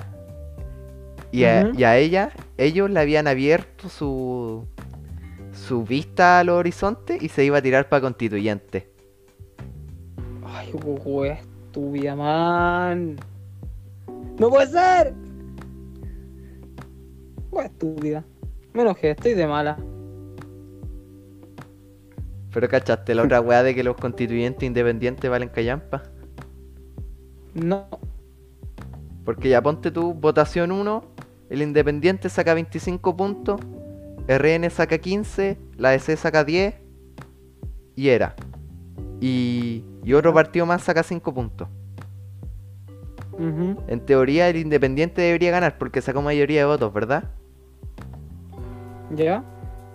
Y 1.31 1.43
a, 1.45 1.67
Ujú. 1.69 1.79
y 1.79 1.83
a 1.83 1.97
ella, 1.97 2.31
ellos 2.57 2.89
le 2.89 2.99
habían 2.99 3.27
abierto 3.27 3.87
su 3.89 4.65
su 5.51 5.83
vista 5.83 6.39
al 6.39 6.49
horizonte 6.49 7.17
y 7.19 7.29
se 7.29 7.43
iba 7.43 7.57
a 7.57 7.61
tirar 7.61 7.89
para 7.89 8.01
constituyente. 8.01 8.89
Ay, 10.45 10.71
wea 11.69 12.05
estúpida, 12.05 12.15
man. 12.15 13.15
¡No 14.39 14.49
puede 14.49 14.67
ser! 14.67 15.13
Wea 17.51 17.65
estúpida. 17.65 18.23
Me 18.73 18.81
enojé, 18.81 19.11
estoy 19.11 19.33
de 19.33 19.47
mala. 19.47 19.77
Pero 22.51 22.67
cachaste 22.67 23.13
la 23.13 23.23
otra 23.23 23.41
weá 23.45 23.63
de 23.63 23.75
que 23.75 23.83
los 23.83 23.95
constituyentes 23.95 24.63
independientes 24.63 25.29
valen 25.29 25.49
callampa. 25.49 26.03
No. 27.53 27.87
Porque 29.25 29.49
ya 29.49 29.61
ponte 29.61 29.91
tú, 29.91 30.13
votación 30.13 30.71
1, 30.71 31.03
el 31.49 31.61
independiente 31.61 32.29
saca 32.29 32.53
25 32.53 33.15
puntos, 33.15 33.59
RN 34.27 34.69
saca 34.69 34.97
15, 34.97 35.57
la 35.77 35.91
DC 35.91 36.17
saca 36.17 36.43
10 36.43 36.75
y 37.95 38.09
era. 38.09 38.35
Y, 39.21 39.83
y 40.03 40.13
otro 40.13 40.31
Ya. 40.31 40.33
partido 40.33 40.65
más 40.65 40.83
saca 40.83 41.03
5 41.03 41.33
puntos. 41.33 41.67
En 43.87 44.05
teoría 44.05 44.49
el 44.49 44.57
independiente 44.57 45.21
debería 45.21 45.51
ganar 45.51 45.77
porque 45.77 46.01
sacó 46.01 46.21
mayoría 46.21 46.59
de 46.59 46.65
votos, 46.65 46.91
¿verdad? 46.91 47.23
¿Ya? 49.15 49.43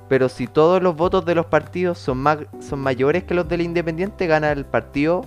Pero 0.08 0.30
si 0.30 0.46
todos 0.46 0.82
los 0.82 0.96
votos 0.96 1.26
de 1.26 1.34
los 1.34 1.46
partidos 1.46 1.98
son, 1.98 2.18
más, 2.18 2.38
son 2.60 2.80
mayores 2.80 3.24
que 3.24 3.34
los 3.34 3.46
del 3.46 3.60
independiente, 3.60 4.26
gana 4.26 4.50
el 4.52 4.64
partido 4.64 5.22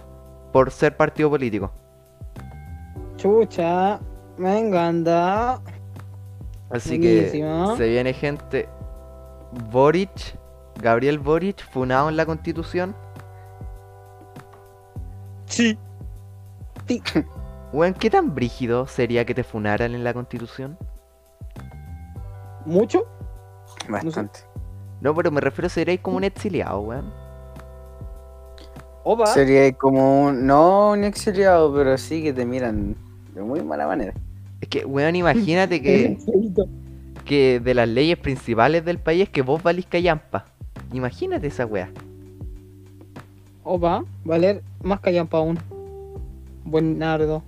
por 0.52 0.72
ser 0.72 0.98
partido 0.98 1.30
político. 1.30 1.72
Chucha. 3.18 4.00
Me 4.38 4.60
encanta. 4.60 5.62
Así 6.70 7.00
que 7.00 7.30
se 7.78 7.88
viene 7.88 8.14
gente. 8.14 8.68
Boric, 9.72 10.38
Gabriel 10.82 11.18
Boric, 11.20 11.68
funado 11.72 12.10
en 12.10 12.18
la 12.18 12.26
constitución. 12.26 12.96
Sí. 15.48 15.78
Weón, 17.74 17.94
¿qué 17.94 18.10
tan 18.10 18.34
brígido 18.34 18.88
sería 18.88 19.26
que 19.26 19.34
te 19.34 19.44
funaran 19.44 19.96
en 19.96 20.04
la 20.04 20.14
constitución? 20.14 20.78
¿Mucho? 22.66 23.06
Bastante. 23.90 24.40
No, 25.02 25.14
pero 25.14 25.32
me 25.32 25.42
refiero, 25.42 25.70
seríais 25.70 26.00
como 26.00 26.18
un 26.18 26.24
exiliado, 26.24 26.80
weón. 26.82 27.12
Opa. 29.04 29.28
Sería 29.28 29.72
como 29.74 30.26
un, 30.26 30.46
no 30.46 30.92
un 30.92 31.04
exiliado, 31.04 31.74
pero 31.74 31.98
sí 31.98 32.24
que 32.24 32.34
te 32.34 32.46
miran 32.46 32.96
de 33.34 33.42
muy 33.42 33.62
mala 33.62 33.88
manera. 33.88 34.14
Es 34.60 34.68
que, 34.68 34.86
weón, 34.86 35.16
imagínate 35.16 35.82
que, 35.82 36.18
que 37.26 37.60
de 37.60 37.74
las 37.74 37.88
leyes 37.88 38.18
principales 38.18 38.84
del 38.84 39.00
país 39.00 39.24
es 39.24 39.30
que 39.30 39.42
vos 39.42 39.62
valís 39.64 39.86
callampa. 39.86 40.46
Imagínate 40.94 41.48
esa 41.48 41.66
weá. 41.66 41.90
Opa. 43.68 44.06
Valer 44.24 44.64
más 44.82 45.02
callampa 45.02 45.40
aún. 45.40 45.60
Buen 46.64 46.98
nardo. 46.98 47.44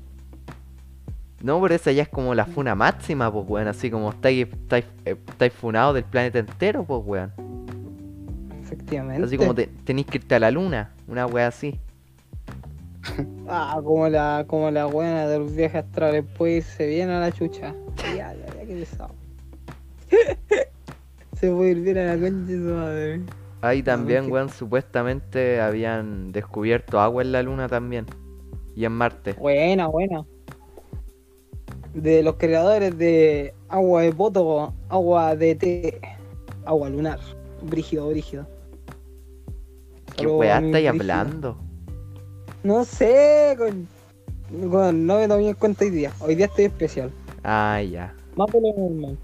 No, 1.41 1.61
pero 1.61 1.73
esa 1.73 1.93
ya 1.93 2.03
es 2.03 2.09
como 2.09 2.35
la 2.35 2.45
funa 2.45 2.75
máxima, 2.75 3.31
pues, 3.31 3.45
weón. 3.47 3.67
Así 3.69 3.89
como 3.89 4.09
estáis, 4.09 4.47
estáis, 4.47 4.85
eh, 5.05 5.15
estáis 5.29 5.53
funados 5.53 5.95
del 5.95 6.03
planeta 6.03 6.39
entero, 6.39 6.83
pues, 6.83 7.01
weón. 7.05 7.31
Efectivamente. 8.61 9.25
Así 9.25 9.37
como 9.37 9.55
te, 9.55 9.67
tenéis 9.85 10.07
que 10.07 10.17
irte 10.17 10.35
a 10.35 10.39
la 10.39 10.51
luna, 10.51 10.91
una 11.07 11.25
weá 11.25 11.47
así. 11.47 11.79
Ah, 13.51 13.79
como 13.83 14.07
la, 14.09 14.45
como 14.45 14.69
la 14.69 14.85
buena 14.85 15.25
de 15.25 15.39
los 15.39 15.55
viajes 15.55 15.83
astrales, 15.83 16.23
pues 16.37 16.65
se 16.65 16.85
viene 16.85 17.13
a 17.13 17.19
la 17.19 17.31
chucha. 17.31 17.73
Ya, 18.15 18.33
ya, 18.33 18.45
ya, 18.45 18.65
qué 18.67 18.75
pesado. 18.75 19.15
se 21.39 21.49
puede 21.49 21.71
ir 21.71 21.81
bien 21.81 21.97
a 21.97 22.15
la 22.15 22.19
concha 22.19 22.51
de 22.51 22.57
su 22.57 22.75
madre. 22.75 23.21
Ahí 23.61 23.83
también, 23.83 24.25
que- 24.25 24.31
weón, 24.31 24.49
supuestamente 24.49 25.59
habían 25.59 26.31
descubierto 26.31 26.99
agua 26.99 27.21
en 27.23 27.31
la 27.31 27.43
luna 27.43 27.67
también. 27.67 28.05
Y 28.75 28.85
en 28.85 28.93
Marte. 28.93 29.33
Buena, 29.33 29.87
buena. 29.87 30.25
De 31.93 32.23
los 32.23 32.35
creadores 32.35 32.97
de 32.97 33.53
agua 33.67 34.03
de 34.03 34.13
poto, 34.13 34.73
agua 34.87 35.35
de 35.35 35.55
té, 35.55 36.01
agua 36.65 36.89
lunar. 36.89 37.19
Brígido, 37.61 38.07
brígido. 38.09 38.47
¿Qué 40.15 40.27
weá 40.27 40.59
estáis 40.59 40.87
hablando? 40.89 41.57
No 42.63 42.85
sé, 42.85 43.55
con, 43.57 43.87
con- 44.69 45.05
no 45.05 45.17
me 45.17 45.27
tomé 45.27 45.49
en 45.49 45.55
cuenta 45.55 45.83
hoy 45.83 45.89
día. 45.91 46.11
Hoy 46.19 46.35
día 46.35 46.45
estoy 46.45 46.65
especial. 46.65 47.11
Ah, 47.43 47.81
ya. 47.81 48.13
Más 48.35 48.47
de 48.51 48.61
lo 48.61 48.73
normal. 48.77 49.17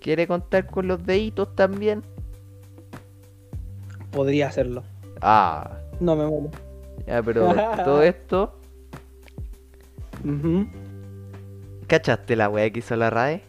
¿Quiere 0.00 0.26
contar 0.26 0.66
con 0.66 0.86
los 0.88 1.04
deditos 1.06 1.54
también? 1.54 2.02
Podría 4.14 4.48
hacerlo. 4.48 4.82
Ah, 5.20 5.78
No 6.00 6.14
me 6.16 6.26
mola. 6.26 6.50
ya, 7.06 7.22
pero 7.22 7.52
todo 7.84 8.02
esto. 8.02 8.54
Ujú. 10.24 10.66
¿Cachaste 11.86 12.36
la 12.36 12.48
weá 12.48 12.70
que 12.70 12.78
hizo 12.78 12.96
la 12.96 13.10
RAE? 13.10 13.42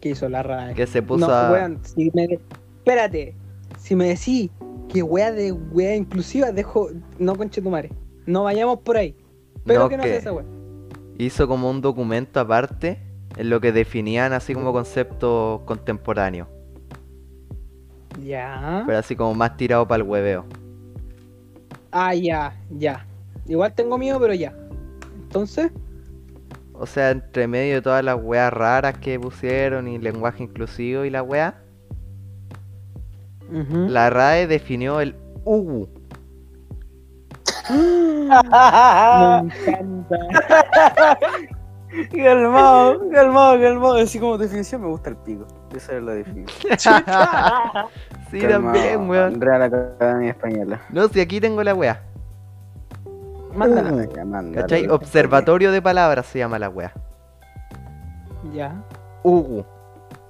¿Qué 0.00 0.10
hizo 0.10 0.28
la 0.28 0.42
RAE? 0.42 0.74
Que 0.74 0.86
se 0.86 1.02
puso 1.02 1.26
no, 1.26 1.32
a. 1.32 1.50
weón, 1.52 1.78
si 1.82 2.10
me... 2.14 2.28
Espérate. 2.78 3.34
Si 3.78 3.96
me 3.96 4.08
decís 4.08 4.50
que 4.88 5.02
wea 5.02 5.32
de 5.32 5.52
wea 5.52 5.96
inclusiva, 5.96 6.52
dejo... 6.52 6.88
No 7.18 7.34
conche 7.36 7.60
tu 7.62 7.70
madre. 7.70 7.90
No 8.26 8.44
vayamos 8.44 8.78
por 8.80 8.96
ahí. 8.96 9.16
Pero 9.64 9.80
No, 9.80 9.88
que 9.88 9.96
no 9.96 10.02
sea 10.04 10.16
esa 10.16 10.32
wea. 10.32 10.44
hizo 11.18 11.48
como 11.48 11.70
un 11.70 11.80
documento 11.80 12.38
aparte 12.40 12.98
en 13.36 13.48
lo 13.50 13.60
que 13.60 13.72
definían 13.72 14.32
así 14.32 14.54
como 14.54 14.72
conceptos 14.72 15.60
contemporáneos. 15.62 16.48
Ya. 18.22 18.82
Pero 18.86 18.98
así 18.98 19.16
como 19.16 19.34
más 19.34 19.56
tirado 19.56 19.86
para 19.86 20.02
el 20.02 20.08
hueveo. 20.08 20.44
Ah, 21.90 22.14
ya, 22.14 22.54
ya. 22.70 23.06
Igual 23.46 23.74
tengo 23.74 23.98
miedo, 23.98 24.18
pero 24.20 24.34
ya. 24.34 24.52
Entonces, 25.22 25.70
O 26.74 26.86
sea, 26.86 27.10
entre 27.10 27.46
medio 27.46 27.76
de 27.76 27.82
todas 27.82 28.04
las 28.04 28.16
weas 28.20 28.52
raras 28.52 28.98
que 28.98 29.18
pusieron 29.20 29.86
y 29.88 29.98
lenguaje 29.98 30.42
inclusivo 30.42 31.04
y 31.04 31.10
la 31.10 31.22
wea, 31.22 31.54
ujú. 33.50 33.88
la 33.88 34.10
RAE 34.10 34.46
definió 34.46 35.00
el 35.00 35.14
UGU. 35.44 35.88
me 37.70 38.26
encanta. 39.38 40.18
calmado, 42.12 43.10
calmado, 43.10 43.60
calmado. 43.60 43.94
Así 43.96 44.18
como 44.18 44.38
definición 44.38 44.82
me 44.82 44.88
gusta 44.88 45.10
el 45.10 45.16
pico. 45.18 45.46
Esa 45.74 45.96
es 45.96 46.02
la 46.02 46.12
definición. 46.12 46.72
Sí, 48.30 48.40
también, 48.40 49.10
weón. 49.10 49.38
Real 49.38 49.62
Academia 49.62 50.30
Española. 50.30 50.80
No, 50.88 51.06
si 51.08 51.20
aquí 51.20 51.38
tengo 51.38 51.62
la 51.62 51.74
wea. 51.74 52.00
Mándala. 53.54 54.08
¿Cachai? 54.54 54.88
Observatorio 54.88 55.70
de 55.70 55.82
palabras 55.82 56.24
se 56.24 56.38
llama 56.38 56.58
la 56.58 56.70
wea. 56.70 56.92
Ya. 58.54 58.72
UGU. 59.22 59.66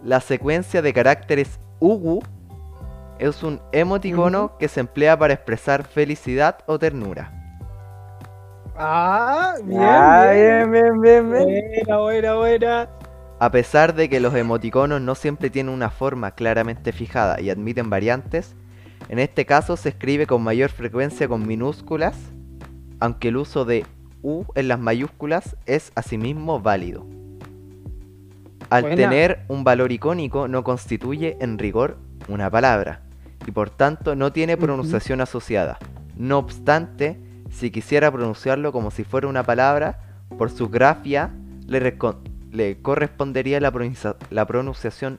La 0.03 0.19
secuencia 0.21 0.83
de 0.83 0.93
caracteres 0.93 1.61
UGU 1.79 2.23
es 3.21 3.45
un 3.45 3.61
emoticono 3.71 4.59
que 4.59 4.67
se 4.67 4.81
emplea 4.81 5.17
para 5.17 5.35
expresar 5.35 5.85
felicidad 5.85 6.59
o 6.67 6.81
ternura. 6.81 7.31
Ah, 8.77 9.55
bien, 9.63 9.81
Ah, 9.81 10.31
bien, 10.33 10.73
bien, 10.73 11.01
bien, 11.01 11.31
bien. 11.31 11.65
Buena, 11.87 11.99
buena, 11.99 12.35
buena. 12.35 12.89
A 13.43 13.51
pesar 13.51 13.97
de 13.97 14.09
que 14.09 14.21
los 14.21 14.37
emoticonos 14.37 15.01
no 15.01 15.17
siempre 15.17 15.51
tienen 15.51 15.75
una 15.75 15.91
forma 15.91 16.31
claramente 16.31 16.93
fijada 16.93 17.41
y 17.41 17.51
admiten 17.51 17.91
variantes, 17.91 18.55
en 19.09 19.19
este 19.19 19.47
caso 19.47 19.77
se 19.77 19.89
escribe 19.89 20.29
con 20.29 20.45
mayor 20.45 20.71
frecuencia 20.71 21.27
con 21.27 21.45
minúsculas, 21.45 22.17
aunque 23.01 23.31
el 23.31 23.39
uso 23.39 23.65
de 23.65 23.85
U 24.23 24.45
en 24.55 24.69
las 24.69 24.79
mayúsculas 24.79 25.57
es 25.67 25.91
asimismo 25.97 26.61
válido. 26.61 27.05
Al 28.71 28.83
Buena. 28.83 28.97
tener 28.97 29.45
un 29.49 29.65
valor 29.65 29.91
icónico 29.91 30.47
no 30.47 30.63
constituye 30.63 31.37
en 31.41 31.59
rigor 31.59 31.99
una 32.29 32.49
palabra 32.49 33.03
y 33.45 33.51
por 33.51 33.71
tanto 33.71 34.15
no 34.15 34.31
tiene 34.31 34.57
pronunciación 34.57 35.21
asociada. 35.21 35.81
No 36.17 36.39
obstante, 36.39 37.19
si 37.51 37.73
quisiera 37.73 38.09
pronunciarlo 38.13 38.71
como 38.71 38.93
si 38.93 39.03
fuera 39.03 39.27
una 39.27 39.43
palabra, 39.43 39.99
por 40.39 40.49
su 40.49 40.69
grafía 40.69 41.35
le, 41.67 41.81
le 42.53 42.81
correspondería 42.83 43.59
la, 43.61 43.73
la 44.31 44.47
pronunciación 44.47 45.19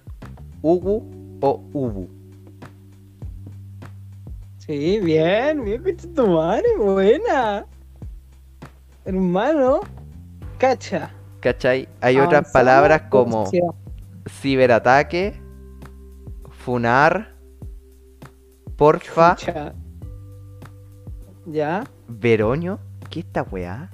ugu 0.61 1.37
o 1.41 1.61
ubu. 1.73 2.07
Sí, 4.59 4.99
bien, 4.99 5.65
bien, 5.65 5.83
concha 5.83 6.07
tu 6.15 6.27
madre, 6.27 6.63
buena. 6.77 7.65
Hermano, 9.03 9.81
cacha. 10.57 11.11
¿Cachai? 11.41 11.89
Hay 11.99 12.17
otras 12.17 12.49
palabras 12.53 13.01
como 13.09 13.51
ciberataque, 14.29 15.41
funar, 16.63 17.35
porfa, 18.77 19.35
Chucha. 19.35 19.73
Ya, 21.45 21.83
veroño. 22.07 22.79
¿Qué 23.09 23.19
es 23.19 23.25
esta 23.25 23.43
weá? 23.43 23.91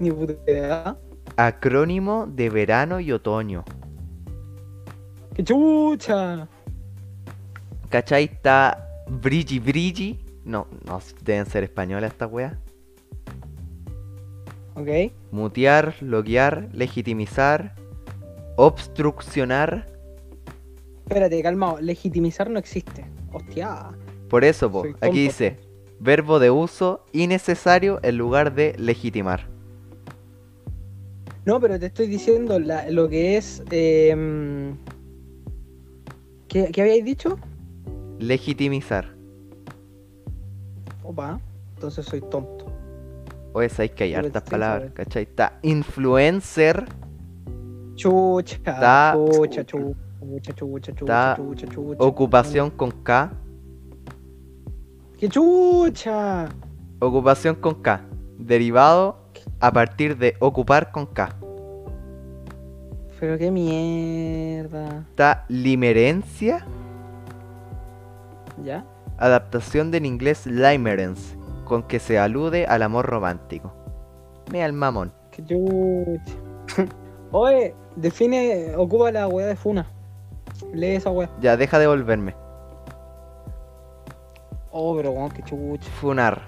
ni 0.00 0.10
puta 0.10 0.32
idea. 0.46 0.96
Acrónimo 1.40 2.26
de 2.26 2.50
verano 2.50 2.98
y 2.98 3.12
otoño. 3.12 3.64
¡Qué 5.36 5.44
chucha! 5.44 6.48
¿Cachai? 7.90 8.24
Está 8.24 8.88
Brigi 9.08 9.60
Brigi. 9.60 10.18
No, 10.44 10.66
no 10.84 11.00
deben 11.22 11.46
ser 11.46 11.62
españolas 11.62 12.10
estas 12.10 12.28
weas. 12.32 12.56
Ok. 14.74 15.12
Mutear, 15.30 15.94
loguear, 16.00 16.70
legitimizar, 16.72 17.76
obstruccionar. 18.56 19.86
Espérate, 21.06 21.40
calmado. 21.40 21.80
Legitimizar 21.80 22.50
no 22.50 22.58
existe. 22.58 23.04
Hostia. 23.32 23.90
Por 24.28 24.42
eso, 24.42 24.72
po, 24.72 24.82
Soy 24.82 24.96
aquí 25.00 25.22
dice 25.22 25.56
verbo 26.00 26.40
de 26.40 26.50
uso 26.50 27.04
innecesario 27.12 28.00
en 28.02 28.18
lugar 28.18 28.56
de 28.56 28.74
legitimar. 28.76 29.47
No, 31.48 31.58
pero 31.60 31.78
te 31.78 31.86
estoy 31.86 32.08
diciendo 32.08 32.58
la- 32.60 32.90
lo 32.90 33.08
que 33.08 33.38
es. 33.38 33.62
em, 33.70 34.76
¿qué, 36.46 36.70
¿Qué 36.70 36.82
habíais 36.82 37.02
dicho? 37.06 37.38
Legitimizar. 38.18 39.14
Opa, 41.02 41.40
entonces 41.74 42.04
soy 42.04 42.20
tonto. 42.20 42.66
Oye, 43.54 43.70
sabéis 43.70 43.92
que 43.92 44.04
hay 44.04 44.12
Pero 44.12 44.26
hartas 44.26 44.42
palabras. 44.42 44.92
¿cachai? 44.92 45.22
Está 45.22 45.58
influencer, 45.62 46.84
Chucha, 47.94 48.56
Está- 48.56 49.14
chucha, 49.16 49.64
chucha, 49.64 49.96
chucha, 50.54 50.54
chucha, 50.54 51.34
chucha, 51.34 51.66
chucha. 51.66 52.04
ocupación 52.04 52.68
con 52.72 52.90
K, 52.90 53.32
¡Qué 55.18 55.30
chucha! 55.30 56.50
ocupación 57.00 57.54
con 57.54 57.76
K, 57.80 58.02
derivado 58.38 59.16
a 59.60 59.72
partir 59.72 60.16
de 60.18 60.36
ocupar 60.40 60.92
con 60.92 61.06
K. 61.06 61.34
Pero 63.20 63.36
qué 63.36 63.50
mierda. 63.50 65.04
Está 65.10 65.44
limerencia, 65.48 66.64
¿Ya? 68.62 68.84
adaptación 69.18 69.90
del 69.90 70.06
inglés 70.06 70.46
limerence, 70.46 71.36
con 71.64 71.82
que 71.82 71.98
se 71.98 72.18
alude 72.18 72.66
al 72.66 72.82
amor 72.82 73.06
romántico. 73.06 73.72
Mira 74.52 74.66
el 74.66 74.72
mamón. 74.72 75.12
¡Qué 75.32 75.44
chucha! 75.44 76.86
Oye, 77.32 77.74
define, 77.96 78.74
ocupa 78.76 79.10
la 79.10 79.26
weá 79.28 79.46
de 79.46 79.56
Funa. 79.56 79.86
Lee 80.72 80.96
esa 80.96 81.10
weá. 81.10 81.28
Ya, 81.40 81.56
deja 81.56 81.78
de 81.78 81.86
volverme. 81.86 82.34
Oh, 84.70 84.96
pero 84.96 85.10
weón, 85.10 85.30
qué 85.30 85.42
chucha. 85.42 85.90
Funar. 86.00 86.42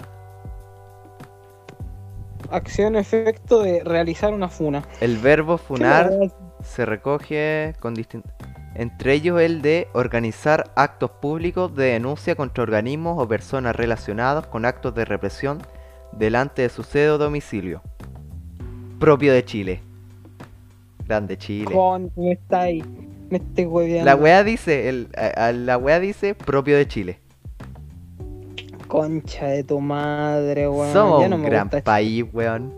Acción 2.49 2.95
efecto 2.95 3.61
de 3.61 3.83
realizar 3.83 4.33
una 4.33 4.49
funa. 4.49 4.83
El 4.99 5.17
verbo 5.17 5.57
¿Qué 5.57 5.63
funar? 5.63 6.11
Se 6.63 6.85
recoge 6.85 7.73
con 7.79 7.93
distintos... 7.93 8.31
Entre 8.73 9.13
ellos 9.13 9.41
el 9.41 9.61
de 9.61 9.89
organizar 9.93 10.71
actos 10.77 11.11
públicos 11.11 11.75
de 11.75 11.85
denuncia 11.87 12.35
contra 12.35 12.63
organismos 12.63 13.17
o 13.19 13.27
personas 13.27 13.75
relacionados 13.75 14.47
con 14.47 14.63
actos 14.65 14.95
de 14.95 15.03
represión 15.03 15.61
delante 16.13 16.61
de 16.61 16.69
su 16.69 16.83
sede 16.83 17.09
o 17.09 17.17
domicilio. 17.17 17.81
Propio 18.97 19.33
de 19.33 19.43
Chile. 19.43 19.81
Grande 21.05 21.37
Chile. 21.37 21.75
Me 22.15 22.31
está 22.31 22.61
ahí. 22.61 22.81
Me 23.29 23.39
estoy 23.39 23.65
hueveando. 23.65 24.05
La 24.05 24.15
wea 24.15 24.43
dice, 24.43 24.87
el, 24.87 25.09
a- 25.17 25.47
a 25.47 25.51
la 25.51 25.77
wea 25.77 25.99
dice 25.99 26.33
propio 26.33 26.77
de 26.77 26.87
Chile. 26.87 27.19
Concha 28.87 29.47
de 29.47 29.63
tu 29.63 29.79
madre, 29.79 30.67
weón. 30.67 30.93
Somos 30.93 31.29
no 31.29 31.35
un 31.35 31.43
gran 31.43 31.69
país, 31.69 32.25
weón. 32.33 32.73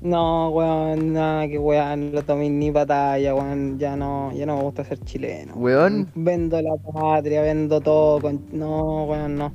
No, 0.00 0.50
weón, 0.50 1.12
nada, 1.12 1.48
que 1.48 1.58
weón, 1.58 2.12
no 2.12 2.22
tomé 2.22 2.48
ni 2.48 2.70
batalla, 2.70 3.34
weón, 3.34 3.78
ya 3.78 3.96
no, 3.96 4.32
ya 4.32 4.46
no 4.46 4.56
me 4.56 4.62
gusta 4.62 4.84
ser 4.84 5.00
chileno. 5.00 5.54
Weón. 5.56 6.08
Vendo 6.14 6.62
la 6.62 6.76
patria, 6.76 7.42
vendo 7.42 7.80
todo, 7.80 8.20
con... 8.20 8.46
no, 8.52 9.04
weón, 9.04 9.36
no. 9.36 9.52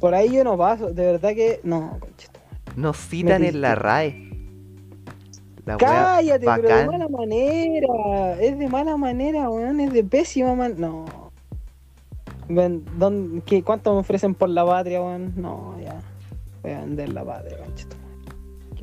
Por 0.00 0.14
ahí 0.14 0.32
yo 0.32 0.42
no 0.44 0.56
paso, 0.56 0.90
de 0.92 1.04
verdad 1.04 1.34
que, 1.34 1.60
no, 1.64 1.98
conchito. 2.00 2.40
Nos 2.76 2.96
citan 2.96 3.44
en 3.44 3.60
la. 3.60 3.74
RAE. 3.74 4.28
La 5.66 5.76
Cállate, 5.76 6.46
pero 6.56 6.68
de 6.74 6.86
mala 6.86 7.08
manera, 7.08 8.40
es 8.40 8.58
de 8.58 8.68
mala 8.68 8.96
manera, 8.96 9.50
weón, 9.50 9.80
es 9.80 9.92
de 9.92 10.02
pésima 10.02 10.54
man... 10.54 10.76
No. 10.78 11.04
Ven, 12.48 12.86
¿dónde- 12.96 13.42
qué, 13.42 13.62
¿Cuánto 13.62 13.92
me 13.92 14.00
ofrecen 14.00 14.34
por 14.34 14.48
la 14.48 14.64
patria, 14.64 15.02
weón? 15.02 15.34
No, 15.36 15.74
ya. 15.78 16.00
Voy 16.62 16.72
a 16.72 16.80
vender 16.80 17.10
la 17.12 17.22
patria, 17.22 17.58
conchito. 17.58 17.97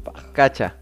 Paja. 0.06 0.32
Cacha. 0.34 0.76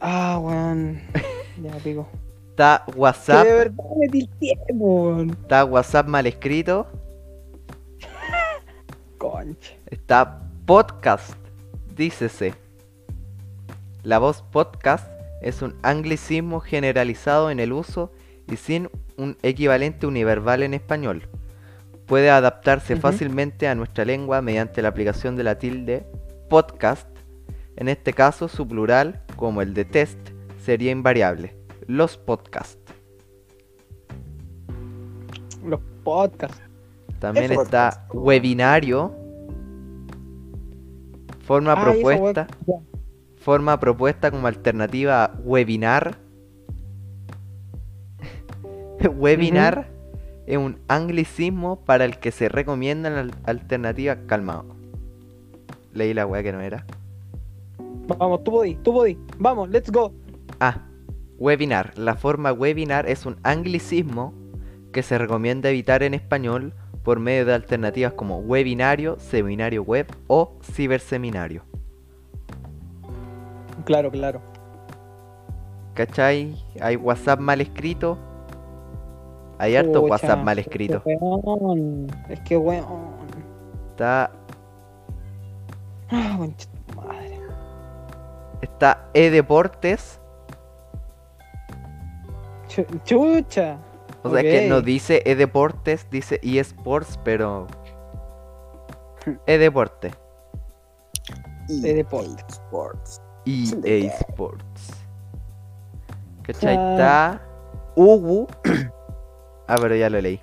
Ah, 0.00 0.38
weón. 0.42 1.00
Ya, 1.62 1.72
pico. 1.84 2.08
Está 2.50 2.84
Que 2.86 2.98
WhatsApp. 2.98 3.44
de 3.46 3.52
verdad 3.52 3.84
metí 3.98 4.20
el 4.20 4.28
tiempo, 4.38 4.84
weón. 5.04 5.30
Está 5.30 5.64
WhatsApp 5.66 6.06
mal 6.06 6.26
escrito. 6.26 6.86
Concha. 9.18 9.72
Está 9.90 10.40
podcast. 10.64 11.34
Dícese. 11.94 12.54
La 14.02 14.18
voz 14.18 14.40
podcast 14.40 15.06
es 15.42 15.60
un 15.60 15.76
anglicismo 15.82 16.60
generalizado 16.60 17.50
en 17.50 17.60
el 17.60 17.74
uso 17.74 18.10
y 18.50 18.56
sin 18.56 18.88
un 19.18 19.36
equivalente 19.42 20.06
universal 20.06 20.62
en 20.62 20.72
español. 20.72 21.28
Puede 22.06 22.30
adaptarse 22.30 22.96
fácilmente 22.96 23.68
a 23.68 23.74
nuestra 23.74 24.06
lengua 24.06 24.40
mediante 24.40 24.80
la 24.80 24.88
aplicación 24.88 25.36
de 25.36 25.44
la 25.44 25.58
tilde 25.58 26.06
podcast. 26.48 27.06
En 27.80 27.88
este 27.88 28.12
caso, 28.12 28.46
su 28.46 28.68
plural, 28.68 29.22
como 29.36 29.62
el 29.62 29.72
de 29.74 29.84
test, 29.86 30.18
sería 30.62 30.90
invariable. 30.92 31.56
Los 31.86 32.18
podcasts. 32.18 32.78
Los 35.64 35.80
podcasts. 36.04 36.60
También 37.18 37.52
Eso 37.52 37.62
está 37.62 37.90
podcast. 38.06 38.14
webinario. 38.14 39.12
Forma 41.40 41.72
Ah, 41.72 41.82
propuesta. 41.82 42.46
Forma 43.38 43.80
propuesta 43.80 44.30
como 44.30 44.46
alternativa 44.46 45.24
a 45.24 45.32
webinar. 45.42 46.18
webinar 49.16 49.88
es 50.46 50.58
un 50.58 50.78
anglicismo 50.88 51.82
para 51.84 52.04
el 52.04 52.18
que 52.18 52.30
se 52.30 52.50
recomiendan 52.50 53.14
al- 53.14 53.34
alternativas. 53.44 54.18
Calmado. 54.26 54.66
Leí 55.94 56.12
la 56.14 56.26
weá 56.26 56.42
que 56.42 56.52
no 56.52 56.60
era. 56.60 56.84
Vamos, 58.18 58.44
tú 58.44 58.50
podí, 58.52 58.74
tú 58.76 58.92
podí. 58.92 59.18
Vamos, 59.38 59.68
let's 59.70 59.90
go. 59.90 60.12
Ah, 60.60 60.86
webinar. 61.38 61.96
La 61.98 62.14
forma 62.14 62.52
webinar 62.52 63.08
es 63.08 63.26
un 63.26 63.36
anglicismo 63.42 64.34
que 64.92 65.02
se 65.02 65.18
recomienda 65.18 65.68
evitar 65.70 66.02
en 66.02 66.14
español 66.14 66.74
por 67.02 67.18
medio 67.20 67.46
de 67.46 67.54
alternativas 67.54 68.12
como 68.12 68.38
webinario, 68.40 69.18
seminario 69.18 69.82
web 69.82 70.06
o 70.26 70.58
ciberseminario. 70.62 71.62
Claro, 73.84 74.10
claro. 74.10 74.40
¿Cachai? 75.94 76.54
Hay 76.80 76.96
WhatsApp 76.96 77.40
mal 77.40 77.60
escrito. 77.60 78.18
Hay 79.58 79.76
harto 79.76 80.00
Pucha, 80.02 80.12
WhatsApp 80.12 80.42
mal 80.44 80.58
es 80.58 80.66
que 80.66 80.70
escrito. 80.70 81.02
weón, 81.04 82.06
Es 82.28 82.40
que 82.40 82.56
weón. 82.56 82.86
Está, 83.90 84.30
Ah. 86.12 86.38
Está 88.80 89.10
eDeportes. 89.12 90.18
Chu- 92.66 92.86
Chucha. 93.04 93.76
O 94.22 94.30
sea, 94.30 94.40
que 94.42 94.68
no 94.70 94.80
dice 94.80 95.22
eDeportes, 95.26 96.08
dice 96.10 96.40
eSports, 96.42 97.18
pero... 97.22 97.66
eDeporte. 99.46 100.12
De 101.68 101.94
deporte. 101.94 102.42
Sports. 102.48 103.20
EA 103.44 104.12
Sports. 104.28 104.92
¿Cachai? 106.42 106.76
Ah. 106.76 106.90
Está 106.92 107.42
Ugu. 107.96 108.46
Ah, 109.68 109.76
pero 109.80 109.94
ya 109.94 110.08
lo 110.08 110.20
leí. 110.22 110.40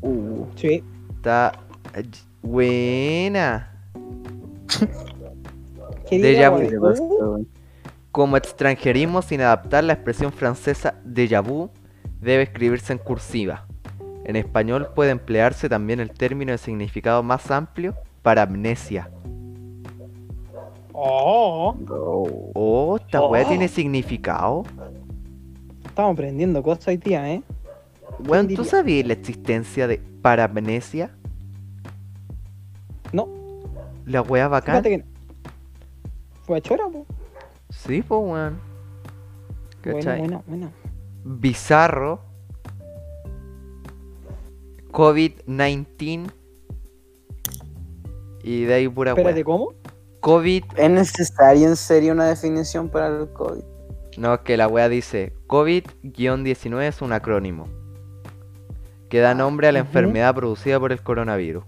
Uh, 0.00 0.46
Sí. 0.56 0.82
Está... 1.16 1.52
Buena. 2.42 3.72
¿Qué 6.08 6.18
Déjà 6.20 6.50
vu. 6.50 7.46
Como 8.12 8.36
extranjerismo 8.36 9.20
sin 9.22 9.40
adaptar 9.42 9.84
la 9.84 9.92
expresión 9.92 10.32
francesa 10.32 10.94
déjà 11.04 11.40
vu 11.42 11.70
debe 12.20 12.42
escribirse 12.44 12.92
en 12.92 12.98
cursiva. 12.98 13.66
En 14.24 14.36
español 14.36 14.88
puede 14.94 15.10
emplearse 15.10 15.68
también 15.68 16.00
el 16.00 16.10
término 16.10 16.52
de 16.52 16.58
significado 16.58 17.22
más 17.22 17.50
amplio 17.50 17.94
para 18.22 18.42
amnesia. 18.42 19.10
Oh. 20.92 21.76
Oh, 22.54 22.96
esta 22.96 23.20
weá 23.26 23.44
Oh. 23.44 23.48
tiene 23.48 23.68
significado. 23.68 24.64
estamos 25.86 26.12
aprendiendo 26.14 26.62
cosas 26.62 26.88
hoy 26.88 26.96
día, 26.96 27.30
¿eh? 27.32 27.42
Weón, 28.26 28.48
¿tú 28.48 28.64
sabías 28.64 29.06
la 29.06 29.12
existencia 29.12 29.86
de 29.86 29.98
paramnesia? 30.22 31.10
No, 33.12 33.28
La 34.06 34.22
weá 34.22 34.48
bacán. 34.48 34.82
que 34.82 34.98
no. 34.98 35.04
Fue 36.46 36.58
a 36.58 36.60
chora, 36.60 36.84
po. 36.88 37.04
Sí, 37.70 38.02
pues 38.02 38.20
weón. 38.22 38.60
Bueno, 39.82 40.16
bueno, 40.16 40.44
bueno. 40.46 40.72
Bizarro. 41.24 42.20
COVID-19. 44.92 46.30
Y 48.44 48.62
de 48.62 48.74
ahí 48.74 48.88
pura 48.88 49.10
Espérate. 49.10 49.42
¿cómo? 49.42 49.74
COVID. 50.20 50.64
¿Es 50.76 50.90
necesario 50.90 51.66
en 51.66 51.76
serio 51.76 52.12
una 52.12 52.26
definición 52.26 52.88
para 52.88 53.08
el 53.08 53.28
COVID? 53.32 53.64
No, 54.16 54.34
es 54.34 54.40
que 54.40 54.56
la 54.56 54.68
weá 54.68 54.88
dice 54.88 55.32
COVID-19 55.48 56.82
es 56.82 57.02
un 57.02 57.12
acrónimo. 57.12 57.68
Que 59.08 59.18
da 59.18 59.34
nombre 59.34 59.66
a 59.66 59.72
la 59.72 59.80
enfermedad 59.80 60.34
producida 60.34 60.78
por 60.78 60.92
el 60.92 61.02
coronavirus. 61.02 61.64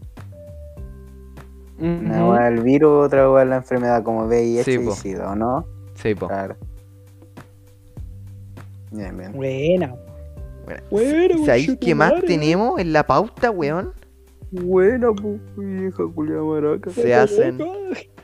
Una 1.78 2.24
Ujú. 2.24 2.32
weá 2.32 2.48
el 2.48 2.60
virus, 2.62 3.06
otra 3.06 3.30
weá 3.30 3.44
la 3.44 3.56
enfermedad 3.56 4.02
como 4.02 4.26
VIH 4.26 4.64
Sí, 4.64 4.78
y. 4.84 4.90
SIDA, 4.92 5.30
¿o 5.32 5.36
no? 5.36 5.64
Sí, 5.94 6.14
po. 6.14 6.26
Claro. 6.28 6.56
Bien, 8.90 9.16
bien. 9.16 9.32
Buena. 9.32 9.94
Bueno, 10.64 10.82
Bueno, 10.90 11.46
¿Sabéis 11.46 11.76
qué 11.80 11.94
más 11.94 12.12
tenemos 12.26 12.78
en 12.80 12.92
la 12.92 13.06
pauta, 13.06 13.50
weón? 13.50 13.92
Buena, 14.50 15.12
pu, 15.12 15.38
vieja 15.56 16.02
culia 16.14 16.40
maraca. 16.42 16.90
Se 16.90 17.14
hacen 17.14 17.58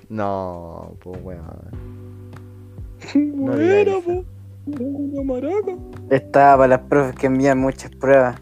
No, 0.08 0.94
pues 1.02 1.20
weón. 1.22 1.44
No 3.14 3.54
eso. 3.58 4.02
po. 4.02 4.24
Una 4.82 5.22
maraca. 5.22 5.76
Estaba 6.10 6.56
para 6.58 6.68
las 6.68 6.80
profes 6.88 7.14
que 7.16 7.26
envían 7.26 7.58
muchas 7.58 7.90
pruebas. 7.92 8.40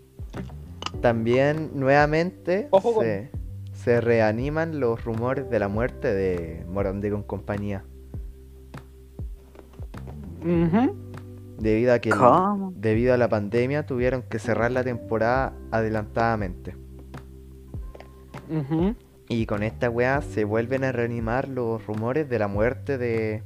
También 1.02 1.72
nuevamente 1.74 2.68
Ojo 2.72 2.96
con- 2.96 3.04
se, 3.04 3.30
se 3.74 4.02
reaniman 4.02 4.80
los 4.80 5.04
rumores 5.04 5.50
de 5.50 5.60
la 5.60 5.68
muerte 5.68 6.14
de 6.14 6.66
Morandé 6.68 7.12
con 7.12 7.24
compañía. 7.24 7.84
Debido 11.60 11.94
a 11.94 12.00
que 12.00 12.12
debido 12.76 13.14
a 13.14 13.18
la 13.18 13.30
pandemia 13.30 13.86
tuvieron 13.86 14.24
que 14.24 14.40
cerrar 14.40 14.72
la 14.72 14.84
temporada 14.84 15.54
adelantadamente. 15.72 16.76
Y 19.28 19.46
con 19.48 19.64
esta 19.64 19.90
weá 19.90 20.22
se 20.22 20.44
vuelven 20.44 20.84
a 20.84 20.92
reanimar 20.92 21.48
los 21.48 21.86
rumores 21.88 22.30
de 22.30 22.40
la 22.40 22.48
muerte 22.48 22.98
de 22.98 23.42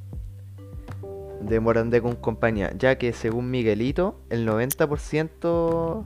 de 1.41 1.61
Morandé 1.61 2.01
con 2.01 2.15
compañía, 2.17 2.73
ya 2.77 2.97
que 2.97 3.13
según 3.13 3.49
Miguelito, 3.49 4.19
el 4.29 4.45
90% 4.45 6.03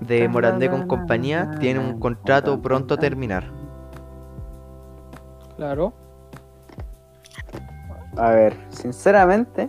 de 0.00 0.28
Morandé 0.28 0.70
con 0.70 0.86
compañía 0.86 1.56
tiene 1.60 1.80
un 1.80 1.98
contrato 1.98 2.60
pronto 2.60 2.94
a 2.94 2.96
terminar. 2.96 3.44
Claro. 5.56 5.92
A 8.16 8.30
ver, 8.30 8.56
sinceramente, 8.70 9.68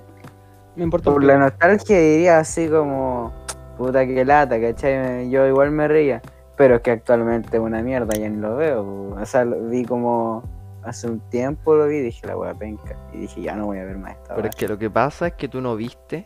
Me 0.76 0.84
importa 0.84 1.12
por 1.12 1.24
la 1.24 1.38
nostalgia 1.38 1.98
diría 1.98 2.40
así 2.40 2.68
como, 2.68 3.32
puta 3.78 4.06
que 4.06 4.26
lata, 4.26 4.60
¿cachai? 4.60 5.30
Yo 5.30 5.48
igual 5.48 5.72
me 5.72 5.88
reía, 5.88 6.22
pero 6.58 6.76
es 6.76 6.82
que 6.82 6.92
actualmente 6.92 7.58
es 7.58 7.64
una 7.64 7.82
mierda, 7.82 8.14
ya 8.14 8.30
ni 8.30 8.38
lo 8.38 8.56
veo. 8.58 9.16
O 9.20 9.26
sea, 9.26 9.46
lo 9.46 9.62
vi 9.70 9.86
como 9.86 10.44
hace 10.86 11.08
un 11.08 11.20
tiempo 11.30 11.76
lo 11.76 11.88
vi 11.88 11.98
y 11.98 12.02
dije 12.02 12.28
la 12.28 12.38
wea 12.38 12.54
penca. 12.54 12.96
Y 13.12 13.20
dije, 13.20 13.42
ya 13.42 13.56
no 13.56 13.66
voy 13.66 13.80
a 13.80 13.86
ver 13.86 13.98
más 13.98 14.14
esta 14.14 14.36
Pero 14.36 14.48
es 14.48 14.56
que 14.56 14.68
lo 14.68 14.78
que 14.78 14.90
pasa 14.90 15.28
es 15.28 15.34
que 15.34 15.48
tú 15.48 15.62
no 15.62 15.76
viste 15.76 16.26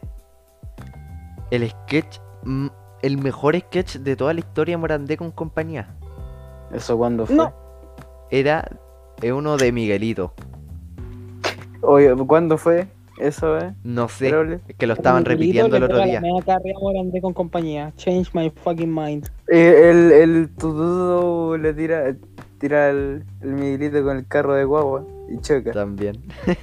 el 1.52 1.70
sketch, 1.70 2.20
el 3.02 3.18
mejor 3.18 3.58
sketch 3.60 3.98
de 3.98 4.16
toda 4.16 4.34
la 4.34 4.40
historia 4.40 4.74
de 4.74 4.78
Morandé 4.78 5.18
con 5.18 5.32
compañía. 5.32 5.96
¿Eso 6.74 6.98
cuándo 6.98 7.26
fue? 7.26 7.36
No. 7.36 7.54
Era 8.30 8.70
uno 9.24 9.58
de 9.58 9.72
Miguelito. 9.72 10.34
Oye, 11.82 12.14
¿cuándo 12.28 12.58
fue? 12.58 12.88
Eso, 13.18 13.58
eh. 13.58 13.74
No 13.84 14.08
sé, 14.08 14.32
es 14.68 14.76
que 14.78 14.88
lo 14.88 14.94
estaban 14.94 15.24
Miguelito 15.24 15.68
repitiendo 15.68 15.76
el 15.78 15.84
otro 15.84 16.04
día. 16.04 16.14
la 16.16 16.22
media 16.22 16.42
carrera 16.46 16.78
a 16.78 16.82
Morandé 16.82 17.22
con 17.22 17.34
compañía. 17.34 17.92
Change 17.98 18.30
my 18.34 18.50
fucking 18.64 18.94
mind. 18.94 19.30
Eh, 19.50 19.90
El, 19.90 20.12
el 20.12 20.50
tududo 20.58 21.58
le 21.58 21.74
tira, 21.74 22.16
tira 22.60 22.90
el, 22.90 23.26
el 23.42 23.50
Miguelito 23.54 24.04
con 24.04 24.18
el 24.18 24.28
carro 24.28 24.54
de 24.54 24.64
guagua 24.64 25.06
y 25.30 25.38
choca. 25.42 25.72
También. 25.72 26.18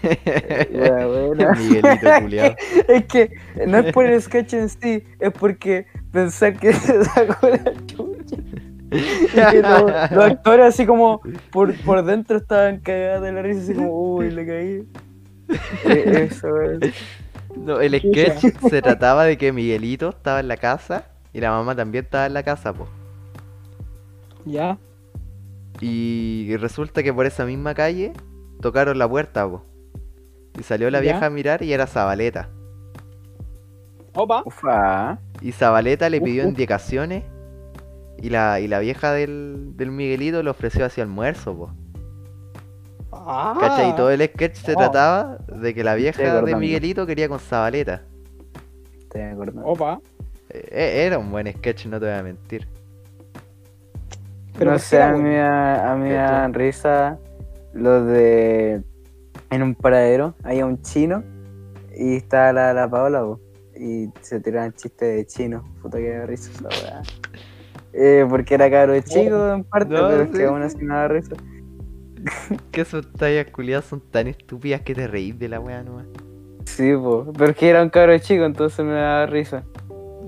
Miguelito. 1.58 2.56
Es 2.88 3.04
que 3.06 3.30
no 3.66 3.78
es 3.78 3.92
por 3.92 4.06
el 4.06 4.20
sketch 4.22 4.54
en 4.54 4.68
sí, 4.70 5.04
es 5.20 5.32
porque 5.32 5.86
pensar 6.16 6.58
que 6.58 6.72
se 6.72 7.04
sacó 7.16 7.48
la 7.50 7.72
chucha. 7.86 8.36
Y 8.92 9.44
que 9.50 9.62
lo- 9.62 9.88
los 9.88 10.24
actores 10.24 10.66
así 10.66 10.86
como 10.86 11.20
por, 11.50 11.74
por 11.82 12.04
dentro 12.04 12.36
estaban 12.38 12.80
cagados 12.80 13.22
de 13.24 13.32
la 13.32 13.42
risa, 13.42 13.60
así 13.62 13.74
como, 13.74 13.90
uy, 14.16 14.30
le 14.30 14.46
caí. 14.46 14.88
Eh, 15.84 16.28
Eso 16.30 16.60
es. 16.62 16.94
No, 17.56 17.80
el 17.80 18.00
Chucha. 18.00 18.38
sketch 18.38 18.56
se 18.70 18.82
trataba 18.82 19.24
de 19.24 19.38
que 19.38 19.52
Miguelito 19.52 20.10
estaba 20.10 20.40
en 20.40 20.48
la 20.48 20.56
casa 20.56 21.06
y 21.32 21.40
la 21.40 21.50
mamá 21.50 21.74
también 21.76 22.04
estaba 22.04 22.26
en 22.26 22.34
la 22.34 22.42
casa, 22.42 22.72
po. 22.72 22.88
Ya. 24.44 24.78
Y 25.80 26.56
resulta 26.58 27.02
que 27.02 27.12
por 27.12 27.26
esa 27.26 27.44
misma 27.44 27.74
calle 27.74 28.12
tocaron 28.60 28.98
la 28.98 29.08
puerta, 29.08 29.48
po. 29.48 29.64
Y 30.58 30.62
salió 30.62 30.90
la 30.90 31.00
Ya. 31.00 31.02
vieja 31.02 31.26
a 31.26 31.30
mirar 31.30 31.62
y 31.62 31.72
era 31.72 31.86
Zabaleta. 31.86 32.48
Opa. 34.14 34.42
Ufa. 34.44 35.18
Y 35.40 35.52
Zabaleta 35.52 36.08
le 36.10 36.20
pidió 36.20 36.44
indicaciones 36.44 37.24
y 38.18 38.30
la, 38.30 38.58
y 38.60 38.68
la 38.68 38.78
vieja 38.78 39.12
del, 39.12 39.76
del 39.76 39.90
Miguelito 39.90 40.42
le 40.42 40.50
ofreció 40.50 40.84
así 40.86 41.00
almuerzo, 41.00 41.54
po. 41.56 41.70
Ah. 43.12 43.56
¿Cachai? 43.60 43.90
Y 43.90 43.96
todo 43.96 44.10
el 44.10 44.22
sketch 44.22 44.56
se 44.56 44.72
Wow. 44.74 44.82
trataba 44.82 45.38
de 45.48 45.74
que 45.74 45.82
la 45.84 45.94
vieja 45.94 46.42
de. 46.42 46.56
Miguelito 46.56 47.06
quería 47.06 47.28
con 47.28 47.38
Zabaleta. 47.40 48.02
Estoy 48.98 49.22
acordando. 49.22 49.64
Opa. 49.64 50.00
Eh, 50.50 50.68
eh, 50.70 51.04
Era 51.06 51.18
un 51.18 51.30
buen 51.30 51.46
sketch, 51.52 51.86
no 51.86 51.98
te 52.00 52.06
voy 52.06 52.14
a 52.14 52.22
mentir. 52.22 52.66
Pero 54.58 54.70
no 54.70 54.76
¿por 54.76 54.80
qué 54.80 54.86
sé, 54.86 54.96
era 54.96 55.10
a 55.10 55.12
mí, 55.12 55.22
me 55.22 55.36
da- 55.36 55.92
a 55.92 55.96
mí 55.96 56.02
me 56.04 56.08
¿Qué 56.10 56.14
dan 56.14 56.54
risa 56.54 57.18
lo 57.74 58.04
de 58.04 58.82
en 59.50 59.62
un 59.62 59.74
paradero, 59.74 60.34
había 60.42 60.64
un 60.66 60.80
chino 60.82 61.22
y 61.94 62.16
estaba 62.16 62.52
la, 62.52 62.72
la 62.72 62.88
Paola 62.90 63.20
po, 63.20 63.40
y 63.78 64.10
se 64.22 64.40
tiraban 64.40 64.72
chistes 64.72 65.16
de 65.16 65.26
chino. 65.26 65.64
Puta 65.82 65.98
que 65.98 66.10
da 66.10 66.26
risa 66.26 66.50
esa 66.50 66.68
weá. 66.68 67.02
Eh, 67.92 68.26
porque 68.28 68.54
era 68.54 68.70
caro 68.70 68.98
chico 69.00 69.52
en 69.54 69.64
parte, 69.64 69.94
No, 69.94 70.08
pero 70.08 70.22
es 70.22 70.30
sí, 70.30 70.36
que 70.36 70.44
aún 70.44 70.60
sí. 70.68 70.76
así 70.76 70.84
no 70.84 70.94
da 70.94 71.08
risa. 71.08 71.34
Que 72.72 72.84
sus 72.84 73.10
tallas 73.12 73.46
culiadas 73.52 73.84
son 73.84 74.00
tan 74.00 74.26
estúpidas 74.26 74.80
que 74.82 74.94
te 74.94 75.06
reís 75.06 75.38
de 75.38 75.48
la 75.48 75.60
wea 75.60 75.82
nomás. 75.82 76.06
Sí, 76.64 76.92
po, 76.94 77.32
pero 77.36 77.50
es 77.52 77.56
que 77.56 77.68
era 77.70 77.82
un 77.82 77.88
caro 77.90 78.18
chico, 78.18 78.44
entonces 78.44 78.84
me 78.84 78.92
daba 78.92 79.26
risa. 79.26 79.62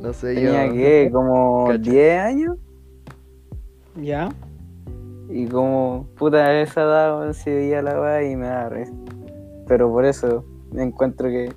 No 0.01 0.13
sé, 0.13 0.35
Tenía 0.35 0.67
yo. 0.67 0.73
que 0.75 1.11
como 1.13 1.67
Cacha. 1.67 1.79
10 1.91 2.21
años 2.21 2.57
Ya. 3.97 4.29
y 5.29 5.47
como 5.47 6.07
puta 6.17 6.47
a 6.47 6.61
esa 6.63 6.83
edad 6.83 7.33
sí 7.33 7.51
veía 7.51 7.83
la 7.83 8.01
weá 8.01 8.23
y 8.31 8.37
me 8.37 8.47
daba 8.47 8.69
risa. 8.69 8.93
Pero 9.67 9.91
por 9.91 10.05
eso 10.05 10.45
encuentro 10.75 11.29
que 11.29 11.53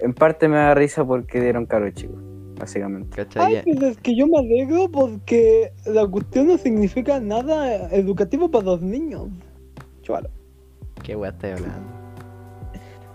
en 0.00 0.14
parte 0.14 0.48
me 0.48 0.56
da 0.56 0.74
risa 0.74 1.04
porque 1.04 1.40
dieron 1.40 1.66
caro 1.66 1.90
chico, 1.90 2.14
básicamente. 2.58 3.16
¿Cachai? 3.16 3.56
Ay, 3.56 3.62
pues 3.64 3.82
es 3.92 3.96
que 3.98 4.16
yo 4.16 4.26
me 4.26 4.38
alegro 4.38 4.88
porque 4.90 5.72
la 5.86 6.06
cuestión 6.06 6.48
no 6.48 6.58
significa 6.58 7.20
nada 7.20 7.88
educativo 7.90 8.50
para 8.50 8.64
los 8.64 8.82
niños. 8.82 9.28
Chúbalo. 10.02 10.30
¿Qué 11.02 11.16
wea 11.16 11.30
estás 11.30 11.60
hablando? 11.60 11.98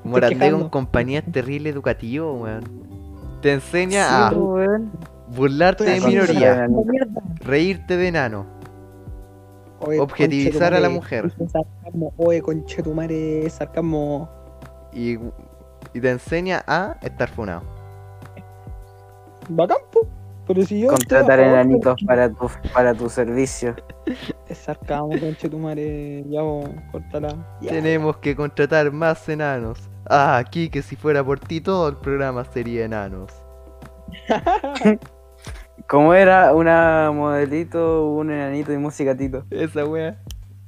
Morandé 0.03 0.35
con 0.35 0.45
quejando. 0.45 0.71
compañía 0.71 1.19
es 1.19 1.31
terrible 1.31 1.69
educativo, 1.69 2.33
weón. 2.33 2.63
Te 3.41 3.53
enseña 3.53 4.27
a 4.27 4.31
weón. 4.33 4.91
burlarte 5.35 5.83
de 5.83 5.97
Estoy 5.97 6.11
minoría, 6.13 6.67
reírte 7.41 7.97
de 7.97 8.07
enano, 8.07 8.45
Oye, 9.85 9.99
Objetivizar 9.99 10.73
a 10.73 10.79
la 10.79 10.89
mujer. 10.89 11.31
Sarcasmo. 11.51 12.13
Oye, 12.17 12.41
conchetumare, 12.41 13.49
sarcasmo. 13.49 14.29
y, 14.93 15.17
y 15.93 16.01
te 16.01 16.09
enseña 16.09 16.63
a 16.67 16.97
estar 17.01 17.29
funado. 17.29 17.63
Bacán, 19.49 19.77
po. 19.91 20.07
Pero 20.47 20.63
si 20.63 20.81
yo. 20.81 20.89
Contratar 20.89 21.39
enanitos 21.39 22.01
para 22.05 22.29
tu, 22.29 22.49
para 22.73 22.93
tu 22.93 23.09
servicio. 23.09 23.75
Es 24.47 24.57
sarcasmo, 24.57 25.11
conchetumare. 25.19 26.23
Ya, 26.27 26.41
vos, 26.41 26.69
cortala. 26.91 27.57
Ya. 27.61 27.71
Tenemos 27.71 28.17
que 28.17 28.35
contratar 28.35 28.91
más 28.91 29.27
enanos. 29.29 29.89
Ah, 30.09 30.37
aquí 30.37 30.69
que 30.69 30.81
si 30.81 30.95
fuera 30.97 31.23
por 31.23 31.39
ti 31.39 31.61
todo 31.61 31.87
el 31.87 31.95
programa 31.95 32.43
sería 32.43 32.85
enanos. 32.85 33.31
¿Cómo 35.87 36.13
era 36.13 36.53
una 36.53 37.11
modelito, 37.13 38.09
un 38.09 38.31
enanito 38.31 38.73
y 38.73 38.77
musicatito? 38.77 39.45
Esa 39.49 39.85
wea. 39.85 40.21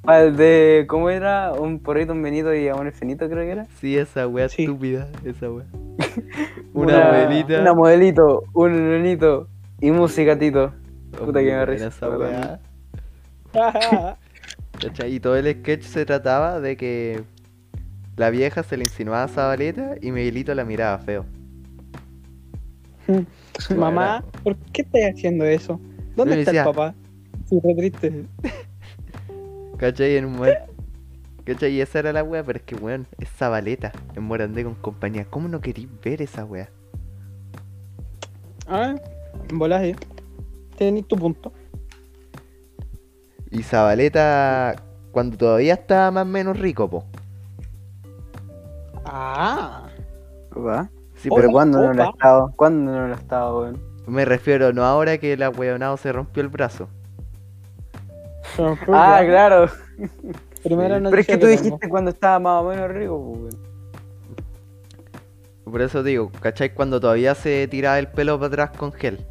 Al 0.08 0.36
de, 0.38 0.86
¿cómo 0.88 1.10
era? 1.10 1.54
Un 1.54 1.80
porrito, 1.80 2.14
un 2.14 2.22
benito 2.22 2.54
y 2.54 2.68
amor 2.68 2.86
infinito, 2.88 3.28
creo 3.28 3.44
que 3.44 3.52
era. 3.52 3.66
Sí, 3.80 3.98
esa 3.98 4.28
wea 4.28 4.48
Sí. 4.50 4.64
estúpida, 4.64 5.08
esa 5.24 5.50
wea. 5.52 5.66
Una, 6.74 7.24
abuelita. 7.24 7.62
Una 7.62 7.74
modelito, 7.74 8.44
un 8.54 8.74
enanito 8.76 9.48
y 9.82 9.92
musicatito. 9.92 10.74
puta 11.18 11.40
que 11.40 11.46
me 11.52 11.66
risa, 11.66 11.88
esa 11.88 12.10
wea. 12.10 12.60
Y 15.08 15.20
todo 15.22 15.38
el 15.38 15.50
sketch 15.60 15.84
se 15.84 16.06
trataba 16.06 16.60
de 16.60 16.76
que 16.76 17.24
la 18.18 18.30
vieja 18.30 18.62
se 18.62 18.76
le 18.76 18.84
insinuaba 18.84 19.24
a 19.24 19.28
Zabaleta 19.30 19.96
y 20.02 20.12
Miguelito 20.12 20.54
la 20.54 20.66
miraba 20.66 20.98
feo. 21.00 21.26
Mamá, 23.78 24.24
¿por 24.44 24.58
qué 24.74 24.82
estás 24.82 25.02
haciendo 25.14 25.46
eso? 25.46 25.80
¿Dónde 26.16 26.40
está 26.42 26.52
decía- 26.52 26.62
el 26.64 26.68
papá? 26.76 26.94
Re 27.64 27.76
triste. 27.76 28.26
¿Cachai? 29.78 30.18
En 30.18 30.26
un 30.26 30.34
momento. 30.34 30.74
¿Cachai? 31.46 31.74
Y 31.74 31.82
esa 31.82 32.00
era 32.00 32.14
la 32.14 32.24
wea, 32.24 32.44
pero 32.44 32.58
es 32.58 32.64
que 32.64 32.76
weón, 32.76 33.08
es 33.20 33.30
Zabaleta 33.30 33.92
en 34.16 34.24
Morandé 34.24 34.64
con 34.64 34.76
compañía. 34.76 35.26
¿Cómo 35.26 35.48
no 35.48 35.62
querís 35.62 35.88
ver 36.04 36.22
esa 36.22 36.46
wea? 36.46 36.70
Ah, 38.68 38.96
en 39.50 39.60
volaje. 39.60 39.96
Tenés 40.78 41.08
tu 41.08 41.16
punto. 41.16 41.52
Y 43.52 43.64
Zabaleta 43.64 44.76
cuando 45.12 45.38
todavía 45.38 45.76
estaba 45.76 46.12
más 46.12 46.24
o 46.24 46.26
menos 46.26 46.60
rico, 46.60 46.90
po. 46.90 47.06
Ah. 49.06 49.84
¿Va? 50.58 50.90
Sí, 51.16 51.30
pero 51.34 51.50
¿cuándo 51.52 51.82
no 51.82 51.94
lo 51.94 52.04
ha 52.04 52.10
estado? 52.10 52.54
¿Cuándo 52.56 52.92
no 52.92 53.08
lo 53.08 53.14
ha 53.14 53.18
estado, 53.18 53.60
weón? 53.62 53.96
me 54.08 54.24
refiero 54.24 54.72
no 54.72 54.84
ahora 54.84 55.18
que 55.18 55.34
el 55.34 55.48
weonado 55.50 55.98
se 55.98 56.12
rompió 56.12 56.44
el 56.44 56.50
brazo. 56.50 56.88
Ah, 58.88 59.22
claro. 59.26 59.70
Primera 60.64 61.00
Pero 61.00 61.18
es 61.18 61.28
que 61.28 61.38
tú 61.38 61.48
dijiste 61.48 61.90
cuando 61.90 62.10
estaba 62.12 62.40
más 62.40 62.64
o 62.64 62.70
menos 62.70 62.90
rico, 62.92 63.34
pues, 63.40 63.56
weón. 63.56 63.66
Por 65.66 65.82
eso 65.82 66.04
digo, 66.04 66.32
¿cachai? 66.42 66.74
Cuando 66.74 67.00
todavía 67.00 67.36
se 67.36 67.68
tiraba 67.68 68.00
el 68.00 68.08
pelo 68.08 68.36
para 68.40 68.48
atrás 68.48 68.72
con 68.78 68.92
gel. 68.94 69.26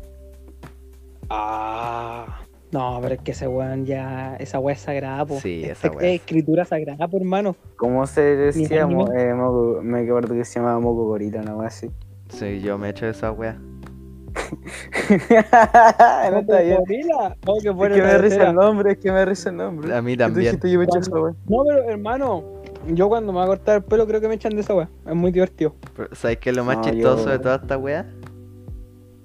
Ah. 1.31 2.41
No, 2.73 2.99
pero 3.01 3.15
es 3.15 3.21
que 3.21 3.31
ese 3.31 3.47
weón 3.47 3.87
ya. 3.87 4.37
Esa 4.37 4.59
weá 4.59 4.75
es 4.75 4.81
sagrada, 4.81 5.25
po. 5.25 5.39
Sí, 5.41 5.63
Es- 5.65 5.79
esa 5.79 5.89
es 5.89 5.97
weá. 5.97 6.09
escritura 6.11 6.65
sagrada, 6.65 7.07
po, 7.07 7.17
hermano. 7.19 7.55
¿Cómo 7.77 8.07
se 8.07 8.21
decía? 8.21 8.87
Mo- 8.87 9.13
eh, 9.13 9.33
moco- 9.33 9.81
me 9.83 10.01
acuerdo 10.01 10.35
que 10.35 10.45
se 10.45 10.59
llamaba 10.59 10.81
Moco 10.81 11.07
Gorita, 11.07 11.41
una 11.41 11.55
wea 11.57 11.69
así. 11.69 11.89
Sí, 12.31 12.61
yo 12.61 12.77
me 12.79 12.89
echo 12.91 13.07
esa 13.07 13.31
wea. 13.31 13.57
no 16.31 16.39
está 16.41 16.61
bien. 16.61 16.79
Gorila. 16.79 17.37
No, 17.47 17.55
que 17.55 17.69
Es 17.69 17.75
que 17.95 18.03
me 18.03 18.19
risa 18.19 18.49
el 18.49 18.55
nombre, 18.55 18.93
es 18.93 18.99
que 18.99 19.13
me 19.13 19.25
risa 19.25 19.51
el 19.51 19.57
nombre. 19.57 19.95
A 19.95 20.03
mí 20.03 20.17
también. 20.17 20.45
dijiste 20.47 20.71
yo 20.71 20.79
me 20.79 20.85
esa. 20.87 21.11
No, 21.11 21.65
pero 21.67 21.83
hermano, 21.89 22.43
yo 22.89 23.09
cuando 23.09 23.33
me 23.33 23.39
voy 23.39 23.45
a 23.45 23.49
cortar 23.49 23.77
el 23.77 23.85
pelo 23.85 24.07
creo 24.07 24.21
que 24.21 24.29
me 24.29 24.35
echan 24.35 24.55
de 24.55 24.61
esa 24.63 24.75
weá. 24.75 24.89
Es 25.07 25.15
muy 25.15 25.31
divertido. 25.33 25.75
Pero, 25.97 26.15
¿Sabes 26.15 26.39
qué 26.39 26.51
es 26.51 26.57
lo 26.57 26.65
más 26.65 26.79
No, 26.79 26.83
chistoso 26.85 27.25
yo- 27.27 27.31
de 27.31 27.39
toda 27.39 27.57
esta 27.57 27.79
wea? 27.79 28.07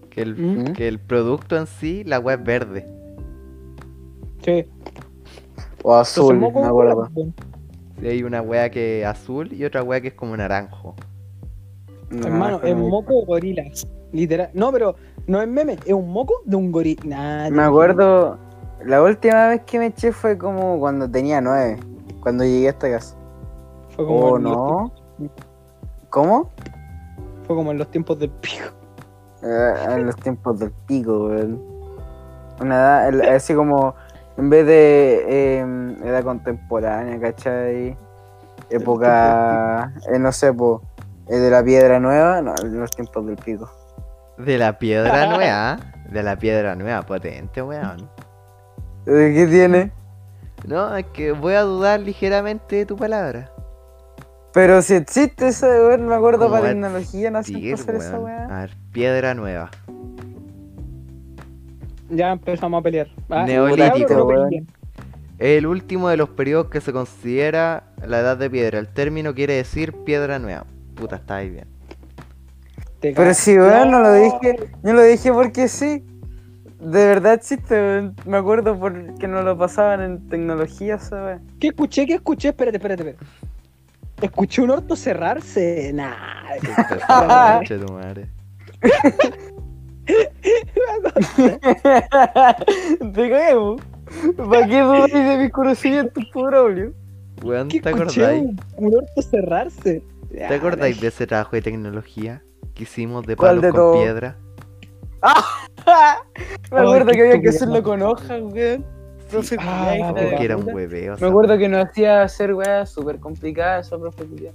Que 0.10 0.22
el, 0.22 0.36
¿Mm? 0.36 0.74
que 0.74 0.88
el 0.88 1.00
producto 1.00 1.58
en 1.58 1.68
sí, 1.68 2.04
la 2.04 2.20
wea 2.20 2.36
es 2.36 2.44
verde. 2.44 2.86
Sí. 4.44 4.66
O 5.84 5.96
azul, 5.96 6.38
me 6.38 6.48
acuerdo. 6.48 7.10
Sí, 8.00 8.08
hay 8.08 8.24
una 8.24 8.42
wea 8.42 8.70
que 8.70 9.02
es 9.02 9.08
azul 9.08 9.52
y 9.54 9.64
otra 9.66 9.84
wea 9.84 10.02
que 10.02 10.10
es 10.10 10.14
como 10.14 10.36
naranjo. 10.36 10.96
Hermano, 12.12 12.60
es 12.64 12.76
moco 12.76 13.14
de 13.20 13.26
gorila. 13.26 13.64
Literal. 14.12 14.50
No, 14.54 14.72
pero 14.72 14.96
no 15.28 15.42
es 15.42 15.48
meme, 15.48 15.78
es 15.86 15.94
un 15.94 16.10
moco 16.12 16.34
de 16.46 16.56
un 16.56 16.72
gorila. 16.72 17.04
Nah, 17.06 17.50
Me 17.50 17.64
acuerdo, 17.64 18.38
la 18.84 19.02
última 19.04 19.48
vez 19.50 19.62
que 19.66 19.78
me 19.80 19.88
eché 19.88 20.12
fue 20.12 20.38
como 20.38 20.80
cuando 20.80 21.10
tenía 21.10 21.42
nueve, 21.42 21.78
cuando 22.22 22.44
llegué 22.44 22.68
a 22.68 22.72
esta 22.72 22.90
casa. 22.90 23.16
Fue 23.96 24.06
como, 24.06 24.20
¿O 24.20 24.38
en 24.38 24.44
los 24.44 24.52
no? 24.58 24.92
tiempos- 25.18 25.46
¿Cómo? 26.10 26.50
fue 27.46 27.56
como 27.56 27.72
en 27.72 27.78
los 27.80 27.90
tiempos 27.92 28.18
del 28.20 28.30
pico. 28.30 28.66
Eh, 29.44 29.74
en 29.92 30.06
los 30.06 30.16
tiempos 30.18 30.60
del 30.60 30.72
pico, 30.86 31.28
weón. 31.28 31.62
Una 32.60 33.08
edad, 33.08 33.36
así 33.36 33.54
como, 33.56 33.96
en 34.38 34.50
vez 34.50 34.66
de 34.66 35.26
eh, 35.28 35.96
edad 36.04 36.24
contemporánea, 36.24 37.20
¿cachai? 37.20 37.96
Época, 38.70 39.94
eh, 40.12 40.20
no 40.20 40.32
sé, 40.32 40.54
po, 40.54 40.82
eh, 41.28 41.38
de 41.38 41.50
la 41.50 41.64
piedra 41.64 42.00
nueva, 42.00 42.42
no, 42.42 42.54
en 42.62 42.80
los 42.80 42.92
tiempos 42.92 43.26
del 43.26 43.36
pico. 43.38 43.70
De 44.40 44.58
la 44.58 44.80
piedra 44.80 45.28
nueva. 45.36 45.80
De 46.10 46.24
la 46.24 46.38
piedra 46.38 46.76
nueva, 46.76 47.04
potente, 47.04 47.62
weón. 47.62 48.10
¿Qué 49.06 49.48
tiene? 49.50 49.92
No, 50.68 50.96
es 50.98 51.06
que 51.08 51.32
voy 51.32 51.54
a 51.54 51.62
dudar 51.62 52.00
ligeramente 52.00 52.78
de 52.78 52.86
tu 52.86 52.96
palabra. 52.96 53.52
Pero 54.52 54.82
si 54.82 54.96
existe 54.96 55.50
eso, 55.50 55.68
weón, 55.68 56.08
me 56.08 56.16
acuerdo 56.16 56.48
¿Cómo 56.48 56.56
para 56.56 56.70
tecnología, 56.70 57.30
no 57.32 57.44
sé 57.44 57.54
existir, 57.54 57.74
hacer 57.74 57.96
esa 57.96 58.20
weón? 58.20 58.24
weá. 58.24 58.46
A 58.46 58.62
ver, 58.62 58.78
piedra 58.92 59.34
nueva. 59.36 59.70
Ya 62.10 62.32
empezamos 62.32 62.80
a 62.80 62.84
pelear. 62.84 63.08
Ah, 63.30 63.44
Neolítico, 63.46 64.24
weón. 64.26 64.50
el 65.38 65.68
último 65.68 66.10
de 66.10 66.18
los 66.18 66.30
periodos 66.30 66.68
que 66.70 66.82
se 66.82 66.92
considera 66.92 67.84
la 68.06 68.20
edad 68.20 68.38
de 68.38 68.50
piedra. 68.50 68.80
El 68.80 68.88
término 68.88 69.34
quiere 69.36 69.54
decir 69.56 69.94
piedra 70.04 70.40
nueva. 70.40 70.66
Puta, 70.96 71.18
está 71.18 71.38
ahí 71.38 71.50
bien. 71.52 71.68
Te 73.00 73.14
Pero 73.14 73.34
si, 73.34 73.58
weón, 73.58 73.92
no 73.92 74.00
lo 74.02 74.14
dije, 74.14 74.56
no 74.84 74.94
lo 74.94 75.02
dije 75.04 75.32
porque 75.32 75.68
sí. 75.68 76.04
De 76.80 77.08
verdad 77.08 77.34
existe, 77.36 77.74
weón. 77.76 78.16
Me 78.26 78.38
acuerdo 78.38 78.78
porque 78.78 79.28
nos 79.28 79.46
lo 79.46 79.58
pasaban 79.58 80.02
en 80.02 80.28
tecnología, 80.28 81.00
¿sabes? 81.00 81.40
¿Qué 81.60 81.70
escuché? 81.70 82.06
¿Qué 82.06 82.16
escuché? 82.16 82.50
Espérate, 82.50 82.78
espérate, 82.78 83.10
espérate. 83.10 83.26
Escuché 84.22 84.62
un 84.62 84.72
orto 84.72 84.96
cerrarse. 84.98 85.92
Nah. 85.94 86.14
Conche 87.58 87.78
tu 87.78 87.94
madre. 87.94 88.28
Te 93.14 93.30
caemos. 93.30 93.82
¿Para 94.36 94.68
qué 94.68 94.82
dudas 94.82 95.12
de 95.12 95.38
mis 95.38 95.52
conocimientos, 95.52 96.26
pobre? 96.34 96.92
Weón, 97.44 97.68
¿Qué 97.70 97.80
¿te 97.80 97.92
escuché? 97.92 98.26
acordáis? 98.26 98.44
Un, 98.76 98.88
un 98.88 98.96
orto 98.96 99.22
cerrarse. 99.22 100.04
¿Te 100.32 100.54
acordáis 100.54 101.00
de 101.00 101.08
ese 101.08 101.28
trabajo 101.28 101.56
de 101.56 101.62
tecnología 101.62 102.42
que 102.74 102.84
hicimos 102.84 103.26
de 103.26 103.36
¿Cuál 103.36 103.50
palos 103.58 103.62
de 103.64 103.70
con 103.70 103.78
todo? 103.78 103.94
piedra? 104.04 104.38
Me 106.72 106.80
acuerdo 106.80 107.12
que 107.12 107.22
había 107.22 107.42
que 107.42 107.50
hacerlo 107.50 107.84
con 107.84 108.02
hojas, 108.02 108.42
weón. 108.42 108.86
Profe, 109.30 109.58
Ah, 109.60 110.14
era 110.40 110.58
un 110.58 110.74
hueveo. 110.74 111.12
Me 111.12 111.18
esa 111.18 111.28
acuerdo 111.28 111.58
que 111.58 111.68
nos 111.68 111.86
hacía 111.86 112.24
hacer 112.24 112.54
weas 112.54 112.90
súper 112.90 113.20
complicadas, 113.20 113.86
eso, 113.88 114.00
profe, 114.00 114.26
culiao. 114.26 114.54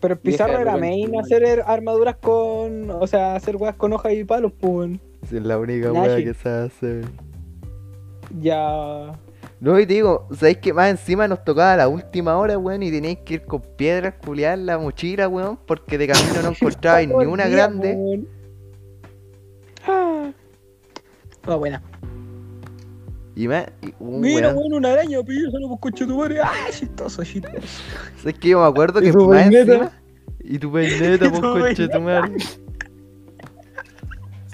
Pero 0.00 0.16
pizarro 0.16 0.58
era 0.58 0.76
main 0.76 1.18
hacer 1.18 1.42
er- 1.42 1.64
armaduras 1.66 2.16
con. 2.16 2.90
O 2.90 3.06
sea, 3.06 3.34
hacer 3.34 3.56
weas 3.56 3.74
con 3.74 3.92
hojas 3.92 4.12
y 4.12 4.22
palos, 4.24 4.52
pues. 4.60 4.72
weón. 4.72 5.00
Sí, 5.28 5.38
Es 5.38 5.42
la 5.42 5.58
única 5.58 5.88
Nashi. 5.90 5.98
wea 6.08 6.16
que 6.24 6.34
se 6.34 6.48
hace. 6.48 7.00
Ya. 8.40 9.12
No, 9.64 9.80
y 9.80 9.86
te 9.86 9.94
digo, 9.94 10.28
¿sabéis 10.36 10.58
que 10.58 10.74
más 10.74 10.90
encima 10.90 11.26
nos 11.26 11.42
tocaba 11.42 11.74
la 11.74 11.88
última 11.88 12.36
hora, 12.36 12.58
weón? 12.58 12.82
Y 12.82 12.90
tenéis 12.90 13.20
que 13.24 13.34
ir 13.34 13.46
con 13.46 13.62
piedras 13.62 14.12
culiadas 14.22 14.58
en 14.58 14.66
la 14.66 14.76
mochila, 14.76 15.26
weón, 15.26 15.58
porque 15.64 15.96
de 15.96 16.06
camino 16.06 16.42
no 16.42 16.48
encontrabais 16.60 17.08
ni 17.08 17.14
una 17.24 17.46
día, 17.46 17.56
grande. 17.56 17.94
weón. 17.96 18.28
Ah. 19.86 20.30
Ah, 21.46 21.54
buena. 21.56 21.82
Y 23.34 23.48
más, 23.48 23.64
y 23.80 23.94
un 24.00 24.20
Mira, 24.20 24.52
weón. 24.52 24.74
una 24.74 24.92
araña, 24.92 25.22
pillo, 25.22 25.50
solo 25.50 25.68
por 25.70 25.80
coche 25.80 26.04
tu 26.06 26.18
madre. 26.18 26.40
Ah, 26.42 26.52
chistoso, 26.70 27.24
chistoso. 27.24 27.56
¿Sabes 28.18 28.38
que 28.38 28.50
yo 28.50 28.60
me 28.60 28.66
acuerdo 28.66 29.00
¿Y 29.00 29.04
que 29.04 29.12
tu 29.12 29.28
más 29.30 29.48
peineta? 29.48 29.72
encima? 29.72 29.92
Y 30.40 30.58
tu 30.58 30.70
peineta, 30.70 31.24
¿Y 31.24 31.28
pues 31.30 31.40
tu 31.40 31.52
coche 31.58 31.88
tu 31.88 32.00
madre. 32.02 32.36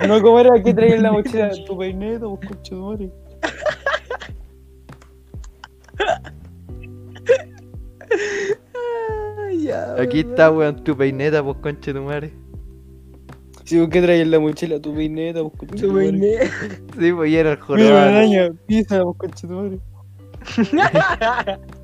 No, 0.07 0.23
¿cómo 0.23 0.39
era 0.39 0.63
que 0.63 0.73
traía 0.73 0.95
en 0.95 1.03
la 1.03 1.11
mochila 1.15 1.51
tu 1.67 1.77
peineta, 1.77 2.27
vos 2.27 2.39
concha 2.47 2.77
de 2.77 2.81
madre? 2.81 3.11
Aquí 10.01 10.21
está, 10.21 10.51
weón, 10.51 10.83
tu 10.85 10.97
peineta, 10.97 11.43
pues 11.43 11.57
conche 11.59 11.93
tu 11.93 12.03
madre. 12.03 12.33
Si 13.65 13.79
vos 13.79 13.89
que 13.89 14.01
traías 14.03 14.23
en 14.25 14.31
la 14.33 14.41
mochila 14.41 14.81
tu 14.81 14.95
peineta, 14.95 15.43
vos 15.43 15.53
concha 15.57 15.75
de 15.75 15.81
Tu 15.83 15.93
madre. 15.93 16.51
Sí, 16.99 17.13
pues 17.13 17.31
y 17.31 17.37
era 17.37 17.53
el 17.53 17.57
Mira 17.59 17.67
jorobado. 17.67 17.99
araña, 18.09 18.51
pisa, 18.67 19.03
vos 19.03 19.17
concha 19.17 19.47
de 19.47 19.55
madre. 19.55 19.79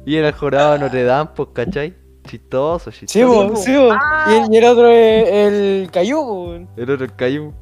Y 0.05 0.17
era 0.17 0.29
el 0.29 0.35
jorobado 0.35 0.73
de 0.75 0.79
Notre 0.81 1.05
Dame, 1.05 1.31
pues, 1.35 1.49
¿cachai? 1.53 1.95
Chistoso, 2.25 2.91
Sí, 2.91 3.07
chistoso. 3.07 3.27
vos, 3.35 3.51
po. 3.53 3.57
sí, 3.57 3.77
vos. 3.77 3.95
Ah. 4.01 4.27
Y, 4.29 4.35
el- 4.49 4.55
y 4.55 4.57
el 4.57 4.65
otro 4.65 4.89
es 4.89 5.29
el 5.31 5.91
cayú, 5.93 6.19
weón. 6.21 6.69
El 6.77 6.91
otro 6.91 7.07
cayó. 7.17 7.53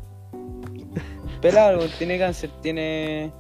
Pelado, 1.43 1.79
weón, 1.79 1.91
tiene 1.99 2.19
cáncer, 2.19 2.51
tiene. 2.63 3.31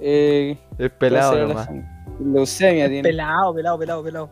Eh, 0.00 0.58
Es 0.78 0.90
pelado 0.90 1.46
nomás. 1.48 1.68
Leucemia 2.20 2.86
tiene. 2.88 3.02
Pelado, 3.02 3.54
pelado, 3.54 3.78
pelado, 3.78 4.02
pelado. 4.02 4.30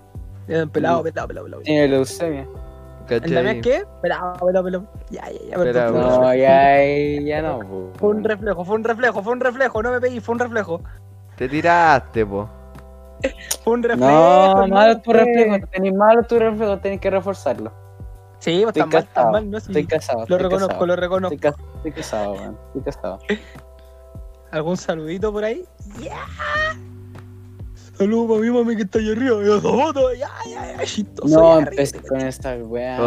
Eh, 0.49 0.67
Pelado, 0.73 1.03
pelado, 1.03 1.29
pelado, 1.29 1.45
pelado. 1.47 1.63
Tiene 1.63 1.89
leucemia. 1.89 2.47
¿El 3.09 3.21
Damián 3.21 3.57
¿Cachai? 3.57 3.61
qué? 3.61 3.85
Pelado, 4.03 4.33
pelado, 4.47 4.65
pelado. 4.65 4.85
Ya, 5.11 5.31
ya, 5.31 5.39
ya. 5.51 5.57
Pelado. 5.57 5.93
No, 6.21 6.35
ya, 6.35 6.85
ya 7.25 7.43
no, 7.43 7.61
po. 7.61 7.91
Fue 7.99 8.11
un 8.11 8.25
reflejo, 8.25 8.65
fue 8.65 8.75
un 8.77 8.85
reflejo, 8.85 9.23
fue 9.23 9.33
un 9.33 9.41
reflejo, 9.41 9.83
no 9.83 9.93
me 9.93 10.01
pegué, 10.01 10.21
fue 10.21 10.35
un 10.35 10.39
reflejo. 10.41 10.81
Te 11.37 11.49
tiraste, 11.49 12.25
po. 12.27 12.49
Fue 13.65 13.73
un 13.73 13.83
reflejo. 13.83 14.11
No, 14.13 14.69
malo 14.69 15.01
tu 15.01 15.11
reflejo, 15.13 15.67
tenés 15.71 15.95
malo 15.95 16.23
tu 16.25 16.39
reflejo, 16.39 16.79
tenés 16.79 17.01
que 17.01 17.09
reforzarlo. 17.11 17.73
Sí, 18.39 18.61
pues 18.63 18.77
Estoy 18.77 18.83
tan 18.83 18.89
mal, 18.91 19.03
tan 19.05 19.07
casado, 19.15 19.33
mal, 19.33 19.51
no 19.51 19.61
sí. 19.61 19.67
estoy 19.69 19.87
casado. 19.87 20.19
Lo 20.19 20.23
estoy 20.25 20.39
reconozco, 20.39 20.69
casado. 20.69 20.87
lo 20.87 20.97
reconozco. 20.97 21.35
Estoy, 21.35 21.51
ca- 21.53 21.63
estoy 21.77 21.93
casado, 21.93 22.33
weón. 22.35 22.59
Estoy 22.67 22.83
casado. 22.83 23.19
¿Algún 24.51 24.77
saludito 24.77 25.33
por 25.33 25.45
ahí? 25.45 25.65
¡Ya! 26.01 26.17
Saludos 27.99 28.29
para 28.29 28.41
mi 28.41 28.51
mami 28.51 28.77
que 28.77 28.83
está 28.83 28.99
allá 28.99 29.13
arriba. 29.13 29.43
Y 29.43 29.61
foto, 29.61 30.13
ya, 30.15 30.29
ya, 30.51 30.85
ya. 30.85 31.05
No, 31.25 31.59
empecé 31.59 31.99
con 32.01 32.21
esta 32.21 32.57
weá. 32.57 32.99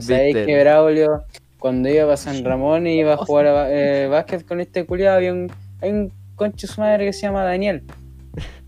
Sabéis 0.00 0.36
que 0.46 0.60
Braulio, 0.60 1.24
cuando 1.58 1.88
iba 1.88 2.04
para 2.04 2.16
San 2.16 2.44
Ramón 2.44 2.86
y 2.86 3.00
iba 3.00 3.14
a 3.14 3.16
jugar 3.16 3.46
a 3.46 3.66
eh, 3.70 4.06
básquet 4.06 4.46
con 4.46 4.60
este 4.60 4.86
culiado, 4.86 5.16
había 5.16 5.32
un, 5.32 5.50
hay 5.80 5.90
un 5.90 6.12
concho 6.36 6.66
su 6.66 6.80
madre 6.80 7.06
que 7.06 7.12
se 7.12 7.22
llama 7.22 7.42
Daniel. 7.42 7.82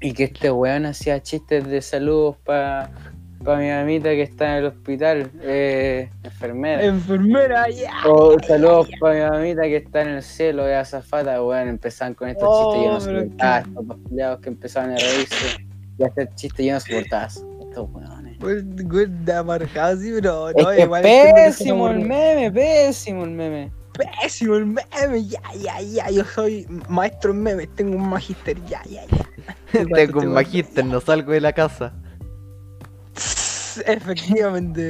Y 0.01 0.13
que 0.15 0.25
este 0.25 0.51
weón 0.51 0.87
hacía 0.87 1.23
chistes 1.23 1.69
de 1.69 1.81
saludos 1.81 2.37
para 2.45 2.91
pa 3.43 3.57
mi 3.57 3.69
mamita 3.69 4.11
que 4.11 4.23
está 4.23 4.51
en 4.59 4.65
el 4.65 4.67
hospital, 4.67 5.31
eh, 5.43 6.11
enfermera. 6.23 6.83
Enfermera, 6.85 7.69
ya. 7.71 7.93
O 8.07 8.37
saludos 8.47 8.89
para 9.01 9.15
mi 9.15 9.31
mamita 9.39 9.63
que 9.63 9.77
está 9.77 10.03
en 10.03 10.09
el 10.09 10.23
cielo, 10.23 10.65
de 10.65 10.77
azafata, 10.77 11.43
weón. 11.43 11.69
Empezaban 11.69 12.15
con 12.15 12.29
estos 12.29 12.49
Oh, 12.51 12.73
chistes 12.73 12.81
y 12.81 12.85
yo 12.85 12.93
no 12.93 13.05
pero 13.05 13.21
soportaba 13.23 13.63
qué- 13.63 13.69
estos 13.71 13.97
culiados 14.09 14.41
que 14.41 14.49
empezaban 14.49 14.91
a 14.93 14.97
reírse 14.97 15.67
y 15.99 16.03
a 16.03 16.07
hacer 16.07 16.29
chistes 16.35 16.61
y 16.61 16.69
yo 16.69 16.75
no 16.75 16.81
soportaba. 16.81 17.27
Estos 17.27 17.91
weones. 17.93 18.39
De 19.25 19.33
amargado, 19.33 19.97
sí, 20.01 20.11
pero 20.15 20.49
Es 20.51 20.57
no, 20.57 20.71
que 20.71 20.81
igual 20.83 21.03
son 21.05 21.35
pésimo 21.35 21.89
el 21.89 21.99
meme, 22.01 22.51
pésimo 22.51 23.25
el 23.25 23.31
meme. 23.31 23.71
Pésimo 24.21 24.57
el 24.57 24.67
meme, 24.67 25.25
ya, 25.29 25.41
ya, 25.63 25.81
ya. 25.81 26.11
Yo 26.11 26.25
soy 26.25 26.67
maestro 26.89 27.31
en 27.33 27.43
memes, 27.43 27.69
tengo 27.77 27.97
un 27.97 28.09
magister, 28.09 28.57
ya, 28.67 28.83
ya, 28.89 29.03
ya. 29.07 29.27
Tengo 29.95 30.21
un 30.21 30.33
magíster, 30.33 30.85
no 30.85 31.01
salgo 31.01 31.33
de 31.33 31.41
la 31.41 31.53
casa. 31.53 31.93
Efectivamente. 33.87 34.83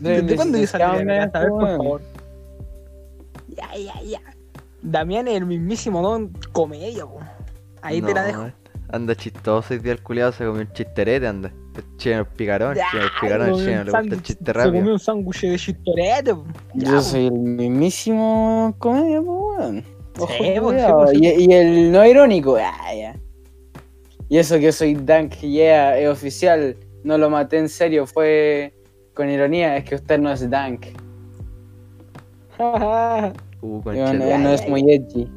De- 0.00 0.22
¿Desde 0.22 0.36
cuándo 0.36 0.58
yo 0.58 0.66
salí 0.66 0.98
de 0.98 1.04
necesitamos 1.04 1.06
la 1.06 1.26
casa? 1.26 1.38
A 1.38 1.40
ver, 1.42 1.50
por 1.50 1.62
weón. 1.64 1.76
favor. 1.76 2.02
Ya, 3.48 3.68
ya, 3.76 4.02
ya. 4.02 4.20
Damián 4.82 5.28
es 5.28 5.36
el 5.36 5.46
mismísimo 5.46 6.02
don 6.02 6.28
comedia, 6.52 7.04
po. 7.06 7.20
Ahí 7.82 8.02
te 8.02 8.12
la 8.14 8.24
dejo. 8.24 8.50
Anda 8.88 9.16
chistoso 9.16 9.74
y 9.74 9.78
día 9.78 9.92
el 9.92 10.02
culiado 10.02 10.30
se 10.32 10.44
comió 10.44 10.60
un 10.62 10.72
chisterete, 10.72 11.26
anda. 11.26 11.52
Chino 11.96 12.20
el 12.20 12.26
picarón, 12.26 12.74
chino 12.74 13.02
el 13.02 13.10
picarón, 13.20 13.54
chino 13.58 13.84
le 13.84 13.90
gusta 13.90 13.98
el 14.14 14.22
chiste 14.22 14.44
Se 14.44 14.52
rápido. 14.52 14.74
comió 14.74 14.92
un 14.92 14.98
sándwich 14.98 15.40
de 15.42 15.58
chistorete, 15.58 16.34
po. 16.34 16.44
Ya, 16.74 16.90
Yo 16.90 16.96
po. 16.96 17.02
soy 17.02 17.26
el 17.26 17.32
mismísimo 17.32 18.74
comedia, 18.78 19.20
pues, 19.22 19.58
weón. 19.58 19.84
Ojo, 20.18 21.08
Sí, 21.10 21.18
y, 21.20 21.50
y 21.50 21.52
el 21.52 21.92
no 21.92 22.06
irónico, 22.06 22.56
ah, 22.56 22.94
ya. 22.94 23.16
Y 24.28 24.38
eso 24.38 24.58
que 24.58 24.72
soy 24.72 24.94
Dank, 24.94 25.34
yeah, 25.40 25.98
es 25.98 26.08
oficial. 26.08 26.76
No 27.06 27.16
lo 27.16 27.30
maté 27.30 27.58
en 27.58 27.68
serio, 27.68 28.04
fue 28.06 28.74
con 29.14 29.30
ironía. 29.30 29.76
Es 29.76 29.84
que 29.84 29.94
usted 29.94 30.18
no 30.18 30.30
es 30.32 30.50
Dank. 30.50 30.86
Uh, 33.62 33.76
No, 33.78 33.82
conchete. 33.82 34.14
no- 34.18 34.38
no 34.38 34.50
es 34.50 34.68
muy 34.68 34.80
edgy. 34.92 35.28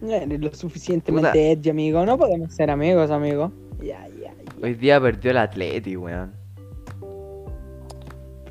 No 0.00 0.12
eres 0.14 0.40
lo 0.40 0.52
suficientemente 0.54 1.52
edgy, 1.52 1.70
amigo. 1.70 2.04
No 2.06 2.16
podemos 2.18 2.52
ser 2.54 2.70
amigos, 2.70 3.10
amigo. 3.10 3.50
Ya, 3.80 4.06
ya, 4.08 4.32
ya. 4.34 4.52
Hoy 4.62 4.74
día 4.74 5.00
perdió 5.00 5.30
el 5.32 5.38
Atleti, 5.38 5.96
weón. 5.96 6.32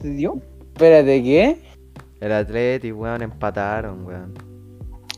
¿Te 0.02 0.10
dio? 0.10 0.40
Espérate, 0.74 1.24
¿qué? 1.24 1.58
El 2.20 2.32
Atleti, 2.32 2.92
weón, 2.92 3.22
empataron, 3.22 4.06
weón. 4.06 4.34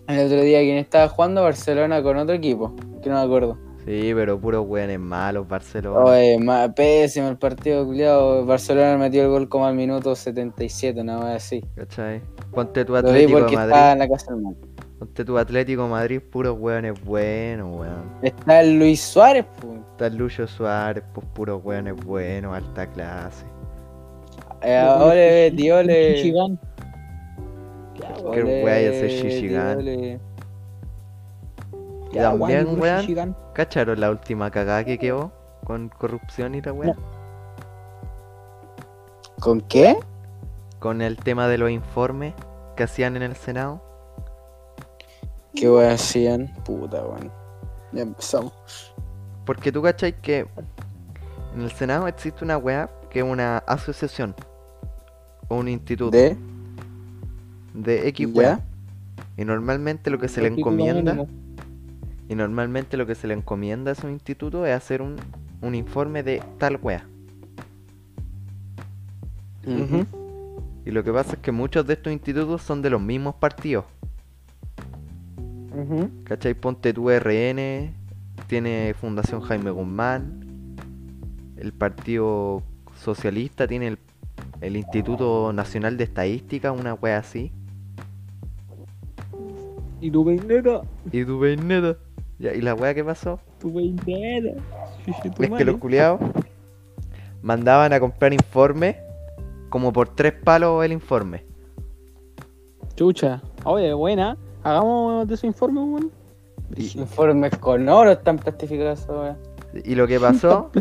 El 0.07 0.25
otro 0.27 0.41
día, 0.41 0.59
¿quién 0.61 0.77
estaba 0.77 1.07
jugando? 1.07 1.43
Barcelona 1.43 2.01
con 2.03 2.17
otro 2.17 2.35
equipo. 2.35 2.75
Que 3.01 3.09
no 3.09 3.15
me 3.15 3.21
acuerdo. 3.21 3.57
Sí, 3.89 4.11
pero 4.13 4.39
puros 4.39 4.67
weones 4.67 4.99
malos, 4.99 5.47
Barcelona. 5.47 5.99
Oye, 6.01 6.37
ma- 6.37 6.71
pésimo 6.71 7.27
el 7.27 7.39
partido, 7.39 7.87
culiado. 7.87 8.45
Barcelona 8.45 8.97
metió 8.99 9.23
el 9.23 9.29
gol 9.29 9.49
como 9.49 9.65
al 9.65 9.73
minuto 9.73 10.15
77, 10.15 11.03
nada 11.03 11.21
más 11.21 11.35
así. 11.37 11.65
¿Cachai? 11.75 12.21
Ponte 12.53 12.85
tu 12.85 12.93
Lo 12.93 13.01
vi 13.01 13.07
Atlético 13.09 13.37
de 13.39 13.41
Madrid. 13.55 13.71
estaba 13.73 13.91
en 13.93 13.99
la 13.99 14.07
casa 14.07 14.31
del 14.33 14.41
man. 14.43 14.55
Ponte 14.99 15.25
tu 15.25 15.37
Atlético 15.39 15.83
de 15.85 15.89
Madrid, 15.89 16.21
puros 16.21 16.55
weones 16.59 17.03
buenos, 17.03 17.75
weón. 17.79 18.03
Está 18.21 18.61
el 18.61 18.77
Luis 18.77 19.01
Suárez, 19.01 19.45
pues. 19.59 19.79
Está 19.93 20.05
el 20.05 20.17
Lucho 20.17 20.45
Suárez, 20.45 21.03
pues 21.11 21.25
puros 21.33 21.59
weones 21.65 21.95
buenos, 22.05 22.55
alta 22.55 22.85
clase. 22.91 23.43
Eh, 24.61 24.87
ole, 24.99 25.51
tío, 25.57 25.77
ole. 25.77 26.13
Chichigán. 26.13 26.59
Qué 28.33 28.87
ese 28.89 29.07
tío, 29.07 29.29
Shishigan. 29.29 29.77
ole. 29.79 30.19
Y 32.11 32.15
Ya, 32.15 32.31
también, 32.31 32.79
weón, 32.79 33.01
Chichigán. 33.01 33.35
¿cacharon 33.53 33.99
la 33.99 34.09
última 34.09 34.49
cagada 34.51 34.83
que 34.83 34.97
quedó? 34.97 35.31
Con 35.63 35.89
corrupción 35.89 36.55
y 36.55 36.61
la 36.61 36.73
weá. 36.73 36.95
¿Con 39.39 39.61
qué? 39.61 39.97
Con 40.79 41.01
el 41.01 41.17
tema 41.17 41.47
de 41.47 41.57
los 41.57 41.69
informes 41.71 42.33
que 42.75 42.83
hacían 42.83 43.15
en 43.15 43.23
el 43.23 43.35
Senado. 43.35 43.81
¿Qué 45.55 45.69
wea 45.69 45.93
hacían? 45.93 46.53
Puta, 46.63 47.01
weón. 47.05 47.31
Ya 47.91 48.03
empezamos. 48.03 48.93
Porque 49.45 49.71
tú 49.71 49.81
cachai 49.81 50.13
que 50.21 50.47
en 51.55 51.61
el 51.61 51.71
Senado 51.71 52.07
existe 52.07 52.43
una 52.43 52.57
weá 52.57 52.89
que 53.09 53.19
es 53.19 53.25
una 53.25 53.57
asociación 53.59 54.35
o 55.47 55.55
un 55.57 55.67
instituto 55.67 56.15
¿De? 56.15 56.37
de 57.73 58.07
X 58.09 58.27
weá. 58.31 58.59
Y 59.37 59.45
normalmente 59.45 60.09
lo 60.09 60.19
que 60.19 60.27
se 60.27 60.41
le 60.41 60.49
encomienda 60.49 61.13
mínimo. 61.13 61.29
Y 62.29 62.35
normalmente 62.35 62.95
lo 62.95 63.07
que 63.07 63.15
se 63.15 63.27
le 63.27 63.33
encomienda 63.33 63.89
a 63.89 63.93
esos 63.93 64.11
institutos 64.11 64.67
es 64.67 64.75
hacer 64.75 65.01
un, 65.01 65.15
un 65.61 65.73
informe 65.73 66.21
de 66.21 66.43
tal. 66.59 66.79
Ujú. 69.65 70.05
Y 70.85 70.91
lo 70.91 71.03
que 71.03 71.11
pasa 71.11 71.33
es 71.33 71.39
que 71.39 71.51
muchos 71.51 71.87
de 71.87 71.93
estos 71.95 72.13
institutos 72.13 72.61
son 72.61 72.83
de 72.83 72.91
los 72.91 73.01
mismos 73.01 73.33
partidos. 73.35 73.85
Ujú. 75.75 76.11
¿Cachai? 76.23 76.53
Ponte 76.53 76.93
tu 76.93 77.09
RN, 77.09 77.91
tiene 78.47 78.93
Fundación 78.93 79.41
Jaime 79.41 79.71
Guzmán, 79.71 80.75
el 81.57 81.73
Partido 81.73 82.61
Socialista 82.95 83.67
tiene 83.67 83.87
el, 83.87 83.97
el 84.61 84.77
Instituto 84.77 85.51
Nacional 85.51 85.97
de 85.97 86.03
Estadística, 86.03 86.71
una 86.71 86.93
wea 86.93 87.17
así. 87.17 87.51
Y 89.99 90.11
tu 90.11 90.23
peineta. 90.23 90.81
Y 91.11 91.25
tu 91.25 91.39
peineta. 91.39 91.97
Ya, 92.39 92.53
¿Y 92.53 92.61
la 92.61 92.73
wea 92.73 92.93
que 92.93 93.03
pasó? 93.03 93.39
Tu 93.59 93.77
Es 93.79 95.49
que 95.49 95.65
los 95.65 95.77
culiados 95.77 96.21
mandaban 97.41 97.91
a 97.91 97.99
comprar 97.99 98.33
informes 98.33 98.95
como 99.69 99.91
por 99.91 100.09
tres 100.09 100.33
palos 100.33 100.83
el 100.85 100.93
informe. 100.93 101.43
Chucha. 102.95 103.41
Oye, 103.65 103.93
buena. 103.93 104.37
Hagamos 104.63 105.27
de 105.27 105.35
su 105.35 105.47
informe, 105.47 105.81
weón. 105.81 106.11
Informes 106.77 107.57
con 107.57 107.89
oro 107.89 108.11
están 108.11 108.37
plastificados 108.37 109.05
wea. 109.09 109.37
y 109.83 109.95
lo 109.95 110.07
que 110.07 110.19
pasó 110.19 110.71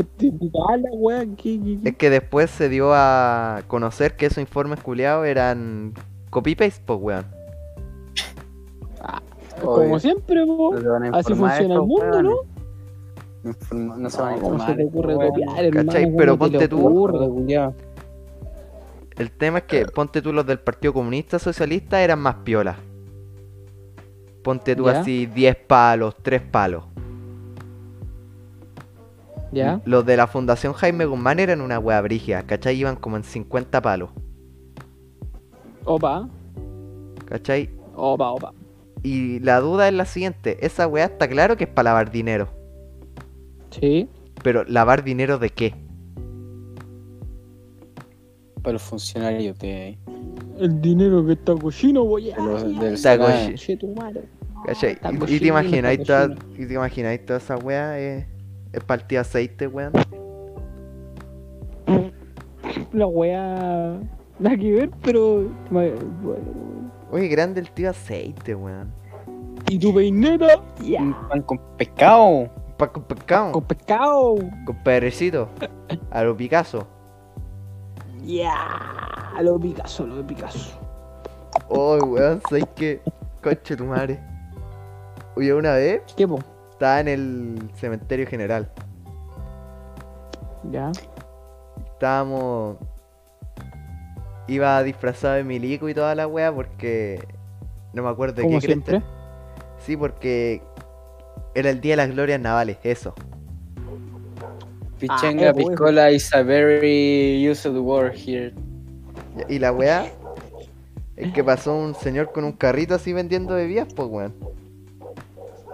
weón. 0.92 1.36
¿Qué, 1.36 1.60
qué, 1.60 1.78
qué? 1.82 1.88
es 1.88 1.96
que 1.96 2.10
después 2.10 2.50
se 2.50 2.68
dio 2.68 2.92
a 2.94 3.62
conocer 3.66 4.16
que 4.16 4.26
esos 4.26 4.38
informes 4.38 4.80
culiados 4.80 5.26
eran 5.26 5.94
copy-paste, 6.30 6.82
pues 6.86 7.00
weón. 7.00 7.37
Como 9.62 9.98
siempre, 9.98 10.44
po. 10.46 10.74
No 10.74 10.94
Así 11.16 11.32
informar 11.32 11.50
funciona 11.58 11.74
el 11.74 11.80
mundo, 11.82 12.22
¿no? 12.22 12.36
Informa- 13.44 13.96
No 13.96 14.10
se 14.10 14.20
van 14.20 14.32
a 14.32 14.36
No, 14.36 14.42
¿Cómo 14.42 14.54
informar. 14.54 14.70
se 14.70 14.76
te 14.76 14.84
ocurre 14.86 15.12
estos 15.12 15.28
copiar, 15.28 15.64
hermano? 15.64 15.86
¿Cachai? 15.86 16.04
¿Cómo 16.04 16.16
Pero 16.16 16.32
te 16.32 16.38
ponte 16.38 16.68
tú- 16.68 16.86
ocurre? 16.86 17.18
El 19.16 19.30
tema 19.32 19.58
es 19.58 19.64
que 19.64 19.84
ponte 19.86 20.22
tú 20.22 20.32
los 20.32 20.46
del 20.46 20.60
Partido 20.60 20.92
Comunista 20.92 21.38
Socialista 21.38 22.00
eran 22.02 22.20
más 22.20 22.36
piolas. 22.36 22.76
Ponte 24.44 24.76
tú 24.76 24.86
Ya. 24.86 25.00
así 25.00 25.26
10 25.26 25.56
palos, 25.56 26.14
3 26.22 26.40
palos. 26.40 26.84
¿Ya? 29.50 29.80
Los 29.86 30.04
de 30.04 30.16
la 30.16 30.26
Fundación 30.26 30.72
Jaime 30.74 31.06
Guzmán 31.06 31.38
eran 31.40 31.60
una 31.62 31.78
wea 31.78 32.00
brigia, 32.02 32.42
¿cachai? 32.42 32.76
Iban 32.76 32.96
como 32.96 33.16
en 33.16 33.24
50 33.24 33.80
palos, 33.80 34.10
Opa. 35.84 36.28
¿cachai? 37.24 37.70
Opa, 37.96 38.30
opa. 38.30 38.52
Y 39.02 39.38
la 39.40 39.60
duda 39.60 39.88
es 39.88 39.94
la 39.94 40.04
siguiente, 40.04 40.64
esa 40.66 40.86
wea 40.86 41.04
está 41.06 41.28
claro 41.28 41.56
que 41.56 41.64
es 41.64 41.70
para 41.70 41.90
lavar 41.90 42.10
dinero. 42.10 42.48
Sí. 43.70 44.08
Pero 44.42 44.64
¿lavar 44.64 45.04
dinero 45.04 45.38
de 45.38 45.50
qué? 45.50 45.74
Para 48.62 48.72
los 48.74 48.82
funcionarios 48.82 49.58
de. 49.58 49.96
El 50.58 50.80
dinero 50.80 51.24
que 51.24 51.34
está 51.34 51.54
cochino, 51.54 52.04
voy 52.04 52.30
a. 52.30 52.36
¿cachai? 54.66 54.98
Y- 55.28 55.34
Y, 55.34 55.38
te 55.38 55.46
imaginas, 55.46 55.92
está 55.92 56.28
toda, 56.28 56.38
y 56.58 56.66
te 56.66 56.74
imaginas 56.74 57.18
toda 57.24 57.38
esa 57.38 57.56
wea 57.56 57.98
es, 57.98 58.26
es 58.72 58.84
partida 58.84 59.20
aceite, 59.20 59.68
weón. 59.68 59.92
La 62.92 63.06
weá. 63.06 64.00
Nada 64.38 64.56
que 64.56 64.72
ver, 64.72 64.90
pero. 65.02 65.48
Bueno, 65.70 65.96
Oye, 67.10 67.28
grande 67.28 67.60
el 67.60 67.70
tío 67.70 67.90
aceite, 67.90 68.54
weón. 68.54 68.92
¿Y 69.68 69.78
tu 69.78 69.94
peineta? 69.94 70.60
Ya. 70.82 71.00
Un 71.02 71.14
pan 71.28 71.42
con 71.42 71.58
pescado. 71.76 72.48
Pa 72.76 72.92
con 72.92 73.02
pescado, 73.02 73.52
Con 73.52 73.64
pescado. 73.64 74.34
con 74.64 74.76
pedrecito, 74.84 75.48
a 76.12 76.22
lo 76.22 76.36
Picasso. 76.36 76.86
Ya. 78.24 78.54
A 79.36 79.42
lo 79.42 79.58
Picasso, 79.58 80.06
lo 80.06 80.16
de 80.16 80.22
Picasso. 80.24 80.78
Oh, 81.68 81.96
weón, 82.04 82.40
¿sabes 82.48 82.66
qué? 82.76 83.00
Conche 83.42 83.76
tu 83.76 83.84
madre. 83.84 84.20
Oye, 85.36 85.52
una 85.54 85.72
vez 85.74 86.02
¿Qué, 86.16 86.26
po? 86.28 86.38
estaba 86.70 87.00
en 87.00 87.08
el 87.08 87.70
cementerio 87.74 88.26
general. 88.26 88.70
Ya. 90.70 90.92
Estábamos. 91.94 92.76
Iba 94.48 94.82
disfrazado 94.82 95.34
de 95.34 95.44
milico 95.44 95.88
y 95.88 95.94
toda 95.94 96.14
la 96.14 96.26
wea 96.26 96.52
porque. 96.52 97.22
No 97.92 98.02
me 98.02 98.08
acuerdo 98.08 98.42
de 98.42 98.48
qué 98.48 98.60
siempre. 98.60 99.02
Sí, 99.78 99.96
porque. 99.96 100.62
Era 101.54 101.70
el 101.70 101.80
día 101.80 101.92
de 101.92 101.96
las 101.98 102.10
glorias 102.10 102.40
navales, 102.40 102.78
eso. 102.82 103.14
Pichenga, 104.98 105.48
Ah, 105.48 105.50
eh, 105.50 105.54
piscola 105.54 106.10
is 106.10 106.32
a 106.34 106.42
very 106.42 107.48
used 107.48 107.70
word 107.76 108.14
here. 108.14 108.52
Y 109.48 109.58
la 109.58 109.72
wea. 109.72 110.06
Es 111.16 111.32
que 111.32 111.42
pasó 111.42 111.74
un 111.76 111.94
señor 111.94 112.32
con 112.32 112.44
un 112.44 112.52
carrito 112.52 112.94
así 112.94 113.12
vendiendo 113.12 113.54
bebidas, 113.54 113.92
pues 113.92 114.08
weón. 114.08 114.34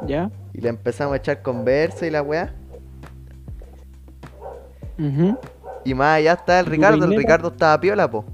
Ya. 0.06 0.30
Y 0.52 0.60
le 0.60 0.70
empezamos 0.70 1.14
a 1.14 1.16
echar 1.16 1.42
conversa 1.42 2.06
y 2.06 2.10
la 2.10 2.22
wea. 2.22 2.54
Ujú. 4.98 5.38
Y 5.84 5.94
más 5.94 6.18
allá 6.18 6.32
está 6.32 6.60
el 6.60 6.66
¿Tu 6.66 6.70
Ricardo, 6.72 7.04
el? 7.04 7.16
Ricardo 7.16 7.48
estaba 7.48 7.78
piola, 7.78 8.10
po. 8.10 8.24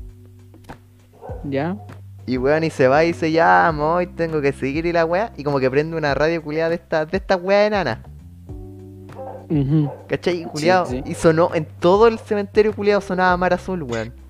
Ya. 1.44 1.76
Y 2.26 2.36
weón, 2.38 2.64
y 2.64 2.70
se 2.70 2.86
va 2.86 3.02
y 3.04 3.08
dice, 3.08 3.32
ya, 3.32 3.74
hoy 3.76 4.06
tengo 4.06 4.40
que 4.40 4.52
seguir 4.52 4.86
y 4.86 4.92
la 4.92 5.04
weá. 5.04 5.32
Y 5.36 5.42
como 5.42 5.58
que 5.58 5.70
prende 5.70 5.96
una 5.96 6.14
radio 6.14 6.42
culiada 6.42 6.68
de 6.68 6.76
esta, 6.76 7.04
de 7.06 7.16
esta 7.16 7.36
weá 7.36 7.66
enana. 7.66 8.02
Ujú. 9.48 9.90
¿Cachai? 10.06 10.44
Culiado. 10.44 10.86
sí. 10.86 11.02
Y 11.04 11.14
sonó 11.14 11.50
en 11.54 11.66
todo 11.80 12.06
el 12.06 12.18
cementerio 12.18 12.72
culiado 12.72 13.00
sonaba 13.00 13.36
Mar 13.36 13.52
Azul, 13.52 13.82
weón. 13.82 14.12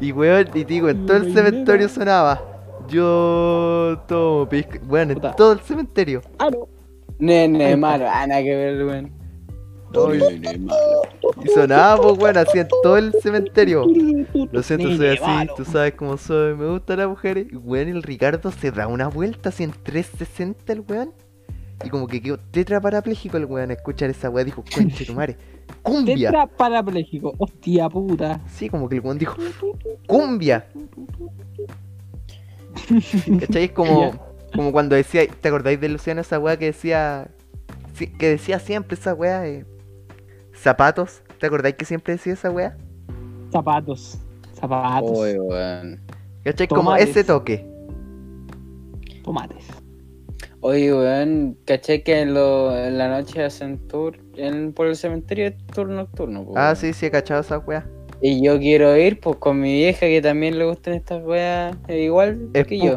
Y 0.00 0.12
weón, 0.12 0.48
y 0.54 0.64
digo, 0.64 0.88
en 0.88 1.06
todo 1.06 1.16
el 1.18 1.32
cementerio 1.32 1.88
sonaba. 1.88 2.42
Yo 2.88 4.02
tomo 4.08 4.48
pisco. 4.48 4.78
Weón, 4.88 5.10
en 5.10 5.16
Puta. 5.16 5.36
todo 5.36 5.52
el 5.52 5.60
cementerio. 5.60 6.22
Ah, 6.38 6.50
no. 6.50 6.66
Nene, 7.18 7.76
malo. 7.76 8.06
Ah, 8.08 8.26
nada 8.26 8.42
que 8.42 8.56
ver, 8.56 8.84
weón. 8.84 9.19
Y, 9.92 11.48
sonaba, 11.48 12.00
pues 12.00 12.18
weón, 12.18 12.36
así 12.36 12.58
en 12.58 12.68
todo 12.82 12.96
el 12.96 13.12
cementerio. 13.20 13.86
Lo 14.52 14.62
siento, 14.62 14.96
soy 14.96 15.08
así, 15.08 15.50
tú 15.56 15.64
sabes 15.64 15.94
cómo 15.94 16.16
soy, 16.16 16.54
me 16.54 16.68
gustan 16.68 16.98
las 16.98 17.08
mujeres. 17.08 17.46
Y 17.50 17.56
weón, 17.56 17.88
el 17.88 18.02
Ricardo 18.02 18.52
se 18.52 18.70
da 18.70 18.86
una 18.86 19.08
vuelta 19.08 19.48
así 19.48 19.64
en 19.64 19.72
360 19.72 20.72
el 20.72 20.84
weón. 20.88 21.12
Y 21.84 21.88
como 21.88 22.06
que 22.06 22.20
quedó 22.20 22.38
tetra 22.38 22.80
parapléjico 22.80 23.36
el 23.36 23.46
weón 23.46 23.70
a 23.70 23.74
escuchar 23.74 24.10
esa 24.10 24.30
weá. 24.30 24.44
Dijo, 24.44 24.62
conche 24.74 25.04
tu 25.04 25.14
madre, 25.14 25.36
cumbia. 25.82 26.30
Tetra 26.30 26.46
parapléjico. 26.46 27.34
Hostia 27.38 27.88
puta. 27.88 28.40
Sí, 28.48 28.68
como 28.68 28.88
que 28.88 28.96
el 28.96 29.00
weón 29.00 29.18
dijo, 29.18 29.36
cumbia. 30.06 30.66
¿Cachai? 33.40 33.64
Es 33.64 33.72
como, 33.72 34.12
como 34.54 34.72
cuando 34.72 34.94
decía, 34.94 35.26
¿te 35.26 35.48
acordáis 35.48 35.80
de 35.80 35.88
Luciano 35.88 36.20
esa 36.20 36.38
weá 36.38 36.56
que 36.58 36.66
decía, 36.66 37.28
que 38.18 38.28
decía 38.28 38.58
siempre 38.60 38.94
esa 38.94 39.14
weá 39.14 39.40
de 39.40 39.64
zapatos? 40.60 41.22
¿Te 41.38 41.46
acordáis 41.46 41.74
que 41.74 41.84
siempre 41.84 42.14
decía 42.14 42.34
esa 42.34 42.50
weá? 42.50 42.76
Zapatos. 43.52 44.18
Zapatos. 44.54 45.10
Uy, 45.10 45.38
weón. 45.38 46.00
¿Cachai? 46.44 46.68
Como 46.68 46.94
ese 46.96 47.24
toque. 47.24 47.66
Tomates. 49.22 49.66
Oye, 50.62 50.92
weón, 50.92 51.56
caché 51.64 52.02
que 52.02 52.20
en, 52.20 52.34
lo, 52.34 52.76
en 52.76 52.98
la 52.98 53.08
noche 53.08 53.42
hacen 53.42 53.78
tour 53.88 54.18
en, 54.36 54.72
por 54.72 54.86
el 54.86 54.96
cementerio 54.96 55.48
es 55.48 55.66
tour 55.68 55.88
nocturno, 55.88 56.44
po, 56.44 56.52
Ah, 56.56 56.74
sí, 56.74 56.92
sí, 56.92 57.06
he 57.06 57.10
cachado 57.10 57.40
esa 57.40 57.58
weá. 57.58 57.86
Y 58.20 58.42
yo 58.42 58.58
quiero 58.58 58.94
ir, 58.96 59.20
pues, 59.20 59.36
con 59.36 59.60
mi 59.60 59.72
vieja 59.72 60.00
que 60.00 60.20
también 60.20 60.58
le 60.58 60.66
gustan 60.66 60.94
estas 60.94 61.24
weas, 61.24 61.74
eh, 61.88 62.02
igual 62.02 62.50
Es 62.52 62.66
que 62.66 62.78
yo. 62.78 62.96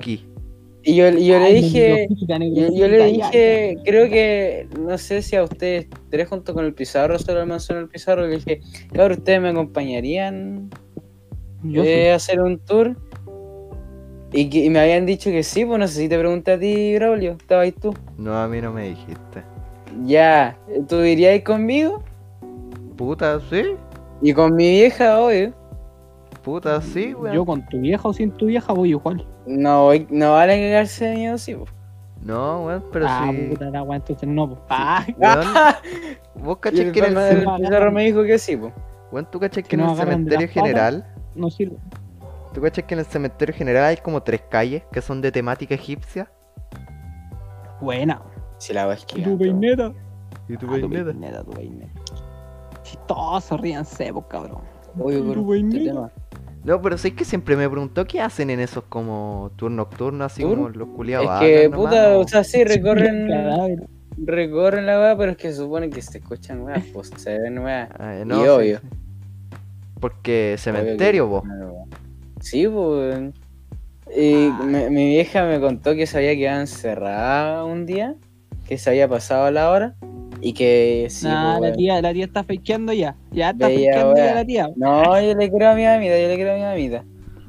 Y 0.86 0.95
yo, 0.95 1.09
le 1.11 1.53
dije, 1.53 2.07
yo, 2.27 2.88
le 2.89 2.97
ya, 3.17 3.29
dije, 3.29 3.77
creo 3.86 4.09
que, 4.09 4.67
no 4.77 4.97
sé 4.97 5.21
si 5.21 5.36
a 5.38 5.43
ustedes 5.43 5.88
tres 6.09 6.27
junto 6.27 6.53
con 6.53 6.65
el 6.65 6.73
Pizarro, 6.73 7.17
solo 7.17 7.39
el 7.41 7.47
manzano 7.47 7.79
el 7.79 7.88
Pizarro, 7.88 8.27
le 8.27 8.36
dije, 8.36 8.59
cabrón, 8.91 9.19
¿ustedes 9.19 9.41
me 9.41 9.49
acompañarían. 9.49 10.69
Yo 11.63 11.84
eh, 11.84 12.03
sí. 12.03 12.09
a 12.09 12.15
hacer 12.15 12.41
un 12.41 12.59
tour? 12.59 12.97
Y, 14.34 14.49
que- 14.49 14.65
y 14.65 14.69
me 14.69 14.79
habían 14.79 15.05
dicho 15.05 15.29
que 15.29 15.43
sí, 15.43 15.63
pues 15.63 15.79
no 15.79 15.88
sé 15.88 16.01
si 16.01 16.09
te 16.09 16.19
pregunté 16.19 16.51
a 16.51 16.59
ti, 16.59 16.95
Braulio, 16.95 17.38
¿estabas 17.39 17.63
ahí 17.63 17.71
tú? 17.71 17.93
No, 18.17 18.36
a 18.38 18.47
mí 18.49 18.59
no 18.59 18.73
me 18.73 18.89
dijiste. 18.89 19.43
Ya, 20.05 20.57
¿tú 20.89 21.01
irías 21.01 21.41
conmigo? 21.43 22.03
Puta, 22.97 23.39
sí. 23.49 23.63
Y 24.21 24.34
con 24.34 24.55
mi 24.55 24.69
vieja, 24.69 25.19
obvio. 25.19 25.53
Puta, 26.43 26.81
sí, 26.81 27.13
weón. 27.13 27.36
Yo 27.36 27.45
con 27.45 27.65
tu 27.69 27.79
vieja 27.79 28.07
o 28.09 28.11
sin 28.13 28.31
tu 28.31 28.47
vieja 28.47 28.73
voy 28.73 28.89
igual. 28.89 29.25
No, 29.46 29.89
no 30.10 30.32
vale 30.34 30.58
cagarse 30.70 31.06
de 31.06 31.16
miedo, 31.16 31.38
sí, 31.38 31.56
pues. 31.56 31.70
No, 32.22 32.66
weón, 32.66 32.86
pero 32.94 33.06
ah, 33.10 33.30
sí. 33.30 33.48
puta 33.50 33.70
la 33.70 33.84
wea, 33.84 33.98
entonces 33.98 34.30
no. 34.30 34.50
po. 34.50 34.58
Ah, 34.70 35.06
Weón, 35.18 35.48
vos 36.36 36.58
el 36.64 36.91
que 36.94 37.00
en 37.02 37.18
el, 37.18 37.46
Pizarro 37.60 37.91
me 37.91 38.04
dijo 38.06 38.24
que 38.24 38.39
sí, 38.39 38.56
pues. 38.56 38.72
weón, 39.12 39.30
tú 39.30 39.39
cachai 39.41 39.62
que 39.64 39.70
Que 39.70 39.76
en 39.76 39.82
el 39.89 39.96
cementerio 39.98 40.48
general, 40.48 41.06
no 41.36 41.50
sirve. 41.50 41.76
tú 42.54 42.62
cachai 42.62 42.88
que 42.88 42.94
en 42.94 43.00
el 43.02 43.06
cementerio 43.06 43.54
general 43.54 43.84
hay 43.84 43.98
como 43.98 44.24
tres 44.24 44.41
calles 44.50 44.84
que 44.94 45.02
son 45.02 45.20
de 45.22 45.32
temática 45.34 45.76
egipcia. 45.76 46.32
Buena. 47.82 48.22
Si 48.58 48.72
la 48.74 48.86
vas 48.86 49.06
¿Y 49.16 49.22
tu 49.22 49.38
peineta? 49.38 49.91
Y 50.48 50.56
tú 50.56 50.68
Ah, 50.72 50.80
tu 50.80 50.89
peineta. 50.89 51.12
peineta, 51.12 51.44
tu 51.44 51.52
peineta. 51.52 51.91
Chistoso, 52.84 53.58
ríanse, 53.58 54.14
pues 54.14 54.26
cabrón. 54.30 54.62
Oye, 55.00 55.18
Tu 55.20 55.44
por 55.46 55.56
este 55.58 55.70
peineta. 55.72 55.91
tema. 55.94 56.12
No, 56.64 56.82
pero 56.82 56.97
sé 56.97 57.14
que 57.14 57.26
siempre 57.26 57.55
me 57.57 57.70
preguntó 57.70 58.05
qué 58.05 58.22
hacen 58.22 58.49
en 58.49 58.59
esos 58.61 58.84
como 58.86 59.51
tour 59.57 59.70
nocturnos, 59.72 60.32
así 60.32 60.43
como 60.43 60.70
los 60.70 60.88
culiados. 60.89 61.28
Es 61.28 61.39
que, 61.41 61.70
nomás, 61.70 61.80
puta, 61.89 62.09
¿no? 62.14 62.20
o 62.20 62.28
sea, 62.28 62.43
sí, 62.43 62.64
recorren, 62.64 63.28
recorren 64.18 64.86
la 64.86 64.99
weá, 64.99 65.18
pero 65.18 65.32
es 65.32 65.38
que 65.38 65.49
se 65.51 65.57
supone 65.57 65.89
que 65.89 66.01
se 66.01 66.20
escuchan 66.20 66.61
weas, 66.61 66.84
pues 66.93 67.11
se 67.18 67.38
ven. 67.39 67.57
Ah, 67.59 68.16
y 68.22 68.24
sí, 68.24 68.47
obvio. 68.47 68.80
sí. 68.80 68.88
Porque 69.99 70.53
Obvio 70.53 70.57
cementerio, 70.57 71.26
que- 71.26 71.30
vos. 71.30 71.43
Sí, 72.41 72.68
pues. 72.68 73.20
Y 74.16 74.47
Ah. 74.51 74.61
me- 74.66 74.89
mi 74.89 75.07
vieja 75.09 75.45
me 75.45 75.59
contó 75.59 75.95
que 75.95 76.05
se 76.05 76.18
había 76.18 76.36
quedado 76.36 76.61
encerrada 76.61 77.64
un 77.66 77.86
día, 77.86 78.16
que 78.68 78.78
se 78.78 78.89
había 78.89 79.07
pasado 79.07 79.49
la 79.51 79.70
hora 79.70 79.95
y 80.44 80.54
que 80.54 81.08
sí. 81.10 81.26
nah, 81.26 81.58
pues, 81.58 81.72
la 81.72 81.76
tía, 81.78 82.02
la 82.02 82.14
tía 82.14 82.26
está 82.26 82.44
fakeando 82.44 82.91
ya. 82.91 83.16
Ya 83.32 83.52
está 83.52 83.70
fakeando 83.70 84.16
ya 84.18 84.36
la 84.36 84.46
tía. 84.46 84.70
No, 84.76 85.22
yo 85.22 85.36
le 85.36 85.50
creo 85.50 85.70
a 85.70 85.76
mi 85.76 85.86
mamita, 85.86 86.20
yo 86.20 86.28
le 86.28 86.36
creo 86.36 86.52
a 86.54 86.56
mi 86.58 86.62
mamita. 86.62 87.06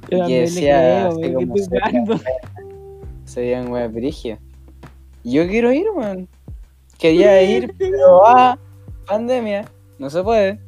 Yo 0.09 0.17
y 0.17 0.21
también 0.21 0.39
le 0.41 0.45
decía 0.47 0.79
creo, 0.79 1.09
así 1.09 1.33
como 1.33 1.57
se- 3.27 3.41
veían 3.41 3.71
weas 3.73 3.91
Yo 5.25 5.49
quiero 5.49 5.73
ir, 5.73 5.87
weón. 5.97 6.29
Quería 6.99 7.43
ir, 7.51 7.75
pero 7.77 8.25
ah, 8.25 8.57
pandemia, 9.07 9.65
no 9.99 10.09
se 10.09 10.23
puede. 10.23 10.61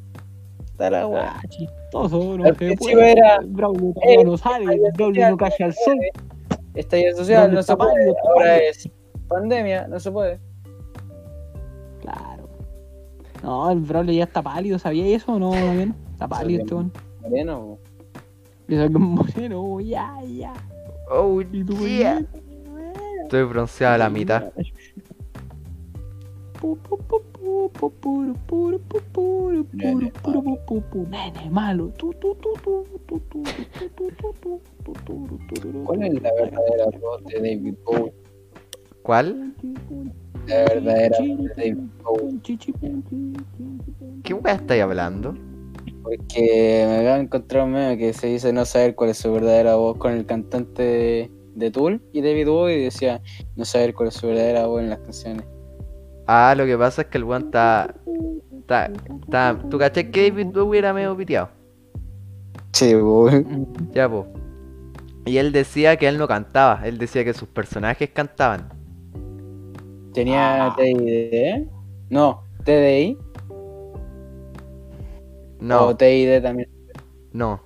Está 0.64 0.90
la 0.90 1.06
wea. 1.06 1.36
Ah, 1.36 1.42
chistoso, 1.48 2.36
no 2.36 2.44
Al 2.44 2.56
se 2.58 2.76
puede. 2.76 3.12
era, 3.12 3.38
Braulio 3.46 3.94
eh, 4.02 4.24
no 4.24 4.36
sale, 4.36 4.80
Braulio 4.94 5.30
no 5.30 5.36
cacha 5.36 5.66
al 5.66 5.74
sol. 5.74 5.98
Estallido 6.74 7.16
social, 7.16 7.42
¿Dónde 7.42 7.56
no 7.56 7.62
se 7.62 7.76
puede. 7.76 8.14
Ahora 8.24 8.56
es 8.58 8.88
pandemia, 9.28 9.86
no 9.86 10.00
se 10.00 10.10
puede. 10.10 10.40
No, 13.46 13.70
el 13.70 13.78
Braulio 13.78 14.12
ya 14.12 14.24
está 14.24 14.42
pálido, 14.42 14.76
¿sabía 14.76 15.06
eso 15.06 15.34
o 15.34 15.38
no, 15.38 15.52
también? 15.52 15.94
Está 16.10 16.26
pálido 16.26 16.62
este 16.62 16.74
weón. 16.74 16.92
Moreno, 17.22 17.78
Yo 18.66 18.76
soy 18.76 18.88
moreno, 18.90 19.80
ya, 19.80 20.20
ya. 20.24 20.52
Oh, 21.08 21.40
¿Y 21.40 21.62
tú, 21.62 21.76
yeah. 21.86 22.26
Estoy 23.22 23.44
bronceado 23.44 23.94
a 23.94 23.98
la 23.98 24.10
mitad. 24.10 24.52
Nene 29.72 31.48
malo. 31.48 31.92
¿Cuál 35.84 36.02
es 36.02 36.20
la 36.20 36.32
verdadera 36.34 36.86
voz 37.00 37.24
de 37.26 37.36
David 37.36 37.74
Bowie? 37.84 38.25
¿Cuál? 39.06 39.54
La 40.48 40.64
verdadera. 40.64 41.16
¿Qué 44.24 44.34
weá 44.34 44.54
estáis 44.54 44.82
hablando? 44.82 45.32
Porque 46.02 46.84
me 46.88 46.96
había 46.96 47.16
encontrado 47.18 47.66
un 47.66 47.72
meme 47.72 47.98
que 47.98 48.12
se 48.12 48.26
dice 48.26 48.52
no 48.52 48.64
saber 48.64 48.96
cuál 48.96 49.10
es 49.10 49.18
su 49.18 49.32
verdadera 49.32 49.76
voz 49.76 49.96
con 49.98 50.12
el 50.12 50.26
cantante 50.26 50.82
de, 50.82 51.30
de 51.54 51.70
Tool 51.70 52.02
y 52.12 52.20
David 52.20 52.48
Bowie 52.48 52.78
y 52.78 52.82
decía 52.82 53.22
no 53.54 53.64
saber 53.64 53.94
cuál 53.94 54.08
es 54.08 54.14
su 54.14 54.26
verdadera 54.26 54.66
voz 54.66 54.82
en 54.82 54.90
las 54.90 54.98
canciones. 54.98 55.46
Ah, 56.26 56.52
lo 56.56 56.66
que 56.66 56.76
pasa 56.76 57.02
es 57.02 57.08
que 57.08 57.18
el 57.18 57.24
weón 57.24 57.44
está. 57.44 57.94
Está. 58.58 58.90
está 59.22 59.56
¿Tú 59.70 59.78
cachai 59.78 60.10
que 60.10 60.32
David 60.32 60.48
Bowie 60.52 60.80
era 60.80 60.92
medio 60.92 61.16
piteado? 61.16 61.50
Sí. 62.72 62.92
Ya, 63.92 64.08
po. 64.08 64.26
Y 65.24 65.38
él 65.38 65.52
decía 65.52 65.96
que 65.96 66.08
él 66.08 66.18
no 66.18 66.26
cantaba, 66.26 66.80
él 66.84 66.98
decía 66.98 67.24
que 67.24 67.34
sus 67.34 67.48
personajes 67.48 68.10
cantaban. 68.12 68.75
Tenía 70.16 70.72
TID. 70.78 71.66
No, 72.08 72.42
TDI. 72.64 73.18
No, 75.60 75.88
O 75.88 75.96
TID 75.96 76.42
también. 76.42 76.68
no. 77.32 77.60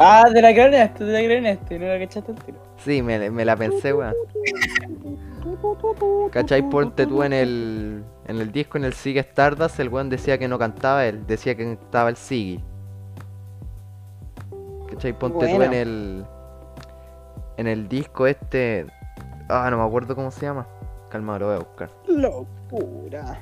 Ah, 0.00 0.30
de 0.32 0.40
la 0.40 0.52
creaste, 0.54 1.02
de 1.04 1.12
la 1.12 1.18
creaste, 1.28 1.76
no 1.76 1.86
la 1.88 1.98
cachaste 1.98 2.30
el 2.30 2.38
tiro. 2.44 2.58
Sí, 2.76 3.02
me, 3.02 3.30
me 3.32 3.44
la 3.44 3.56
pensé, 3.56 3.92
weón. 3.92 4.14
¿Cachai? 6.30 6.62
Ponte 6.70 7.04
tú 7.04 7.24
en 7.24 7.32
el, 7.32 8.04
en 8.28 8.40
el 8.40 8.52
disco, 8.52 8.78
en 8.78 8.84
el 8.84 8.92
Sigue 8.92 9.18
Stardust, 9.20 9.80
el 9.80 9.88
weón 9.88 10.08
decía 10.08 10.38
que 10.38 10.46
no 10.46 10.56
cantaba 10.56 11.04
él, 11.04 11.26
decía 11.26 11.56
que 11.56 11.64
cantaba 11.64 12.10
el 12.10 12.16
Siggy. 12.16 12.62
¿Cachai? 14.88 15.18
Ponte 15.18 15.48
tú 15.48 15.56
Bueno. 15.56 15.64
en 15.64 15.74
el, 15.74 16.24
en 17.56 17.66
el 17.66 17.88
disco 17.88 18.28
este... 18.28 18.86
Ah, 19.48 19.66
no 19.68 19.78
me 19.78 19.84
acuerdo 19.84 20.14
cómo 20.14 20.30
se 20.30 20.42
llama. 20.46 20.68
Calma, 21.10 21.38
lo 21.38 21.46
voy 21.46 21.54
a 21.56 21.58
buscar. 21.58 21.90
Locura. 22.06 23.38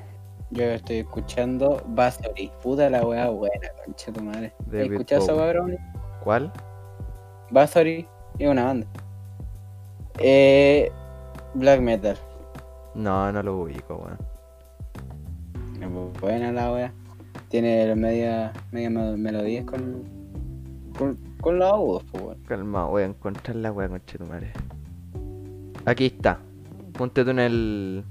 Yo 0.50 0.62
estoy 0.64 0.98
escuchando 0.98 1.82
Bathory. 1.88 2.50
Puta 2.62 2.88
la 2.88 3.04
wea 3.04 3.28
buena, 3.28 3.68
concha 3.84 4.12
tu 4.12 4.22
madre. 4.22 4.52
David 4.66 4.92
¿Escuchas 4.92 5.24
esa 5.24 5.32
Brownie? 5.34 5.78
¿Cuál? 6.22 6.52
Bathory 7.50 8.06
es 8.38 8.48
una 8.48 8.64
banda. 8.64 8.86
Eh, 10.18 10.90
black 11.54 11.80
metal. 11.80 12.16
No, 12.94 13.30
no 13.32 13.42
lo 13.42 13.58
ubico, 13.62 13.96
weón. 13.96 14.18
Es 16.14 16.20
Buena 16.20 16.52
la 16.52 16.72
wea. 16.72 16.92
Tiene 17.48 17.94
media, 17.96 18.52
media 18.72 18.90
me- 18.90 19.16
melodías 19.16 19.64
con, 19.64 20.04
con, 20.96 21.16
con 21.40 21.58
los 21.58 21.72
agudos, 21.72 22.04
pues, 22.12 22.22
weón. 22.24 22.38
Calma, 22.44 22.84
voy 22.86 23.02
a 23.02 23.06
encontrar 23.06 23.56
la 23.56 23.72
wea, 23.72 23.88
conchetumare. 23.88 24.52
Aquí 25.84 26.06
está. 26.06 26.38
Ponte 26.96 27.24
tú 27.24 27.30
en 27.30 27.38
el. 27.38 28.04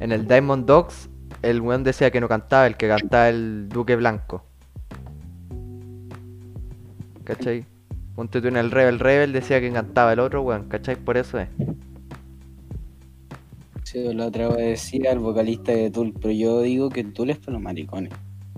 En 0.00 0.12
el 0.12 0.26
Diamond 0.26 0.66
Dogs, 0.66 1.08
el 1.42 1.60
weón 1.60 1.84
decía 1.84 2.10
que 2.10 2.20
no 2.20 2.28
cantaba, 2.28 2.66
el 2.66 2.76
que 2.76 2.88
cantaba 2.88 3.28
el 3.28 3.68
Duque 3.68 3.96
Blanco. 3.96 4.44
¿Cachai? 7.24 7.64
Ponte 8.14 8.40
tú 8.40 8.48
en 8.48 8.56
el 8.56 8.70
Rebel 8.70 8.98
Rebel, 8.98 9.32
decía 9.32 9.60
que 9.60 9.72
cantaba 9.72 10.12
el 10.12 10.20
otro 10.20 10.42
weón, 10.42 10.68
¿cachai? 10.68 10.96
Por 10.96 11.16
eso 11.16 11.38
es. 11.38 11.48
Sí, 13.84 14.12
la 14.12 14.26
otra 14.26 14.48
vez 14.48 14.56
decía 14.56 15.12
el 15.12 15.18
vocalista 15.18 15.72
de 15.72 15.90
Tool, 15.90 16.14
pero 16.20 16.32
yo 16.32 16.62
digo 16.62 16.88
que 16.88 17.04
Tool 17.04 17.30
es 17.30 17.38
para 17.38 17.52
los 17.52 17.62
maricones. 17.62 18.12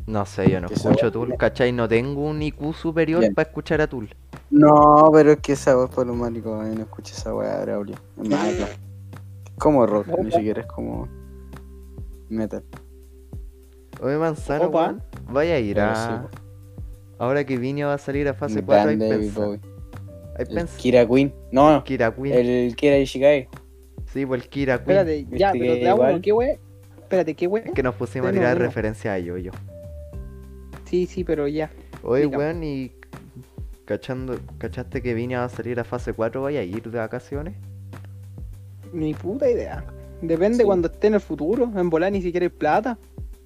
No 0.07 0.27
sé, 0.27 0.51
yo 0.51 0.61
no 0.61 0.69
Que 0.69 0.75
escucho 0.75 1.11
Tool, 1.11 1.37
¿cachai? 1.37 1.73
No 1.73 1.89
tengo 1.89 2.23
un 2.23 2.43
IQ 2.43 2.75
superior 2.75 3.25
para 3.35 3.49
escuchar 3.49 3.81
a 3.81 3.87
Tool. 3.87 4.15
No, 4.51 5.11
pero 5.13 5.33
es 5.33 5.39
que 5.39 5.53
esa 5.53 5.83
es 5.83 5.91
para 5.91 6.09
los 6.09 6.17
maricones, 6.17 6.77
no 6.77 6.83
escucha 6.83 7.15
esa 7.15 7.35
weá, 7.35 7.61
Braulio. 7.63 7.97
Es 8.23 8.29
malo. 8.29 8.67
Como 9.59 9.87
rock, 9.87 10.09
ni 10.23 10.31
siquiera 10.33 10.63
es 10.63 10.67
como 10.67 11.09
metal. 12.29 12.65
Oye, 14.03 14.17
Manzano, 14.17 14.67
Opa. 14.67 14.97
vaya 15.31 15.55
a 15.55 15.59
ir 15.59 15.75
Pero 15.77 15.87
a. 15.87 16.29
sí. 16.31 16.39
Ahora 17.19 17.45
que 17.45 17.57
Viña 17.57 17.87
va 17.87 17.95
a 17.95 17.99
salir 17.99 18.27
a 18.29 18.35
fase 18.35 18.59
Un 18.59 18.65
4, 18.67 18.91
hay 18.91 18.95
El 18.95 19.09
pensado. 19.09 19.57
Kira 20.79 21.07
Queen. 21.07 21.33
No, 21.53 21.83
Kira 21.85 22.15
Queen. 22.15 22.35
el 22.35 22.75
Kira 22.77 22.99
Ishikai. 22.99 23.49
Sí, 24.13 24.27
pues 24.27 24.43
el 24.43 24.49
Kira 24.49 24.85
Queen. 24.85 24.99
Espérate, 24.99 25.25
ya, 25.39 25.53
Viste 25.53 25.67
pero 25.67 25.81
te 25.81 25.89
hago 25.89 26.03
uno, 26.03 26.21
¿qué 26.21 26.33
wey? 26.33 26.59
Espérate, 26.99 27.35
¿qué 27.35 27.47
wey? 27.47 27.63
Que 27.75 27.83
nos 27.83 27.95
pusimos 27.95 28.29
a 28.31 28.33
tirar 28.33 28.59
referencia 28.59 29.15
a 29.15 29.19
yo, 29.21 29.39
yo. 29.39 29.53
Sí, 30.85 31.07
sí, 31.07 31.23
pero 31.25 31.47
ya. 31.47 31.71
Oye, 32.03 32.27
weón, 32.27 32.63
y. 32.65 32.93
Cachando, 33.85 34.39
¿Cachaste 34.59 35.03
que 35.03 35.15
Viña 35.15 35.41
va 35.41 35.45
a 35.45 35.49
salir 35.51 35.79
a 35.79 35.85
fase 35.85 36.13
4? 36.15 36.43
¿Vaya 36.43 36.61
a 36.61 36.63
ir 36.65 36.91
de 36.91 36.99
vacaciones? 36.99 37.55
Ni 38.95 39.13
puta 39.15 39.51
idea. 39.51 39.85
Depende 40.23 40.59
Sí. 40.59 40.65
cuando 40.65 40.89
esté 40.89 41.09
en 41.09 41.15
el 41.15 41.21
futuro. 41.21 41.71
En 41.77 41.91
volar 41.91 42.13
ni 42.13 42.23
siquiera 42.23 42.45
hay 42.45 42.51
plata. 42.51 42.97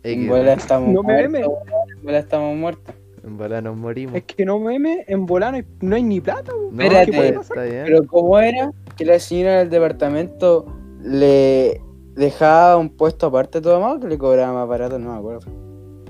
En 0.04 0.28
bola 0.28 0.52
estamos 0.52 0.90
No 0.90 1.02
muertos. 1.02 1.30
meme. 1.32 1.44
En 1.44 2.02
bola 2.04 2.18
estamos 2.18 2.56
muertos. 2.56 2.94
En 3.24 3.36
bola 3.36 3.60
nos 3.60 3.76
morimos. 3.76 4.14
Es 4.14 4.22
que 4.24 4.44
no 4.44 4.58
meme, 4.60 5.04
en 5.08 5.26
volar 5.26 5.50
no 5.52 5.56
hay, 5.58 5.64
no 5.80 5.96
hay 5.96 6.02
ni 6.04 6.20
plata. 6.20 6.52
No, 6.52 6.70
Espérate. 6.82 7.10
¿Qué 7.10 7.16
puede 7.16 7.28
está, 7.28 7.40
pasar? 7.40 7.56
está 7.58 7.70
bien. 7.74 7.84
Pero 7.86 8.06
¿cómo 8.06 8.38
era 8.38 8.72
que 8.96 9.04
la 9.04 9.18
señora 9.18 9.58
del 9.58 9.70
departamento 9.70 10.66
le 11.02 11.80
dejaba 12.14 12.76
un 12.76 12.90
puesto 12.90 13.26
aparte 13.26 13.58
a 13.58 13.62
todo 13.62 13.80
más 13.80 13.96
o 13.96 14.00
que 14.00 14.06
le 14.08 14.18
cobraba 14.18 14.52
más 14.52 14.68
barato? 14.68 14.98
No 14.98 15.12
me 15.12 15.18
acuerdo. 15.18 15.50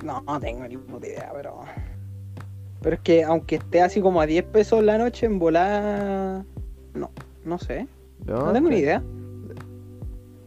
No, 0.05 0.21
no 0.23 0.39
tengo 0.41 0.67
ni 0.69 0.77
puta 0.77 1.07
idea, 1.07 1.31
pero. 1.35 1.61
Pero 2.83 2.95
es 2.95 3.01
que 3.03 3.25
aunque 3.25 3.57
esté 3.57 3.81
así 3.83 4.01
como 4.01 4.21
a 4.21 4.27
10 4.27 4.45
pesos 4.45 4.83
la 4.85 4.99
noche 4.99 5.27
en 5.27 5.39
volar. 5.39 6.45
No, 6.95 7.11
no 7.45 7.59
sé. 7.59 7.89
No, 8.27 8.53
tengo 8.53 8.69
ni 8.69 8.77
idea. 8.79 9.03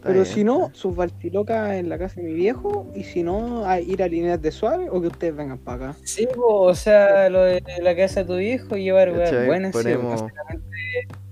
Pero 0.02 0.14
bien, 0.16 0.26
si 0.26 0.44
no, 0.44 0.70
sus 0.74 0.96
baltilocas 0.96 1.74
en 1.74 1.88
la 1.90 1.98
casa 1.98 2.22
de 2.22 2.28
mi 2.28 2.34
viejo. 2.34 2.88
Y 2.96 3.04
si 3.04 3.24
no, 3.24 3.66
a 3.66 3.80
ir 3.80 4.02
a 4.02 4.08
líneas 4.08 4.42
de 4.42 4.52
suave 4.52 4.90
o 4.90 5.00
que 5.02 5.08
ustedes 5.08 5.36
vengan 5.36 5.58
para 5.60 5.90
acá. 5.92 5.98
Sí, 6.04 6.28
po, 6.36 6.62
o 6.64 6.76
sea, 6.76 7.30
lo 7.30 7.42
de 7.44 7.62
la 7.82 7.96
casa 7.96 8.22
de 8.22 8.26
tu 8.26 8.40
hijo, 8.40 8.76
llevar 8.76 9.10
bien. 9.14 9.20
weas 9.22 9.46
buenas, 9.48 9.72
sí, 9.76 9.78
Ponemos- 9.84 10.26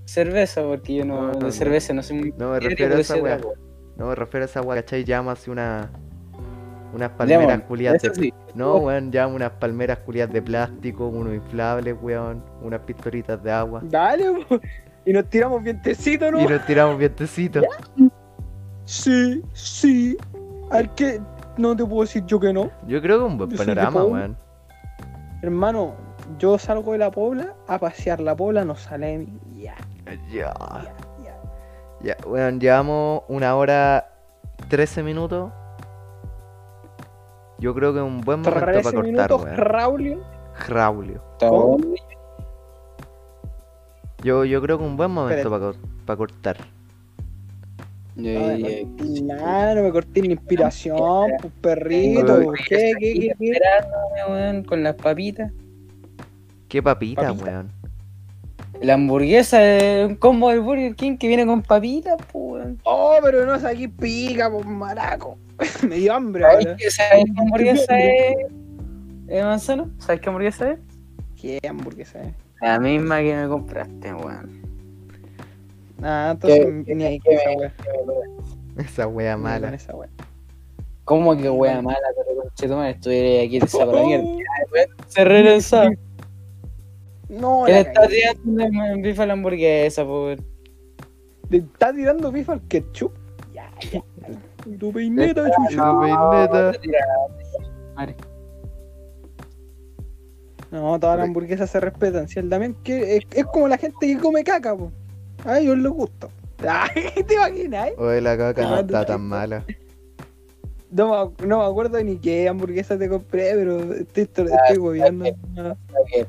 cerveza, 0.04 0.62
porque 0.62 0.94
yo 0.94 1.04
no, 1.04 1.22
No, 1.28 1.32
no, 1.32 1.46
de 1.46 1.52
cerveza 1.52 1.92
no 1.92 2.02
soy 2.02 2.16
muy... 2.18 2.34
No 2.36 2.50
me 2.52 2.60
refiero 2.60 2.96
a 2.96 3.00
esa 3.00 3.16
wea. 3.16 3.34
agua. 3.36 3.54
No 3.96 4.06
me 4.08 4.14
refiero 4.14 4.44
a 4.44 4.46
esa 4.46 4.62
weá, 4.62 4.80
¿cachai? 4.82 5.04
Llama 5.04 5.32
así 5.32 5.50
una. 5.50 5.90
Unas 6.92 7.10
palmeras 7.10 7.62
culiadas 7.68 8.02
de. 8.02 8.12
sí. 8.14 8.34
No, 8.54 8.76
weón, 8.78 9.12
llama 9.12 9.34
unas 9.34 9.50
palmeras 9.52 9.98
culiadas 9.98 10.32
de 10.32 10.42
plástico, 10.42 11.06
unos 11.06 11.34
inflables, 11.34 11.94
weón, 12.02 12.42
unas 12.62 12.80
pistolitas 12.80 13.40
de 13.44 13.52
agua. 13.52 13.80
Dale, 13.84 14.24
po. 14.48 14.60
Y 15.06 15.12
nos 15.12 15.28
tiramos 15.30 15.62
vientecito, 15.62 16.30
¿no? 16.32 16.40
Y 16.40 16.46
nos 16.46 16.66
tiramos 16.66 16.98
vientecitos. 16.98 17.64
Sí, 18.84 19.42
sí. 19.52 20.16
Al 20.70 20.94
que 20.94 21.20
no 21.56 21.76
te 21.76 21.84
puedo 21.84 22.02
decir 22.02 22.24
yo 22.26 22.38
que 22.40 22.52
no. 22.52 22.70
Yo 22.86 23.00
creo 23.02 23.18
que 23.18 23.24
un 23.24 23.38
buen 23.38 23.50
panorama, 23.50 24.04
weón. 24.04 24.36
Hermano, 25.42 25.94
yo 26.38 26.58
salgo 26.58 26.92
de 26.92 26.98
la 26.98 27.10
pobla 27.10 27.54
a 27.66 27.78
pasear. 27.78 28.20
La 28.20 28.36
pobla 28.36 28.64
no 28.64 28.74
sale 28.76 29.06
de 29.06 29.18
mí. 29.18 29.38
Ya, 29.56 29.74
Ya. 30.30 30.52
ya, 31.22 31.36
ya. 32.02 32.16
Weón, 32.26 32.60
llevamos 32.60 33.22
una 33.28 33.54
hora 33.56 34.08
13 34.68 35.02
minutos. 35.02 35.50
Yo 37.58 37.74
creo 37.74 37.92
que 37.92 37.98
es 37.98 38.04
un 38.04 38.20
buen 38.22 38.40
momento 38.40 38.64
13 38.64 38.82
para 38.82 38.94
cortar, 38.94 39.04
minutos, 39.04 39.42
weón. 39.44 39.56
Raulio. 39.56 40.20
Raulio. 40.68 41.22
Bueno. 41.40 41.94
Yo, 44.22 44.44
yo 44.44 44.60
creo 44.60 44.78
que 44.78 44.84
un 44.84 44.96
buen 44.96 45.10
momento 45.10 45.42
Espérate. 45.54 45.78
para 46.06 46.16
cortar. 46.16 46.56
No 48.22 48.46
me 48.46 48.56
que 48.58 48.82
corté 48.82 49.04
sí. 49.04 49.22
nada, 49.22 49.74
no 49.74 49.82
me 49.82 49.90
corté 49.90 50.22
ni 50.22 50.28
inspiración, 50.32 51.30
pues 51.40 51.52
perrito. 51.60 52.34
Uy. 52.38 52.58
¿Qué, 52.68 52.92
qué, 52.98 53.32
qué, 53.38 53.62
weón, 54.28 54.64
con 54.64 54.82
las 54.82 54.94
papitas. 54.96 55.52
Qué 56.68 56.82
papita, 56.82 57.22
Papita. 57.28 57.44
weón. 57.44 57.72
La 58.80 58.94
hamburguesa 58.94 59.62
es 59.76 60.08
un 60.08 60.14
combo 60.16 60.48
del 60.50 60.60
Burger 60.60 60.94
King 60.94 61.18
que 61.18 61.28
viene 61.28 61.44
con 61.44 61.60
papitas, 61.62 62.16
pues, 62.32 62.62
weón. 62.64 62.78
Oh, 62.84 63.16
pero 63.22 63.44
no 63.44 63.54
es 63.54 63.64
aquí 63.64 63.88
pica, 63.88 64.50
pues 64.50 64.64
maraco. 64.66 65.36
me 65.88 65.96
dio 65.96 66.14
hambre, 66.14 66.42
¿Sabes 66.42 66.66
ahora. 66.66 66.76
qué, 66.78 66.90
¿sabes 66.90 67.24
qué 67.24 67.40
hamburguesa 67.40 68.00
es? 68.00 68.36
¿Eh, 69.28 69.42
manzano? 69.42 69.90
¿Sabes 69.98 70.20
qué 70.20 70.28
hamburguesa 70.28 70.70
es? 70.72 70.78
¿Qué 71.40 71.58
hamburguesa 71.68 72.22
es? 72.22 72.34
La 72.62 72.78
misma 72.78 73.20
que 73.20 73.34
me 73.36 73.48
compraste, 73.48 74.14
weón. 74.14 74.69
Ah, 76.02 76.30
entonces 76.32 76.84
¿Qué- 76.86 76.94
ni 76.94 77.04
ahí 77.04 77.20
qué 77.20 77.30
con 77.30 77.34
esa 77.38 77.50
wea. 77.58 77.74
Esa 78.78 79.06
wea 79.08 79.36
mala. 79.36 79.74
esa 79.74 79.94
wea. 79.94 80.08
¿Cómo 81.04 81.36
que 81.36 81.50
wea 81.50 81.82
mala? 81.82 81.98
Pero 82.16 82.84
estuviera 82.84 83.44
aquí 83.44 83.58
te 83.58 83.66
saco 83.66 83.92
la 83.92 84.02
mierda. 84.04 84.26
Se 85.08 85.24
regresó. 85.24 85.90
No, 87.28 87.64
¿Qué 87.66 87.72
le 87.72 87.80
está 87.80 88.06
tirando 88.08 88.84
en 88.86 89.02
bife 89.02 89.22
a 89.22 89.26
la 89.26 89.32
hamburguesa, 89.34 90.04
pues? 90.04 90.40
¿Le 91.48 91.58
está 91.58 91.92
tirando 91.92 92.30
bifa 92.32 92.54
al 92.54 92.62
ketchup? 92.68 93.12
Ya, 93.52 93.70
ya. 93.92 94.02
Tu 94.78 94.92
peineta, 94.92 95.50
chucha. 95.50 95.76
No, 95.76 96.00
peineta. 96.00 96.72
No, 100.70 101.00
todas 101.00 101.18
las 101.18 101.26
hamburguesas 101.26 101.68
se 101.70 101.80
respetan. 101.80 102.28
Si 102.28 102.38
el 102.38 102.48
Damián 102.48 102.74
que 102.84 103.16
es, 103.16 103.24
es 103.32 103.44
como 103.46 103.66
la 103.66 103.76
gente 103.76 104.06
que 104.06 104.18
come 104.18 104.44
caca, 104.44 104.76
po. 104.76 104.92
A 105.44 105.58
ellos 105.60 105.78
les 105.78 105.90
gusta. 105.92 106.28
Ay, 106.68 107.22
¿te 107.26 107.34
imaginas? 107.34 107.90
Oye, 107.98 108.20
la 108.20 108.36
caca 108.36 108.62
no 108.68 108.76
está 108.80 109.04
tan 109.06 109.26
mala. 109.26 109.64
No, 110.90 111.32
me- 111.38 111.46
no 111.46 111.58
me 111.60 111.64
acuerdo 111.64 112.02
ni 112.02 112.16
qué 112.18 112.48
hamburguesa 112.48 112.98
te 112.98 113.08
compré, 113.08 113.52
pero 113.54 113.94
estoy, 113.94 114.24
estoy 114.24 114.48
Ah, 114.52 114.74
gobiando. 114.76 115.24
Está 115.24 115.76
bien. 116.12 116.26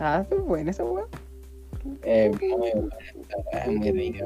Ah, 0.00 0.24
es 0.28 0.38
buena 0.44 0.70
esa 0.70 0.84
weá. 0.84 1.04
Eh, 2.02 2.30
muy 2.40 2.52
buena, 2.54 2.80
muy 3.66 3.90
rica. 3.92 4.24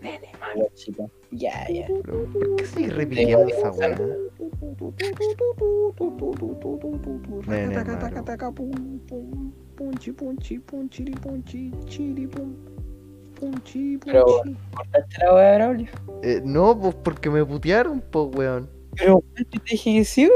Nene, 0.00 0.28
Malo, 0.40 0.66
chico. 0.74 1.10
Ya, 1.30 1.66
ya. 1.70 1.86
¿Por 1.86 2.56
qué 2.56 2.66
sigues 2.66 2.94
repitiendo 2.96 3.46
esa 3.46 3.70
wea? 3.72 3.98
Nene, 7.46 7.74
malo. 7.84 8.24
Punchi, 9.76 10.12
punchi, 10.12 10.58
punchiri, 10.58 11.12
punchi, 11.12 11.70
chiri, 11.86 12.26
pum, 12.26 12.54
punchi, 13.38 13.98
Pero- 14.04 14.24
punchi. 14.24 14.56
¿Cortaste 14.74 15.16
la 15.24 15.34
wea, 15.34 15.54
Braulio? 15.56 15.86
Eh, 16.22 16.40
no, 16.44 16.78
pues 16.78 16.94
porque 16.96 17.30
me 17.30 17.44
putearon, 17.44 18.02
pues, 18.10 18.28
weón. 18.36 18.68
Pero, 18.96 19.22
te 19.34 19.44
dije 19.70 19.92
que 19.98 20.04
sí, 20.04 20.30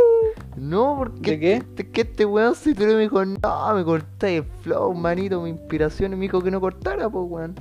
No, 0.57 0.97
porque 0.99 1.31
¿De 1.33 1.39
qué? 1.41 1.53
Este, 1.55 1.89
que 1.91 2.01
este 2.01 2.25
weón 2.25 2.55
se 2.57 2.75
tiró 2.75 2.91
y 2.93 2.95
me 2.97 3.01
dijo, 3.03 3.25
no, 3.25 3.75
me 3.75 3.85
corté 3.85 4.39
el 4.39 4.45
flow, 4.63 4.93
manito, 4.95 5.41
mi 5.43 5.51
inspiración, 5.51 6.13
y 6.13 6.17
me 6.17 6.23
dijo 6.23 6.41
que 6.43 6.51
no 6.51 6.61
cortara, 6.61 7.09
pues, 7.09 7.25
weón. 7.29 7.55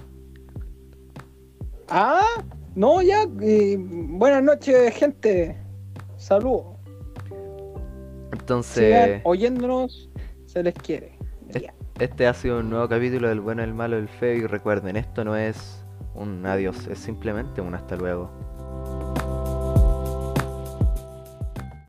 Ah, 1.90 2.44
no, 2.76 3.02
ya. 3.02 3.24
eh, 3.42 3.78
buenas 3.80 4.44
noches, 4.44 4.94
gente. 4.96 5.56
Saludos. 6.18 6.66
Sigan 7.30 8.40
Entonces, 8.40 9.22
oyéndonos, 9.24 10.10
se 10.46 10.64
les 10.64 10.74
quiere. 10.74 11.17
Este 12.00 12.28
ha 12.28 12.34
sido 12.36 12.60
un 12.60 12.70
nuevo 12.70 12.88
capítulo 12.88 13.28
del 13.28 13.40
bueno, 13.40 13.64
el 13.64 13.74
malo, 13.74 13.98
el 13.98 14.08
feo, 14.08 14.36
y 14.36 14.46
recuerden, 14.46 14.98
esto 14.98 15.24
no 15.24 15.36
es 15.36 15.84
un 16.14 16.46
adiós, 16.46 16.86
es 16.86 17.00
simplemente 17.00 17.60
un 17.60 17.74
hasta 17.74 17.96
luego. 17.96 18.30